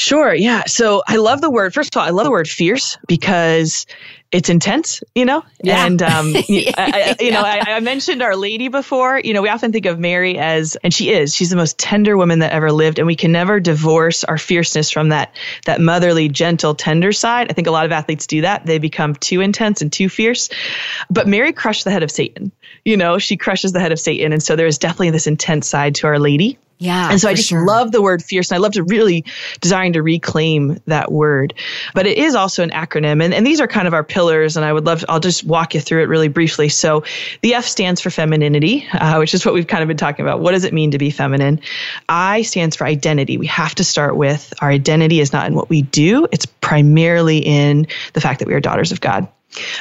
Sure. 0.00 0.32
Yeah. 0.32 0.62
So 0.66 1.02
I 1.08 1.16
love 1.16 1.40
the 1.40 1.50
word. 1.50 1.74
First 1.74 1.94
of 1.94 2.00
all, 2.00 2.06
I 2.06 2.10
love 2.10 2.24
the 2.24 2.30
word 2.30 2.48
fierce 2.48 2.96
because 3.08 3.84
it's 4.30 4.50
intense, 4.50 5.02
you 5.14 5.24
know? 5.24 5.42
Yeah. 5.62 5.86
And, 5.86 6.02
um, 6.02 6.34
I, 6.36 6.74
I, 6.76 7.16
you 7.22 7.30
know, 7.30 7.40
I, 7.40 7.62
I, 7.66 7.80
mentioned 7.80 8.22
Our 8.22 8.36
Lady 8.36 8.68
before. 8.68 9.18
You 9.18 9.32
know, 9.32 9.40
we 9.40 9.48
often 9.48 9.72
think 9.72 9.86
of 9.86 9.98
Mary 9.98 10.36
as, 10.36 10.76
and 10.84 10.92
she 10.92 11.10
is, 11.10 11.34
she's 11.34 11.48
the 11.48 11.56
most 11.56 11.78
tender 11.78 12.16
woman 12.16 12.40
that 12.40 12.52
ever 12.52 12.70
lived. 12.70 12.98
And 12.98 13.06
we 13.06 13.16
can 13.16 13.32
never 13.32 13.58
divorce 13.58 14.24
our 14.24 14.36
fierceness 14.36 14.90
from 14.90 15.08
that, 15.10 15.34
that 15.64 15.80
motherly, 15.80 16.28
gentle, 16.28 16.74
tender 16.74 17.12
side. 17.12 17.50
I 17.50 17.54
think 17.54 17.68
a 17.68 17.70
lot 17.70 17.86
of 17.86 17.92
athletes 17.92 18.26
do 18.26 18.42
that. 18.42 18.66
They 18.66 18.78
become 18.78 19.14
too 19.14 19.40
intense 19.40 19.80
and 19.80 19.90
too 19.90 20.10
fierce. 20.10 20.50
But 21.08 21.26
Mary 21.26 21.52
crushed 21.54 21.84
the 21.84 21.90
head 21.90 22.02
of 22.02 22.10
Satan. 22.10 22.52
You 22.84 22.96
know, 22.96 23.18
she 23.18 23.36
crushes 23.36 23.72
the 23.72 23.80
head 23.80 23.92
of 23.92 24.00
Satan. 24.00 24.32
And 24.32 24.42
so 24.42 24.56
there 24.56 24.66
is 24.66 24.78
definitely 24.78 25.10
this 25.10 25.26
intense 25.26 25.68
side 25.68 25.96
to 25.96 26.06
Our 26.06 26.18
Lady. 26.18 26.58
Yeah. 26.78 27.10
And 27.10 27.20
so 27.20 27.28
I 27.28 27.34
just 27.34 27.48
sure. 27.48 27.66
love 27.66 27.90
the 27.90 28.00
word 28.00 28.22
fierce 28.22 28.50
and 28.50 28.56
I 28.56 28.60
love 28.60 28.72
to 28.72 28.84
really 28.84 29.24
desiring 29.60 29.94
to 29.94 30.02
reclaim 30.02 30.78
that 30.86 31.10
word. 31.10 31.54
But 31.92 32.06
it 32.06 32.18
is 32.18 32.36
also 32.36 32.62
an 32.62 32.70
acronym 32.70 33.22
and, 33.22 33.34
and 33.34 33.44
these 33.44 33.60
are 33.60 33.66
kind 33.66 33.88
of 33.88 33.94
our 33.94 34.04
pillars 34.04 34.56
and 34.56 34.64
I 34.64 34.72
would 34.72 34.86
love, 34.86 35.04
I'll 35.08 35.18
just 35.18 35.42
walk 35.42 35.74
you 35.74 35.80
through 35.80 36.02
it 36.02 36.06
really 36.08 36.28
briefly. 36.28 36.68
So 36.68 37.04
the 37.42 37.54
F 37.54 37.64
stands 37.64 38.00
for 38.00 38.10
femininity, 38.10 38.86
uh, 38.92 39.16
which 39.16 39.34
is 39.34 39.44
what 39.44 39.54
we've 39.54 39.66
kind 39.66 39.82
of 39.82 39.88
been 39.88 39.96
talking 39.96 40.24
about. 40.24 40.40
What 40.40 40.52
does 40.52 40.64
it 40.64 40.72
mean 40.72 40.92
to 40.92 40.98
be 40.98 41.10
feminine? 41.10 41.60
I 42.08 42.42
stands 42.42 42.76
for 42.76 42.86
identity. 42.86 43.38
We 43.38 43.48
have 43.48 43.74
to 43.76 43.84
start 43.84 44.16
with 44.16 44.54
our 44.60 44.70
identity 44.70 45.18
is 45.18 45.32
not 45.32 45.48
in 45.48 45.54
what 45.54 45.68
we 45.68 45.82
do. 45.82 46.28
It's 46.30 46.46
primarily 46.46 47.38
in 47.38 47.88
the 48.12 48.20
fact 48.20 48.38
that 48.38 48.46
we 48.46 48.54
are 48.54 48.60
daughters 48.60 48.92
of 48.92 49.00
God. 49.00 49.26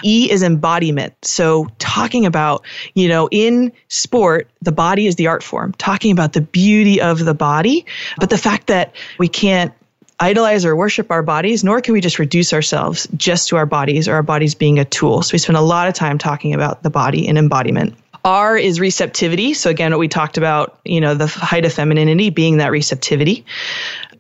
E 0.04 0.30
is 0.32 0.44
embodiment. 0.44 1.14
So 1.24 1.68
talking 1.80 2.26
about, 2.26 2.66
you 2.94 3.08
know, 3.08 3.28
in 3.32 3.72
sport, 3.90 4.50
the 4.62 4.72
body 4.72 5.08
is 5.08 5.16
the 5.16 5.28
art 5.28 5.44
form, 5.44 5.74
talking 5.74 6.12
about 6.12 6.34
the 6.34 6.42
beauty 6.42 7.02
of 7.02 7.24
the 7.24 7.34
body, 7.34 7.86
but 8.20 8.30
the 8.30 8.38
fact 8.38 8.68
that 8.68 8.96
we 9.18 9.28
can't 9.28 9.74
idolize 10.20 10.66
or 10.66 10.76
worship 10.76 11.12
our 11.12 11.22
bodies, 11.22 11.64
nor 11.64 11.82
can 11.82 11.94
we 11.94 12.02
just 12.02 12.18
reduce 12.18 12.54
ourselves 12.54 13.08
just 13.16 13.50
to 13.50 13.56
our 13.56 13.66
bodies 13.66 14.08
or 14.08 14.16
our 14.16 14.24
bodies 14.24 14.56
being 14.56 14.80
a 14.80 14.86
tool. 14.86 15.22
So 15.22 15.34
we 15.34 15.38
spend 15.38 15.58
a 15.58 15.62
lot 15.62 15.88
of 15.88 15.94
time 15.94 16.18
talking 16.18 16.54
about 16.54 16.82
the 16.82 16.90
body 16.90 17.28
and 17.28 17.38
embodiment. 17.38 17.96
R 18.26 18.58
is 18.58 18.80
receptivity. 18.80 19.54
So 19.54 19.70
again, 19.70 19.92
what 19.92 20.00
we 20.00 20.08
talked 20.08 20.38
about, 20.38 20.80
you 20.84 21.00
know, 21.00 21.14
the 21.14 21.28
height 21.28 21.66
of 21.66 21.72
femininity 21.72 22.30
being 22.30 22.58
that 22.58 22.72
receptivity. 22.72 23.46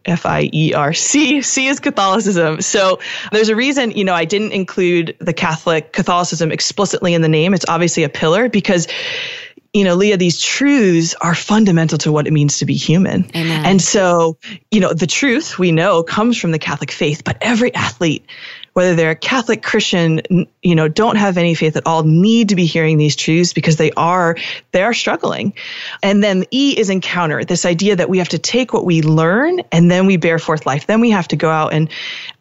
F 0.07 0.25
I 0.25 0.49
E 0.53 0.73
R 0.73 0.93
C. 0.93 1.41
C 1.41 1.67
is 1.67 1.79
Catholicism. 1.79 2.61
So 2.61 2.99
there's 3.31 3.49
a 3.49 3.55
reason, 3.55 3.91
you 3.91 4.03
know, 4.03 4.13
I 4.13 4.25
didn't 4.25 4.53
include 4.53 5.15
the 5.19 5.33
Catholic 5.33 5.93
Catholicism 5.93 6.51
explicitly 6.51 7.13
in 7.13 7.21
the 7.21 7.29
name. 7.29 7.53
It's 7.53 7.65
obviously 7.67 8.03
a 8.03 8.09
pillar 8.09 8.49
because 8.49 8.87
you 9.73 9.83
know, 9.83 9.95
Leah, 9.95 10.17
these 10.17 10.41
truths 10.41 11.13
are 11.21 11.35
fundamental 11.35 11.97
to 11.99 12.11
what 12.11 12.25
it 12.25 12.33
means 12.33 12.57
to 12.59 12.65
be 12.65 12.73
human. 12.73 13.29
Amen. 13.35 13.65
And 13.65 13.81
so, 13.81 14.37
you 14.71 14.79
know, 14.79 14.93
the 14.93 15.05
truth 15.05 15.59
we 15.59 15.71
know 15.71 16.01
comes 16.01 16.39
from 16.39 16.51
the 16.51 16.57
Catholic 16.57 16.89
faith, 16.89 17.23
but 17.23 17.37
every 17.41 17.73
athlete 17.75 18.25
whether 18.77 18.93
they're 18.93 19.09
a 19.09 19.15
Catholic, 19.15 19.63
Christian, 19.63 20.21
you 20.61 20.75
know, 20.75 20.87
don't 20.87 21.15
have 21.15 21.39
any 21.39 21.55
faith 21.55 21.75
at 21.77 21.87
all, 21.87 22.03
need 22.03 22.49
to 22.49 22.55
be 22.55 22.67
hearing 22.67 22.99
these 22.99 23.15
truths 23.15 23.51
because 23.51 23.77
they 23.77 23.89
are 23.93 24.37
they 24.71 24.83
are 24.83 24.93
struggling. 24.93 25.55
And 26.03 26.23
then 26.23 26.45
E 26.51 26.75
is 26.77 26.91
encounter, 26.91 27.43
this 27.43 27.65
idea 27.65 27.95
that 27.95 28.07
we 28.07 28.19
have 28.19 28.29
to 28.29 28.37
take 28.37 28.73
what 28.73 28.85
we 28.85 29.01
learn 29.01 29.61
and 29.71 29.89
then 29.89 30.05
we 30.05 30.17
bear 30.17 30.37
forth 30.37 30.67
life. 30.67 30.85
Then 30.85 31.01
we 31.01 31.09
have 31.09 31.27
to 31.29 31.35
go 31.35 31.49
out 31.49 31.73
and 31.73 31.89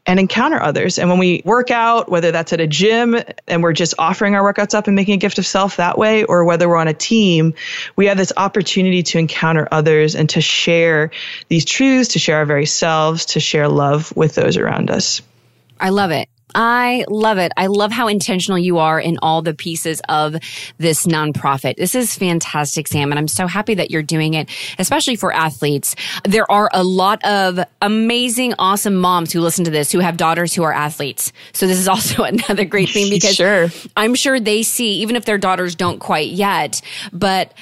and 0.04 0.20
encounter 0.20 0.62
others. 0.62 0.98
And 0.98 1.08
when 1.08 1.18
we 1.18 1.40
work 1.46 1.70
out, 1.70 2.10
whether 2.10 2.32
that's 2.32 2.52
at 2.52 2.60
a 2.60 2.66
gym 2.66 3.16
and 3.48 3.62
we're 3.62 3.72
just 3.72 3.94
offering 3.98 4.34
our 4.34 4.52
workouts 4.52 4.74
up 4.74 4.88
and 4.88 4.94
making 4.94 5.14
a 5.14 5.16
gift 5.16 5.38
of 5.38 5.46
self 5.46 5.78
that 5.78 5.96
way, 5.96 6.24
or 6.24 6.44
whether 6.44 6.68
we're 6.68 6.76
on 6.76 6.86
a 6.86 6.92
team, 6.92 7.54
we 7.96 8.08
have 8.08 8.18
this 8.18 8.34
opportunity 8.36 9.02
to 9.04 9.18
encounter 9.18 9.66
others 9.72 10.14
and 10.14 10.28
to 10.28 10.42
share 10.42 11.12
these 11.48 11.64
truths, 11.64 12.10
to 12.10 12.18
share 12.18 12.36
our 12.36 12.44
very 12.44 12.66
selves, 12.66 13.24
to 13.24 13.40
share 13.40 13.68
love 13.68 14.14
with 14.14 14.34
those 14.34 14.58
around 14.58 14.90
us. 14.90 15.22
I 15.80 15.90
love 15.90 16.10
it. 16.10 16.28
I 16.54 17.04
love 17.08 17.36
it. 17.36 17.52
I 17.56 17.66
love 17.66 17.92
how 17.92 18.08
intentional 18.08 18.58
you 18.58 18.78
are 18.78 18.98
in 18.98 19.18
all 19.20 19.42
the 19.42 19.52
pieces 19.52 20.00
of 20.08 20.36
this 20.78 21.06
nonprofit. 21.06 21.76
This 21.76 21.94
is 21.94 22.16
fantastic, 22.16 22.88
Sam. 22.88 23.12
And 23.12 23.18
I'm 23.18 23.28
so 23.28 23.46
happy 23.46 23.74
that 23.74 23.90
you're 23.90 24.02
doing 24.02 24.32
it, 24.32 24.48
especially 24.78 25.16
for 25.16 25.34
athletes. 25.34 25.94
There 26.24 26.50
are 26.50 26.70
a 26.72 26.82
lot 26.82 27.22
of 27.26 27.60
amazing, 27.82 28.54
awesome 28.58 28.96
moms 28.96 29.32
who 29.32 29.40
listen 29.40 29.66
to 29.66 29.70
this 29.70 29.92
who 29.92 29.98
have 29.98 30.16
daughters 30.16 30.54
who 30.54 30.62
are 30.62 30.72
athletes. 30.72 31.30
So 31.52 31.66
this 31.66 31.78
is 31.78 31.88
also 31.96 32.22
another 32.22 32.64
great 32.64 32.88
thing 32.88 33.10
because 33.10 33.34
sure. 33.34 33.68
I'm 33.94 34.14
sure 34.14 34.40
they 34.40 34.62
see, 34.62 35.00
even 35.02 35.14
if 35.14 35.26
their 35.26 35.38
daughters 35.38 35.74
don't 35.74 35.98
quite 35.98 36.30
yet, 36.30 36.80
but 37.12 37.52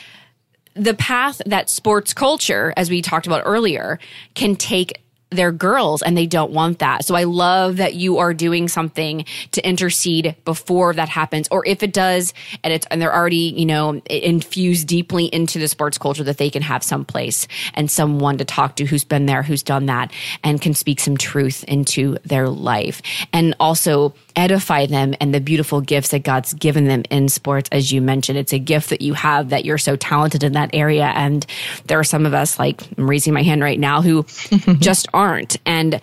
the 0.75 0.95
path 0.95 1.41
that 1.47 1.69
sports 1.69 2.15
culture, 2.15 2.73
as 2.77 2.91
we 2.91 3.03
talked 3.03 3.27
about 3.27 3.43
earlier, 3.45 3.99
can 4.35 4.57
take 4.57 5.04
they're 5.35 5.53
girls 5.53 6.03
and 6.03 6.17
they 6.17 6.27
don't 6.27 6.53
want 6.53 6.79
that. 6.79 7.05
So 7.05 7.15
I 7.15 7.25
love 7.25 7.77
that 7.77 7.95
you 7.95 8.19
are 8.19 8.33
doing 8.33 8.69
something 8.69 9.25
to 9.53 9.67
intercede 9.67 10.37
before 10.45 10.95
that 10.95 11.09
happens, 11.09 11.49
or 11.51 11.67
if 11.67 11.83
it 11.83 11.93
does, 11.93 12.33
and 12.63 12.73
it's 12.73 12.87
and 12.91 13.01
they're 13.01 13.15
already 13.15 13.53
you 13.57 13.67
know 13.67 14.01
infused 14.07 14.87
deeply 14.89 15.27
into 15.27 15.59
the 15.59 15.69
sports 15.69 15.99
culture 15.99 16.25
that 16.25 16.39
they 16.39 16.51
can 16.51 16.63
have 16.63 16.83
some 16.83 17.05
place 17.05 17.47
and 17.75 17.91
someone 17.91 18.39
to 18.39 18.45
talk 18.45 18.77
to 18.77 18.85
who's 18.85 19.05
been 19.05 19.27
there, 19.27 19.43
who's 19.43 19.63
done 19.63 19.87
that, 19.87 20.13
and 20.43 20.61
can 20.61 20.75
speak 20.75 21.01
some 21.01 21.17
truth 21.17 21.65
into 21.65 22.17
their 22.25 22.49
life, 22.49 23.03
and 23.33 23.55
also 23.61 24.15
edify 24.37 24.87
them 24.87 25.15
and 25.21 25.35
the 25.35 25.41
beautiful 25.41 25.81
gifts 25.81 26.11
that 26.11 26.23
God's 26.23 26.55
given 26.55 26.87
them 26.87 27.03
in 27.11 27.29
sports. 27.29 27.69
As 27.73 27.93
you 27.93 28.01
mentioned, 28.01 28.39
it's 28.39 28.53
a 28.53 28.59
gift 28.59 28.91
that 28.91 29.01
you 29.01 29.15
have 29.15 29.51
that 29.51 29.65
you're 29.65 29.79
so 29.79 29.97
talented 29.97 30.43
in 30.43 30.53
that 30.53 30.71
area. 30.73 31.07
And 31.07 31.45
there 31.87 31.99
are 31.99 32.05
some 32.05 32.27
of 32.27 32.35
us, 32.35 32.59
like 32.59 32.83
I'm 32.99 33.09
raising 33.09 33.33
my 33.33 33.43
hand 33.43 33.63
right 33.63 33.79
now, 33.79 34.03
who 34.03 34.25
just 34.79 35.07
aren't. 35.13 35.57
And 35.65 36.01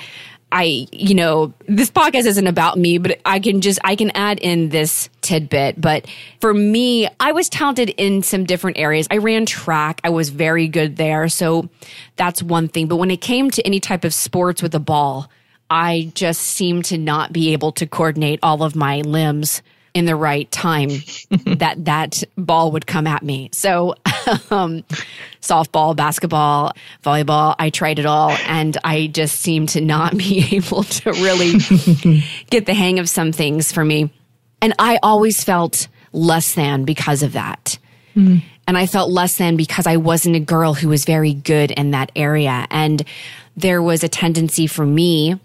I, 0.53 0.87
you 0.91 1.15
know, 1.15 1.53
this 1.67 1.89
podcast 1.89 2.25
isn't 2.25 2.47
about 2.47 2.77
me, 2.77 2.97
but 2.97 3.21
I 3.23 3.39
can 3.39 3.61
just, 3.61 3.79
I 3.83 3.95
can 3.95 4.11
add 4.11 4.39
in 4.39 4.69
this 4.69 5.09
tidbit. 5.21 5.79
But 5.79 6.07
for 6.41 6.53
me, 6.53 7.07
I 7.21 7.31
was 7.31 7.47
talented 7.47 7.89
in 7.89 8.21
some 8.21 8.43
different 8.45 8.77
areas. 8.77 9.07
I 9.09 9.17
ran 9.17 9.45
track. 9.45 10.01
I 10.03 10.09
was 10.09 10.29
very 10.29 10.67
good 10.67 10.97
there. 10.97 11.29
So 11.29 11.69
that's 12.17 12.43
one 12.43 12.67
thing. 12.67 12.87
But 12.87 12.97
when 12.97 13.11
it 13.11 13.21
came 13.21 13.49
to 13.51 13.65
any 13.65 13.79
type 13.79 14.03
of 14.03 14.13
sports 14.13 14.61
with 14.61 14.75
a 14.75 14.79
ball, 14.79 15.29
I 15.71 16.11
just 16.15 16.41
seem 16.41 16.81
to 16.83 16.97
not 16.97 17.31
be 17.31 17.53
able 17.53 17.71
to 17.73 17.87
coordinate 17.87 18.39
all 18.43 18.61
of 18.61 18.75
my 18.75 18.99
limbs 19.01 19.61
in 19.93 20.03
the 20.03 20.17
right 20.17 20.51
time 20.51 20.89
that 21.45 21.85
that 21.85 22.23
ball 22.37 22.73
would 22.73 22.85
come 22.85 23.07
at 23.07 23.23
me. 23.23 23.49
So, 23.53 23.95
um, 24.51 24.83
softball, 25.41 25.95
basketball, 25.95 26.73
volleyball, 27.03 27.55
I 27.57 27.69
tried 27.69 27.99
it 27.99 28.05
all 28.05 28.31
and 28.47 28.77
I 28.83 29.07
just 29.07 29.39
seem 29.39 29.65
to 29.67 29.79
not 29.79 30.17
be 30.17 30.55
able 30.57 30.83
to 30.83 31.11
really 31.13 31.53
get 32.49 32.65
the 32.65 32.73
hang 32.73 32.99
of 32.99 33.07
some 33.07 33.31
things 33.31 33.71
for 33.71 33.85
me. 33.85 34.11
And 34.61 34.73
I 34.77 34.99
always 35.01 35.41
felt 35.41 35.87
less 36.11 36.53
than 36.53 36.83
because 36.83 37.23
of 37.23 37.31
that. 37.31 37.77
Mm. 38.13 38.43
And 38.67 38.77
I 38.77 38.87
felt 38.87 39.09
less 39.09 39.37
than 39.37 39.55
because 39.55 39.87
I 39.87 39.95
wasn't 39.95 40.35
a 40.35 40.41
girl 40.41 40.73
who 40.73 40.89
was 40.89 41.05
very 41.05 41.33
good 41.33 41.71
in 41.71 41.91
that 41.91 42.11
area. 42.13 42.67
And 42.69 43.03
there 43.55 43.81
was 43.81 44.03
a 44.03 44.09
tendency 44.09 44.67
for 44.67 44.85
me 44.85 45.39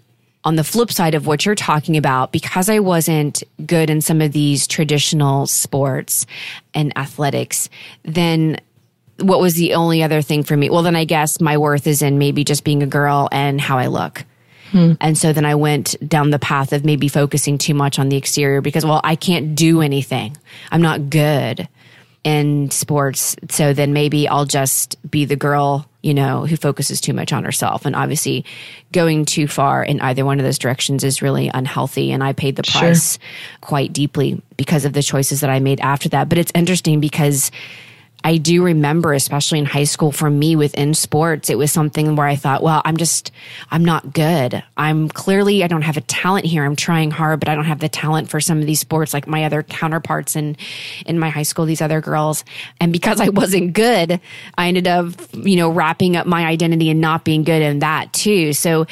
on 0.47 0.55
the 0.55 0.63
flip 0.63 0.89
side 0.93 1.13
of 1.13 1.27
what 1.27 1.45
you're 1.45 1.55
talking 1.55 1.97
about, 1.97 2.31
because 2.31 2.69
I 2.69 2.79
wasn't 2.79 3.43
good 3.65 3.89
in 3.89 3.99
some 3.99 4.21
of 4.21 4.31
these 4.31 4.65
traditional 4.65 5.45
sports 5.45 6.25
and 6.73 6.97
athletics, 6.97 7.69
then 8.03 8.57
what 9.19 9.41
was 9.41 9.55
the 9.55 9.73
only 9.73 10.03
other 10.03 10.21
thing 10.21 10.43
for 10.43 10.55
me? 10.55 10.69
Well, 10.69 10.83
then 10.83 10.95
I 10.95 11.03
guess 11.03 11.41
my 11.41 11.57
worth 11.57 11.85
is 11.85 12.01
in 12.01 12.17
maybe 12.17 12.45
just 12.45 12.63
being 12.63 12.81
a 12.81 12.87
girl 12.87 13.27
and 13.29 13.59
how 13.59 13.77
I 13.77 13.87
look. 13.87 14.23
Hmm. 14.71 14.93
And 15.01 15.17
so 15.17 15.33
then 15.33 15.43
I 15.43 15.55
went 15.55 15.97
down 16.07 16.29
the 16.29 16.39
path 16.39 16.71
of 16.71 16.85
maybe 16.85 17.09
focusing 17.09 17.57
too 17.57 17.73
much 17.73 17.99
on 17.99 18.07
the 18.07 18.15
exterior 18.15 18.61
because, 18.61 18.85
well, 18.85 19.01
I 19.03 19.17
can't 19.17 19.53
do 19.53 19.81
anything. 19.81 20.37
I'm 20.71 20.81
not 20.81 21.09
good 21.09 21.67
in 22.27 22.69
sports. 22.71 23.37
So 23.49 23.71
then 23.71 23.93
maybe 23.93 24.27
I'll 24.27 24.45
just 24.45 24.97
be 25.09 25.23
the 25.23 25.37
girl 25.37 25.89
you 26.03 26.13
know, 26.13 26.45
who 26.45 26.55
focuses 26.55 27.01
too 27.01 27.11
much 27.11 27.33
on 27.33 27.43
herself. 27.43 27.85
And 27.85 27.93
obviously, 27.93 28.45
going 28.93 29.25
too 29.25 29.45
far 29.45 29.83
in 29.83 29.99
either 29.99 30.23
one 30.23 30.39
of 30.39 30.45
those 30.45 30.57
directions 30.57 31.03
is 31.03 31.21
really 31.21 31.51
unhealthy. 31.53 32.13
And 32.13 32.23
I 32.23 32.31
paid 32.31 32.55
the 32.55 32.63
price 32.63 33.17
sure. 33.17 33.59
quite 33.59 33.91
deeply 33.91 34.41
because 34.55 34.85
of 34.85 34.93
the 34.93 35.03
choices 35.03 35.41
that 35.41 35.49
I 35.49 35.59
made 35.59 35.81
after 35.81 36.07
that. 36.09 36.29
But 36.29 36.37
it's 36.37 36.51
interesting 36.55 37.01
because 37.01 37.51
I 38.23 38.37
do 38.37 38.63
remember, 38.63 39.13
especially 39.13 39.59
in 39.59 39.65
high 39.65 39.83
school, 39.83 40.11
for 40.11 40.29
me 40.29 40.55
within 40.55 40.93
sports, 40.93 41.49
it 41.49 41.57
was 41.57 41.71
something 41.71 42.15
where 42.15 42.27
I 42.27 42.35
thought, 42.35 42.63
well, 42.63 42.81
I'm 42.83 42.97
just, 42.97 43.31
I'm 43.69 43.85
not 43.85 44.11
good. 44.11 44.63
I'm 44.75 45.07
clearly, 45.07 45.63
I 45.63 45.67
don't 45.67 45.83
have 45.83 45.97
a 45.97 46.01
talent 46.01 46.45
here. 46.45 46.65
I'm 46.65 46.75
trying 46.75 47.11
hard, 47.11 47.39
but 47.39 47.47
I 47.47 47.55
don't 47.55 47.65
have 47.65 47.79
the 47.79 47.89
talent 47.89 48.29
for 48.29 48.41
some 48.41 48.59
of 48.59 48.65
these 48.65 48.79
sports 48.79 49.13
like 49.13 49.27
my 49.27 49.43
other 49.43 49.61
counterparts 49.63 50.35
in, 50.35 50.57
in 51.05 51.19
my 51.19 51.29
high 51.29 51.43
school, 51.43 51.65
these 51.65 51.81
other 51.81 52.01
girls. 52.01 52.43
And 52.81 52.91
because 52.91 53.21
I 53.21 53.29
wasn't 53.29 53.73
good, 53.73 54.19
I 54.57 54.67
ended 54.67 54.87
up, 54.87 55.13
you 55.33 55.55
know, 55.55 55.69
wrapping 55.69 56.17
up 56.17 56.25
my 56.25 56.45
identity 56.45 56.89
and 56.89 56.99
not 56.99 57.23
being 57.23 57.43
good 57.43 57.61
in 57.61 57.79
that 57.79 58.13
too. 58.13 58.51
So, 58.53 58.87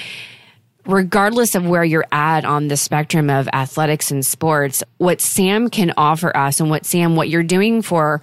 regardless 0.85 1.55
of 1.55 1.65
where 1.65 1.83
you're 1.83 2.05
at 2.11 2.45
on 2.45 2.67
the 2.67 2.77
spectrum 2.77 3.29
of 3.29 3.49
athletics 3.53 4.11
and 4.11 4.23
sports, 4.23 4.83
what 4.97 5.19
Sam 5.19 5.69
can 5.69 5.93
offer 5.97 6.35
us 6.37 6.59
and 6.59 6.69
what 6.69 6.85
Sam, 6.85 7.15
what 7.15 7.27
you're 7.27 7.41
doing 7.41 7.81
for 7.81 8.21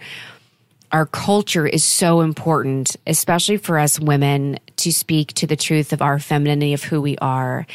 our 0.92 1.06
culture 1.06 1.66
is 1.66 1.82
so 1.82 2.20
important, 2.20 2.96
especially 3.06 3.56
for 3.56 3.78
us 3.78 3.98
women, 3.98 4.58
to 4.76 4.92
speak 4.92 5.32
to 5.34 5.46
the 5.46 5.56
truth 5.56 5.92
of 5.92 6.02
our 6.02 6.18
femininity 6.18 6.74
of 6.74 6.82
who 6.82 7.00
we 7.00 7.16
are 7.18 7.66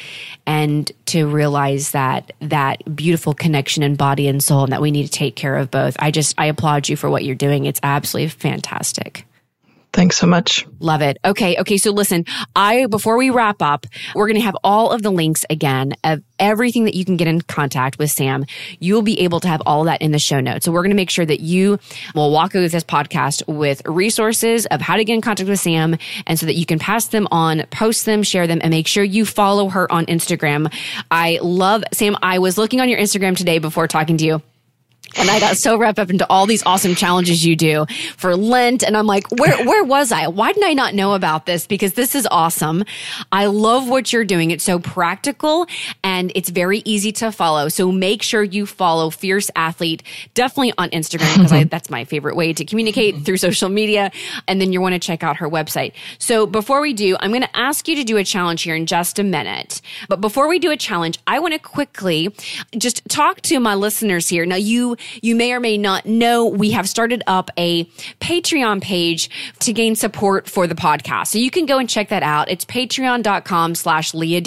and 0.46 0.92
to 1.08 1.26
realize 1.26 1.92
that 1.92 2.32
that 2.42 2.96
beautiful 2.96 3.34
connection 3.34 3.84
in 3.84 3.96
body 3.96 4.28
and 4.28 4.44
soul 4.44 4.64
and 4.64 4.72
that 4.72 4.82
we 4.82 4.92
need 4.92 5.06
to 5.06 5.12
take 5.12 5.36
care 5.36 5.56
of 5.56 5.72
both. 5.72 5.96
I 6.00 6.12
just, 6.12 6.36
I 6.38 6.46
applaud 6.46 6.90
you 6.90 6.96
for 6.96 7.10
what 7.10 7.24
you're 7.24 7.36
doing. 7.36 7.66
It's 7.66 7.80
absolutely 7.84 8.30
fantastic. 8.30 9.27
Thanks 9.98 10.16
so 10.16 10.28
much. 10.28 10.64
Love 10.80 11.02
it. 11.02 11.18
Okay. 11.26 11.58
Okay. 11.58 11.78
So 11.78 11.90
listen, 11.90 12.26
I, 12.56 12.86
before 12.86 13.18
we 13.18 13.32
wrap 13.32 13.64
up, 13.64 13.88
we're 14.14 14.28
going 14.28 14.40
to 14.40 14.46
have 14.46 14.56
all 14.64 14.92
of 14.92 15.02
the 15.02 15.10
links 15.10 15.44
again 15.50 15.94
of 16.04 16.22
everything 16.38 16.84
that 16.84 16.94
you 16.94 17.04
can 17.04 17.18
get 17.18 17.28
in 17.28 17.42
contact 17.42 17.98
with 17.98 18.12
Sam. 18.12 18.46
You'll 18.78 19.02
be 19.02 19.20
able 19.22 19.40
to 19.40 19.48
have 19.48 19.60
all 19.66 19.86
that 19.86 20.04
in 20.04 20.12
the 20.12 20.20
show 20.20 20.40
notes. 20.40 20.66
So 20.66 20.72
we're 20.72 20.84
going 20.84 20.92
to 20.92 20.96
make 20.96 21.10
sure 21.10 21.26
that 21.26 21.40
you 21.40 21.80
will 22.14 22.30
walk 22.32 22.54
over 22.54 22.68
this 22.68 22.84
podcast 22.84 23.42
with 23.48 23.82
resources 23.88 24.68
of 24.68 24.82
how 24.82 24.98
to 24.98 25.04
get 25.04 25.16
in 25.16 25.22
contact 25.22 25.50
with 25.50 25.60
Sam 25.60 25.98
and 26.28 26.38
so 26.38 26.46
that 26.46 26.54
you 26.54 26.68
can 26.68 26.78
pass 26.78 27.08
them 27.08 27.28
on, 27.32 27.64
post 27.72 28.06
them, 28.06 28.22
share 28.22 28.46
them, 28.46 28.60
and 28.62 28.70
make 28.70 28.86
sure 28.86 29.04
you 29.04 29.26
follow 29.26 29.68
her 29.70 29.92
on 29.92 30.06
Instagram. 30.06 30.72
I 31.10 31.40
love 31.42 31.84
Sam. 31.92 32.16
I 32.22 32.38
was 32.38 32.56
looking 32.56 32.82
on 32.82 32.88
your 32.88 33.00
Instagram 33.00 33.36
today 33.36 33.58
before 33.58 33.88
talking 33.88 34.18
to 34.18 34.26
you. 34.26 34.44
And 35.16 35.30
I 35.30 35.40
got 35.40 35.58
so 35.58 35.78
wrapped 35.78 36.00
up 36.00 36.10
into 36.10 36.28
all 36.30 36.46
these 36.46 36.64
awesome 36.66 36.96
challenges 36.96 37.46
you 37.46 37.56
do 37.56 37.86
for 38.18 38.36
Lent. 38.36 38.84
And 38.84 38.98
I'm 38.98 39.08
like, 39.08 39.30
where, 39.32 39.66
where 39.66 39.84
was 39.84 40.12
I? 40.12 40.28
Why 40.28 40.52
didn't 40.52 40.70
I 40.70 40.74
not 40.74 40.94
know 40.94 41.14
about 41.14 41.46
this? 41.46 41.66
Because 41.68 41.94
this 41.94 42.16
is 42.16 42.28
awesome. 42.30 42.84
I 43.32 43.46
love 43.46 43.88
what 43.88 44.12
you're 44.12 44.26
doing. 44.26 44.52
It's 44.52 44.64
so 44.64 44.80
practical 44.80 45.68
and 46.04 46.32
it's 46.36 46.50
very 46.50 46.82
easy 46.86 47.12
to 47.14 47.32
follow. 47.32 47.70
So 47.70 47.92
make 47.92 48.22
sure 48.22 48.44
you 48.44 48.66
follow 48.66 49.10
Fierce 49.10 49.50
Athlete 49.56 50.04
definitely 50.34 50.74
on 50.78 50.90
Instagram 50.90 51.44
because 51.44 51.68
that's 51.70 51.90
my 51.90 52.04
favorite 52.04 52.36
way 52.36 52.54
to 52.54 52.66
communicate 52.66 53.24
through 53.26 53.38
social 53.38 53.70
media. 53.70 54.12
And 54.48 54.62
then 54.62 54.74
you 54.74 54.82
want 54.82 54.94
to 54.94 55.00
check 55.00 55.24
out 55.24 55.38
her 55.38 55.50
website. 55.50 55.94
So 56.20 56.46
before 56.46 56.82
we 56.82 56.94
do, 56.94 57.18
I'm 57.20 57.32
going 57.32 57.42
to 57.42 57.58
ask 57.58 57.88
you 57.88 57.96
to 57.96 58.04
do 58.04 58.18
a 58.18 58.24
challenge 58.24 58.64
here 58.64 58.76
in 58.76 58.86
just 58.86 59.20
a 59.20 59.24
minute. 59.24 59.82
But 60.10 60.22
before 60.22 60.48
we 60.48 60.60
do 60.60 60.72
a 60.72 60.78
challenge, 60.78 61.20
I 61.26 61.40
want 61.40 61.54
to 61.54 61.60
quickly 61.60 62.34
just 62.78 63.08
talk 63.10 63.42
to 63.42 63.60
my 63.60 63.76
listeners 63.76 64.28
here. 64.28 64.46
Now 64.46 64.56
you 64.56 64.97
you 65.22 65.36
may 65.36 65.54
or 65.54 65.60
may 65.60 65.78
not 65.78 66.06
know 66.06 66.46
we 66.46 66.72
have 66.72 66.88
started 66.88 67.24
up 67.28 67.52
a 67.58 67.86
Patreon 68.20 68.82
page 68.82 69.30
to 69.60 69.74
gain 69.74 69.96
support 69.96 70.50
for 70.50 70.68
the 70.68 70.76
podcast. 70.76 71.28
So 71.28 71.40
you 71.40 71.52
can 71.52 71.66
go 71.66 71.78
and 71.78 71.90
check 71.90 72.10
that 72.10 72.24
out. 72.24 72.50
It's 72.50 72.66
patreon.com 72.66 73.76
slash 73.76 74.14
Leah. 74.14 74.38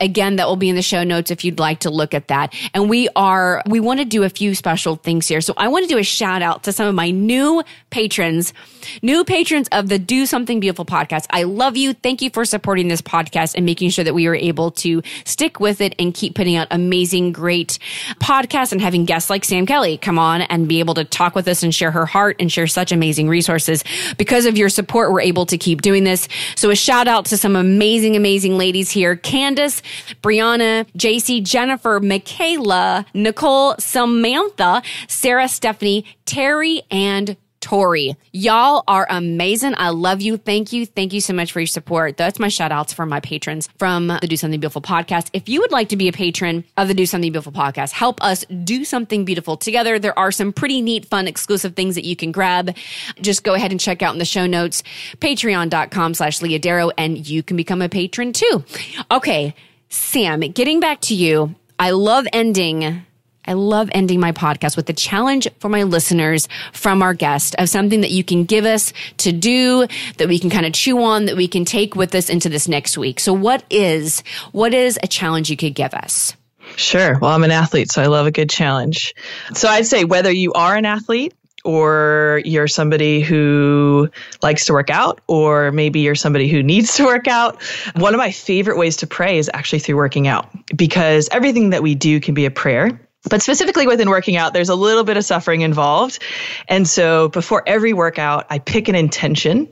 Again, 0.00 0.36
that 0.36 0.46
will 0.48 0.56
be 0.56 0.68
in 0.68 0.76
the 0.76 0.82
show 0.82 1.04
notes 1.04 1.30
if 1.30 1.44
you'd 1.44 1.58
like 1.58 1.80
to 1.80 1.90
look 1.90 2.12
at 2.12 2.28
that. 2.28 2.52
And 2.74 2.90
we 2.90 3.08
are, 3.16 3.62
we 3.66 3.80
want 3.80 4.00
to 4.00 4.04
do 4.04 4.24
a 4.24 4.28
few 4.28 4.54
special 4.54 4.96
things 4.96 5.28
here. 5.28 5.40
So 5.40 5.54
I 5.56 5.68
want 5.68 5.88
to 5.88 5.88
do 5.88 5.98
a 5.98 6.02
shout 6.02 6.42
out 6.42 6.64
to 6.64 6.72
some 6.72 6.86
of 6.88 6.94
my 6.94 7.10
new 7.10 7.62
patrons, 7.90 8.52
new 9.00 9.24
patrons 9.24 9.68
of 9.72 9.88
the 9.88 9.98
Do 9.98 10.26
Something 10.26 10.60
Beautiful 10.60 10.84
podcast. 10.84 11.26
I 11.30 11.44
love 11.44 11.76
you. 11.76 11.94
Thank 11.94 12.20
you 12.20 12.30
for 12.30 12.44
supporting 12.44 12.88
this 12.88 13.00
podcast 13.00 13.54
and 13.54 13.64
making 13.64 13.90
sure 13.90 14.04
that 14.04 14.14
we 14.14 14.26
are 14.26 14.34
able 14.34 14.72
to 14.72 15.02
stick 15.24 15.60
with 15.60 15.80
it 15.80 15.94
and 15.98 16.12
keep 16.12 16.34
putting 16.34 16.56
out 16.56 16.66
amazing, 16.70 17.32
great 17.32 17.78
podcasts 18.20 18.72
and 18.72 18.80
having 18.80 19.04
guests 19.04 19.30
like 19.30 19.44
Sam 19.44 19.55
Sam 19.56 19.64
Kelly 19.64 19.96
come 19.96 20.18
on 20.18 20.42
and 20.42 20.68
be 20.68 20.80
able 20.80 20.92
to 20.92 21.04
talk 21.04 21.34
with 21.34 21.48
us 21.48 21.62
and 21.62 21.74
share 21.74 21.90
her 21.90 22.04
heart 22.04 22.36
and 22.40 22.52
share 22.52 22.66
such 22.66 22.92
amazing 22.92 23.26
resources. 23.26 23.82
Because 24.18 24.44
of 24.44 24.58
your 24.58 24.68
support, 24.68 25.10
we're 25.10 25.22
able 25.22 25.46
to 25.46 25.56
keep 25.56 25.80
doing 25.80 26.04
this. 26.04 26.28
So 26.56 26.68
a 26.68 26.76
shout 26.76 27.08
out 27.08 27.24
to 27.26 27.38
some 27.38 27.56
amazing, 27.56 28.16
amazing 28.16 28.58
ladies 28.58 28.90
here. 28.90 29.16
Candace, 29.16 29.80
Brianna, 30.22 30.86
JC, 30.98 31.42
Jennifer, 31.42 32.00
Michaela, 32.00 33.06
Nicole, 33.14 33.76
Samantha, 33.78 34.82
Sarah, 35.08 35.48
Stephanie, 35.48 36.04
Terry, 36.26 36.82
and 36.90 37.38
Tori. 37.66 38.16
Y'all 38.30 38.84
are 38.86 39.08
amazing. 39.10 39.74
I 39.76 39.88
love 39.88 40.20
you. 40.20 40.36
Thank 40.36 40.72
you. 40.72 40.86
Thank 40.86 41.12
you 41.12 41.20
so 41.20 41.34
much 41.34 41.50
for 41.50 41.58
your 41.58 41.66
support. 41.66 42.16
That's 42.16 42.38
my 42.38 42.46
shout 42.46 42.70
outs 42.70 42.92
for 42.92 43.04
my 43.06 43.18
patrons 43.18 43.68
from 43.76 44.06
the 44.06 44.28
Do 44.28 44.36
Something 44.36 44.60
Beautiful 44.60 44.82
podcast. 44.82 45.30
If 45.32 45.48
you 45.48 45.60
would 45.62 45.72
like 45.72 45.88
to 45.88 45.96
be 45.96 46.06
a 46.06 46.12
patron 46.12 46.62
of 46.76 46.86
the 46.86 46.94
Do 46.94 47.06
Something 47.06 47.32
Beautiful 47.32 47.50
podcast, 47.50 47.90
help 47.90 48.22
us 48.22 48.44
do 48.44 48.84
something 48.84 49.24
beautiful 49.24 49.56
together. 49.56 49.98
There 49.98 50.16
are 50.16 50.30
some 50.30 50.52
pretty 50.52 50.80
neat, 50.80 51.06
fun, 51.06 51.26
exclusive 51.26 51.74
things 51.74 51.96
that 51.96 52.04
you 52.04 52.14
can 52.14 52.30
grab. 52.30 52.76
Just 53.20 53.42
go 53.42 53.54
ahead 53.54 53.72
and 53.72 53.80
check 53.80 54.00
out 54.00 54.12
in 54.12 54.20
the 54.20 54.24
show 54.24 54.46
notes, 54.46 54.84
patreon.com 55.18 56.14
slash 56.14 56.40
Leah 56.40 56.60
Darrow, 56.60 56.92
and 56.96 57.28
you 57.28 57.42
can 57.42 57.56
become 57.56 57.82
a 57.82 57.88
patron 57.88 58.32
too. 58.32 58.64
Okay. 59.10 59.56
Sam, 59.88 60.38
getting 60.38 60.78
back 60.78 61.00
to 61.00 61.16
you, 61.16 61.56
I 61.80 61.90
love 61.90 62.28
ending 62.32 63.04
I 63.46 63.54
love 63.54 63.88
ending 63.92 64.20
my 64.20 64.32
podcast 64.32 64.76
with 64.76 64.88
a 64.90 64.92
challenge 64.92 65.48
for 65.60 65.68
my 65.68 65.84
listeners 65.84 66.48
from 66.72 67.02
our 67.02 67.14
guest 67.14 67.54
of 67.58 67.68
something 67.68 68.00
that 68.00 68.10
you 68.10 68.24
can 68.24 68.44
give 68.44 68.64
us 68.64 68.92
to 69.18 69.32
do 69.32 69.86
that 70.18 70.28
we 70.28 70.38
can 70.38 70.50
kind 70.50 70.66
of 70.66 70.72
chew 70.72 71.02
on 71.02 71.26
that 71.26 71.36
we 71.36 71.48
can 71.48 71.64
take 71.64 71.94
with 71.94 72.14
us 72.14 72.28
into 72.28 72.48
this 72.48 72.68
next 72.68 72.98
week. 72.98 73.20
So 73.20 73.32
what 73.32 73.64
is 73.70 74.22
what 74.52 74.74
is 74.74 74.98
a 75.02 75.06
challenge 75.06 75.50
you 75.50 75.56
could 75.56 75.74
give 75.74 75.94
us? 75.94 76.36
Sure. 76.76 77.18
Well, 77.18 77.30
I'm 77.30 77.44
an 77.44 77.52
athlete, 77.52 77.92
so 77.92 78.02
I 78.02 78.06
love 78.06 78.26
a 78.26 78.32
good 78.32 78.50
challenge. 78.50 79.14
So 79.54 79.68
I'd 79.68 79.86
say 79.86 80.04
whether 80.04 80.30
you 80.30 80.52
are 80.52 80.76
an 80.76 80.84
athlete 80.84 81.32
or 81.64 82.40
you're 82.44 82.68
somebody 82.68 83.20
who 83.20 84.08
likes 84.40 84.66
to 84.66 84.72
work 84.72 84.88
out, 84.88 85.20
or 85.26 85.72
maybe 85.72 86.00
you're 86.00 86.14
somebody 86.14 86.48
who 86.48 86.62
needs 86.62 86.96
to 86.96 87.04
work 87.04 87.26
out. 87.26 87.60
One 87.96 88.14
of 88.14 88.18
my 88.18 88.30
favorite 88.30 88.78
ways 88.78 88.98
to 88.98 89.06
pray 89.06 89.38
is 89.38 89.50
actually 89.52 89.80
through 89.80 89.96
working 89.96 90.28
out 90.28 90.48
because 90.76 91.28
everything 91.32 91.70
that 91.70 91.82
we 91.82 91.96
do 91.96 92.20
can 92.20 92.34
be 92.34 92.46
a 92.46 92.52
prayer. 92.52 93.00
But 93.28 93.42
specifically 93.42 93.86
within 93.86 94.08
working 94.08 94.36
out, 94.36 94.52
there's 94.52 94.68
a 94.68 94.74
little 94.74 95.04
bit 95.04 95.16
of 95.16 95.24
suffering 95.24 95.62
involved. 95.62 96.22
And 96.68 96.88
so 96.88 97.28
before 97.28 97.62
every 97.66 97.92
workout, 97.92 98.46
I 98.50 98.58
pick 98.58 98.88
an 98.88 98.94
intention 98.94 99.68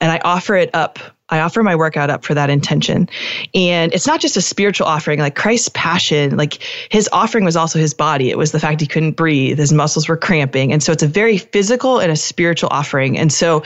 and 0.00 0.10
I 0.10 0.20
offer 0.24 0.56
it 0.56 0.74
up 0.74 0.98
I 1.28 1.40
offer 1.40 1.62
my 1.62 1.74
workout 1.74 2.08
up 2.08 2.24
for 2.24 2.34
that 2.34 2.50
intention. 2.50 3.08
And 3.52 3.92
it's 3.92 4.06
not 4.06 4.20
just 4.20 4.36
a 4.36 4.40
spiritual 4.40 4.86
offering, 4.86 5.18
like 5.18 5.34
Christ's 5.34 5.70
passion, 5.70 6.36
like 6.36 6.62
his 6.90 7.08
offering 7.12 7.44
was 7.44 7.56
also 7.56 7.80
his 7.80 7.94
body. 7.94 8.30
It 8.30 8.38
was 8.38 8.52
the 8.52 8.60
fact 8.60 8.80
he 8.80 8.86
couldn't 8.86 9.16
breathe, 9.16 9.58
his 9.58 9.72
muscles 9.72 10.08
were 10.08 10.16
cramping. 10.16 10.72
And 10.72 10.82
so 10.82 10.92
it's 10.92 11.02
a 11.02 11.08
very 11.08 11.38
physical 11.38 11.98
and 11.98 12.12
a 12.12 12.16
spiritual 12.16 12.68
offering. 12.70 13.18
And 13.18 13.32
so 13.32 13.64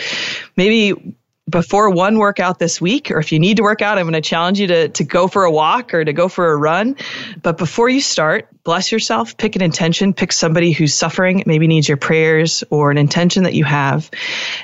maybe 0.57 1.15
before 1.51 1.91
one 1.91 2.19
workout 2.19 2.59
this 2.59 2.81
week, 2.81 3.11
or 3.11 3.19
if 3.19 3.33
you 3.33 3.39
need 3.39 3.57
to 3.57 3.63
work 3.63 3.83
out, 3.83 3.99
I'm 3.99 4.05
going 4.05 4.15
to 4.15 4.21
challenge 4.21 4.61
you 4.61 4.69
to, 4.69 4.89
to 4.89 5.05
go 5.05 5.29
for 5.29 5.45
a 5.45 5.51
walk 5.51 5.93
or 5.93 6.05
to 6.05 6.13
go 6.13 6.29
for 6.29 6.53
a 6.53 6.57
run. 6.57 6.97
But 7.43 7.59
before 7.59 7.89
you 7.89 8.01
start, 8.01 8.49
bless 8.63 8.93
yourself, 8.93 9.37
pick 9.37 9.57
an 9.57 9.63
intention, 9.63 10.15
pick 10.15 10.33
somebody 10.33 10.73
who's 10.73 10.95
suffering, 10.95 11.43
maybe 11.47 11.67
needs 11.67 11.89
your 11.89 11.97
prayers 11.97 12.63
or 12.71 12.91
an 12.91 12.99
intention 12.99 13.45
that 13.45 13.55
you 13.55 13.65
have, 13.65 14.11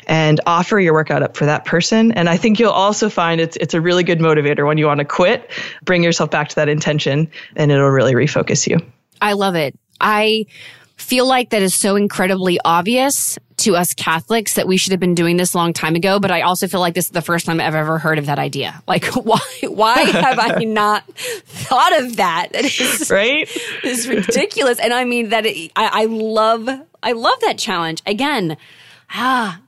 and 0.06 0.40
offer 0.46 0.78
your 0.78 0.92
workout 0.92 1.22
up 1.22 1.36
for 1.36 1.46
that 1.46 1.64
person. 1.64 2.12
And 2.12 2.28
I 2.28 2.36
think 2.36 2.60
you'll 2.60 2.70
also 2.70 3.08
find 3.08 3.40
it's, 3.40 3.56
it's 3.56 3.74
a 3.74 3.80
really 3.80 4.04
good 4.04 4.20
motivator 4.20 4.66
when 4.66 4.78
you 4.78 4.86
want 4.86 4.98
to 4.98 5.04
quit, 5.04 5.50
bring 5.84 6.02
yourself 6.02 6.30
back 6.30 6.48
to 6.50 6.56
that 6.56 6.68
intention, 6.68 7.30
and 7.56 7.72
it'll 7.72 7.88
really 7.88 8.14
refocus 8.14 8.66
you. 8.66 8.78
I 9.20 9.32
love 9.32 9.54
it. 9.54 9.78
I 10.00 10.46
feel 10.96 11.26
like 11.26 11.50
that 11.50 11.62
is 11.62 11.74
so 11.74 11.96
incredibly 11.96 12.58
obvious 12.64 13.38
to 13.58 13.76
us 13.76 13.94
Catholics 13.94 14.54
that 14.54 14.66
we 14.66 14.76
should 14.76 14.92
have 14.92 15.00
been 15.00 15.14
doing 15.14 15.36
this 15.36 15.54
a 15.54 15.56
long 15.56 15.72
time 15.72 15.94
ago. 15.94 16.18
But 16.18 16.30
I 16.30 16.42
also 16.42 16.66
feel 16.68 16.80
like 16.80 16.94
this 16.94 17.06
is 17.06 17.10
the 17.12 17.22
first 17.22 17.46
time 17.46 17.60
I've 17.60 17.74
ever 17.74 17.98
heard 17.98 18.18
of 18.18 18.26
that 18.26 18.38
idea. 18.38 18.82
Like, 18.86 19.04
why, 19.14 19.40
why 19.62 19.98
have 20.00 20.38
I 20.38 20.64
not 20.64 21.06
thought 21.14 21.98
of 22.00 22.16
that? 22.16 22.48
It 22.56 22.80
is, 22.80 23.10
right? 23.10 23.48
It's 23.84 24.06
ridiculous. 24.06 24.78
And 24.78 24.92
I 24.92 25.04
mean 25.04 25.28
that 25.28 25.46
it, 25.46 25.70
I, 25.76 26.02
I 26.02 26.04
love, 26.06 26.68
I 27.02 27.12
love 27.12 27.38
that 27.42 27.58
challenge. 27.58 28.02
Again, 28.06 28.56
ah, 29.10 29.60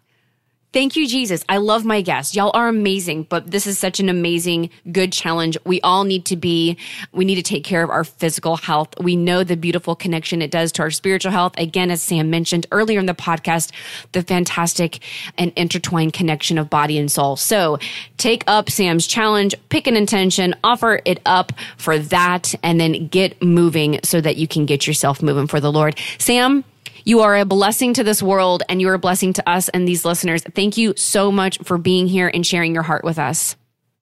Thank 0.70 0.96
you, 0.96 1.08
Jesus. 1.08 1.42
I 1.48 1.56
love 1.56 1.86
my 1.86 2.02
guests. 2.02 2.36
Y'all 2.36 2.50
are 2.52 2.68
amazing, 2.68 3.22
but 3.22 3.50
this 3.50 3.66
is 3.66 3.78
such 3.78 4.00
an 4.00 4.10
amazing, 4.10 4.68
good 4.92 5.14
challenge. 5.14 5.56
We 5.64 5.80
all 5.80 6.04
need 6.04 6.26
to 6.26 6.36
be, 6.36 6.76
we 7.10 7.24
need 7.24 7.36
to 7.36 7.42
take 7.42 7.64
care 7.64 7.82
of 7.82 7.88
our 7.88 8.04
physical 8.04 8.58
health. 8.58 8.90
We 9.00 9.16
know 9.16 9.44
the 9.44 9.56
beautiful 9.56 9.96
connection 9.96 10.42
it 10.42 10.50
does 10.50 10.70
to 10.72 10.82
our 10.82 10.90
spiritual 10.90 11.32
health. 11.32 11.54
Again, 11.56 11.90
as 11.90 12.02
Sam 12.02 12.28
mentioned 12.28 12.66
earlier 12.70 13.00
in 13.00 13.06
the 13.06 13.14
podcast, 13.14 13.72
the 14.12 14.22
fantastic 14.22 14.98
and 15.38 15.54
intertwined 15.56 16.12
connection 16.12 16.58
of 16.58 16.68
body 16.68 16.98
and 16.98 17.10
soul. 17.10 17.36
So 17.36 17.78
take 18.18 18.44
up 18.46 18.68
Sam's 18.68 19.06
challenge, 19.06 19.54
pick 19.70 19.86
an 19.86 19.96
intention, 19.96 20.54
offer 20.62 21.00
it 21.06 21.22
up 21.24 21.52
for 21.78 21.98
that, 21.98 22.54
and 22.62 22.78
then 22.78 23.06
get 23.06 23.42
moving 23.42 24.00
so 24.04 24.20
that 24.20 24.36
you 24.36 24.46
can 24.46 24.66
get 24.66 24.86
yourself 24.86 25.22
moving 25.22 25.46
for 25.46 25.60
the 25.60 25.72
Lord. 25.72 25.98
Sam, 26.18 26.62
you 27.08 27.20
are 27.20 27.38
a 27.38 27.46
blessing 27.46 27.94
to 27.94 28.04
this 28.04 28.22
world 28.22 28.62
and 28.68 28.82
you 28.82 28.88
are 28.90 28.94
a 28.94 28.98
blessing 28.98 29.32
to 29.32 29.48
us 29.48 29.70
and 29.70 29.88
these 29.88 30.04
listeners. 30.04 30.42
Thank 30.54 30.76
you 30.76 30.92
so 30.94 31.32
much 31.32 31.58
for 31.60 31.78
being 31.78 32.06
here 32.06 32.30
and 32.32 32.46
sharing 32.46 32.74
your 32.74 32.82
heart 32.82 33.02
with 33.02 33.18
us. 33.18 33.56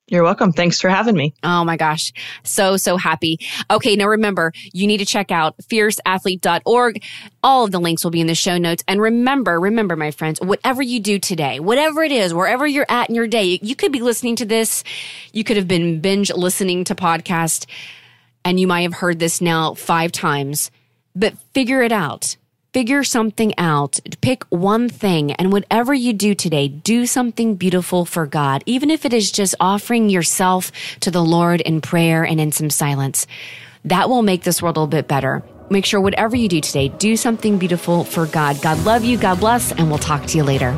You're 0.09 0.25
welcome. 0.25 0.53
Thanks 0.53 0.81
for 0.81 0.89
having 0.89 1.15
me. 1.15 1.33
Oh 1.45 1.65
my 1.65 1.77
gosh. 1.77 2.13
So, 2.43 2.77
so 2.77 2.97
happy. 2.97 3.39
Okay. 3.71 3.95
Now 3.95 4.07
remember, 4.07 4.53
you 4.73 4.89
need 4.89 4.97
to 4.97 5.05
check 5.05 5.31
out 5.31 5.57
fierceathlete.org. 5.59 7.05
All 7.45 7.65
of 7.65 7.71
the 7.71 7.79
links 7.79 8.03
will 8.03 8.11
be 8.11 8.21
in 8.21 8.27
the 8.27 8.35
show 8.35 8.59
notes. 8.59 8.83
And 8.89 9.01
remember, 9.01 9.61
remember, 9.61 9.95
my 9.95 10.11
friends, 10.11 10.41
whatever 10.41 10.83
you 10.83 10.99
do 10.99 11.21
today, 11.21 11.61
whatever 11.61 12.03
it 12.03 12.11
is, 12.11 12.35
wherever 12.35 12.67
you're 12.67 12.87
at 12.89 13.09
in 13.09 13.15
your 13.15 13.29
day, 13.29 13.61
you 13.63 13.77
could 13.77 13.93
be 13.93 14.01
listening 14.01 14.35
to 14.37 14.45
this. 14.45 14.83
You 15.33 15.45
could 15.45 15.57
have 15.57 15.69
been 15.69 16.01
binge 16.01 16.33
listening 16.33 16.83
to 16.85 16.97
podcast 16.97 17.67
and 18.45 18.59
you 18.59 18.67
might 18.67 18.83
have 18.83 18.95
heard 18.95 19.21
this 19.21 19.41
now 19.41 19.75
five 19.75 20.11
times, 20.11 20.73
but 21.15 21.39
figure 21.55 21.83
it 21.83 21.93
out 21.93 22.37
figure 22.77 23.03
something 23.03 23.59
out. 23.59 23.99
Pick 24.21 24.45
one 24.51 24.91
thing. 24.91 25.33
And 25.33 25.51
whatever 25.51 25.95
you 25.95 26.13
do 26.13 26.35
today, 26.35 26.69
do 26.69 27.07
something 27.07 27.55
beautiful 27.57 28.05
for 28.05 28.27
God, 28.27 28.63
even 28.67 28.91
if 28.91 29.07
it 29.07 29.15
is 29.15 29.33
just 29.33 29.55
offering 29.59 30.11
yourself 30.11 30.71
to 31.01 31.11
the 31.11 31.25
Lord 31.25 31.63
in 31.63 31.81
prayer 31.81 32.23
and 32.23 32.39
in 32.39 32.53
some 32.53 32.69
silence. 32.69 33.27
That 33.87 34.11
will 34.11 34.21
make 34.21 34.43
this 34.43 34.61
world 34.61 34.77
a 34.77 34.81
little 34.81 34.91
bit 34.91 35.09
better. 35.09 35.43
Make 35.71 35.87
sure 35.87 36.03
whatever 36.03 36.37
you 36.37 36.51
do 36.51 36.61
today, 36.61 36.89
do 36.89 37.17
something 37.17 37.57
beautiful 37.57 38.05
for 38.05 38.27
God. 38.27 38.61
God 38.61 38.85
love 38.85 39.05
you. 39.05 39.17
God 39.17 39.41
bless. 39.41 39.73
And 39.73 39.89
we'll 39.89 39.99
talk 39.99 40.27
to 40.27 40.37
you 40.37 40.45
later. 40.45 40.73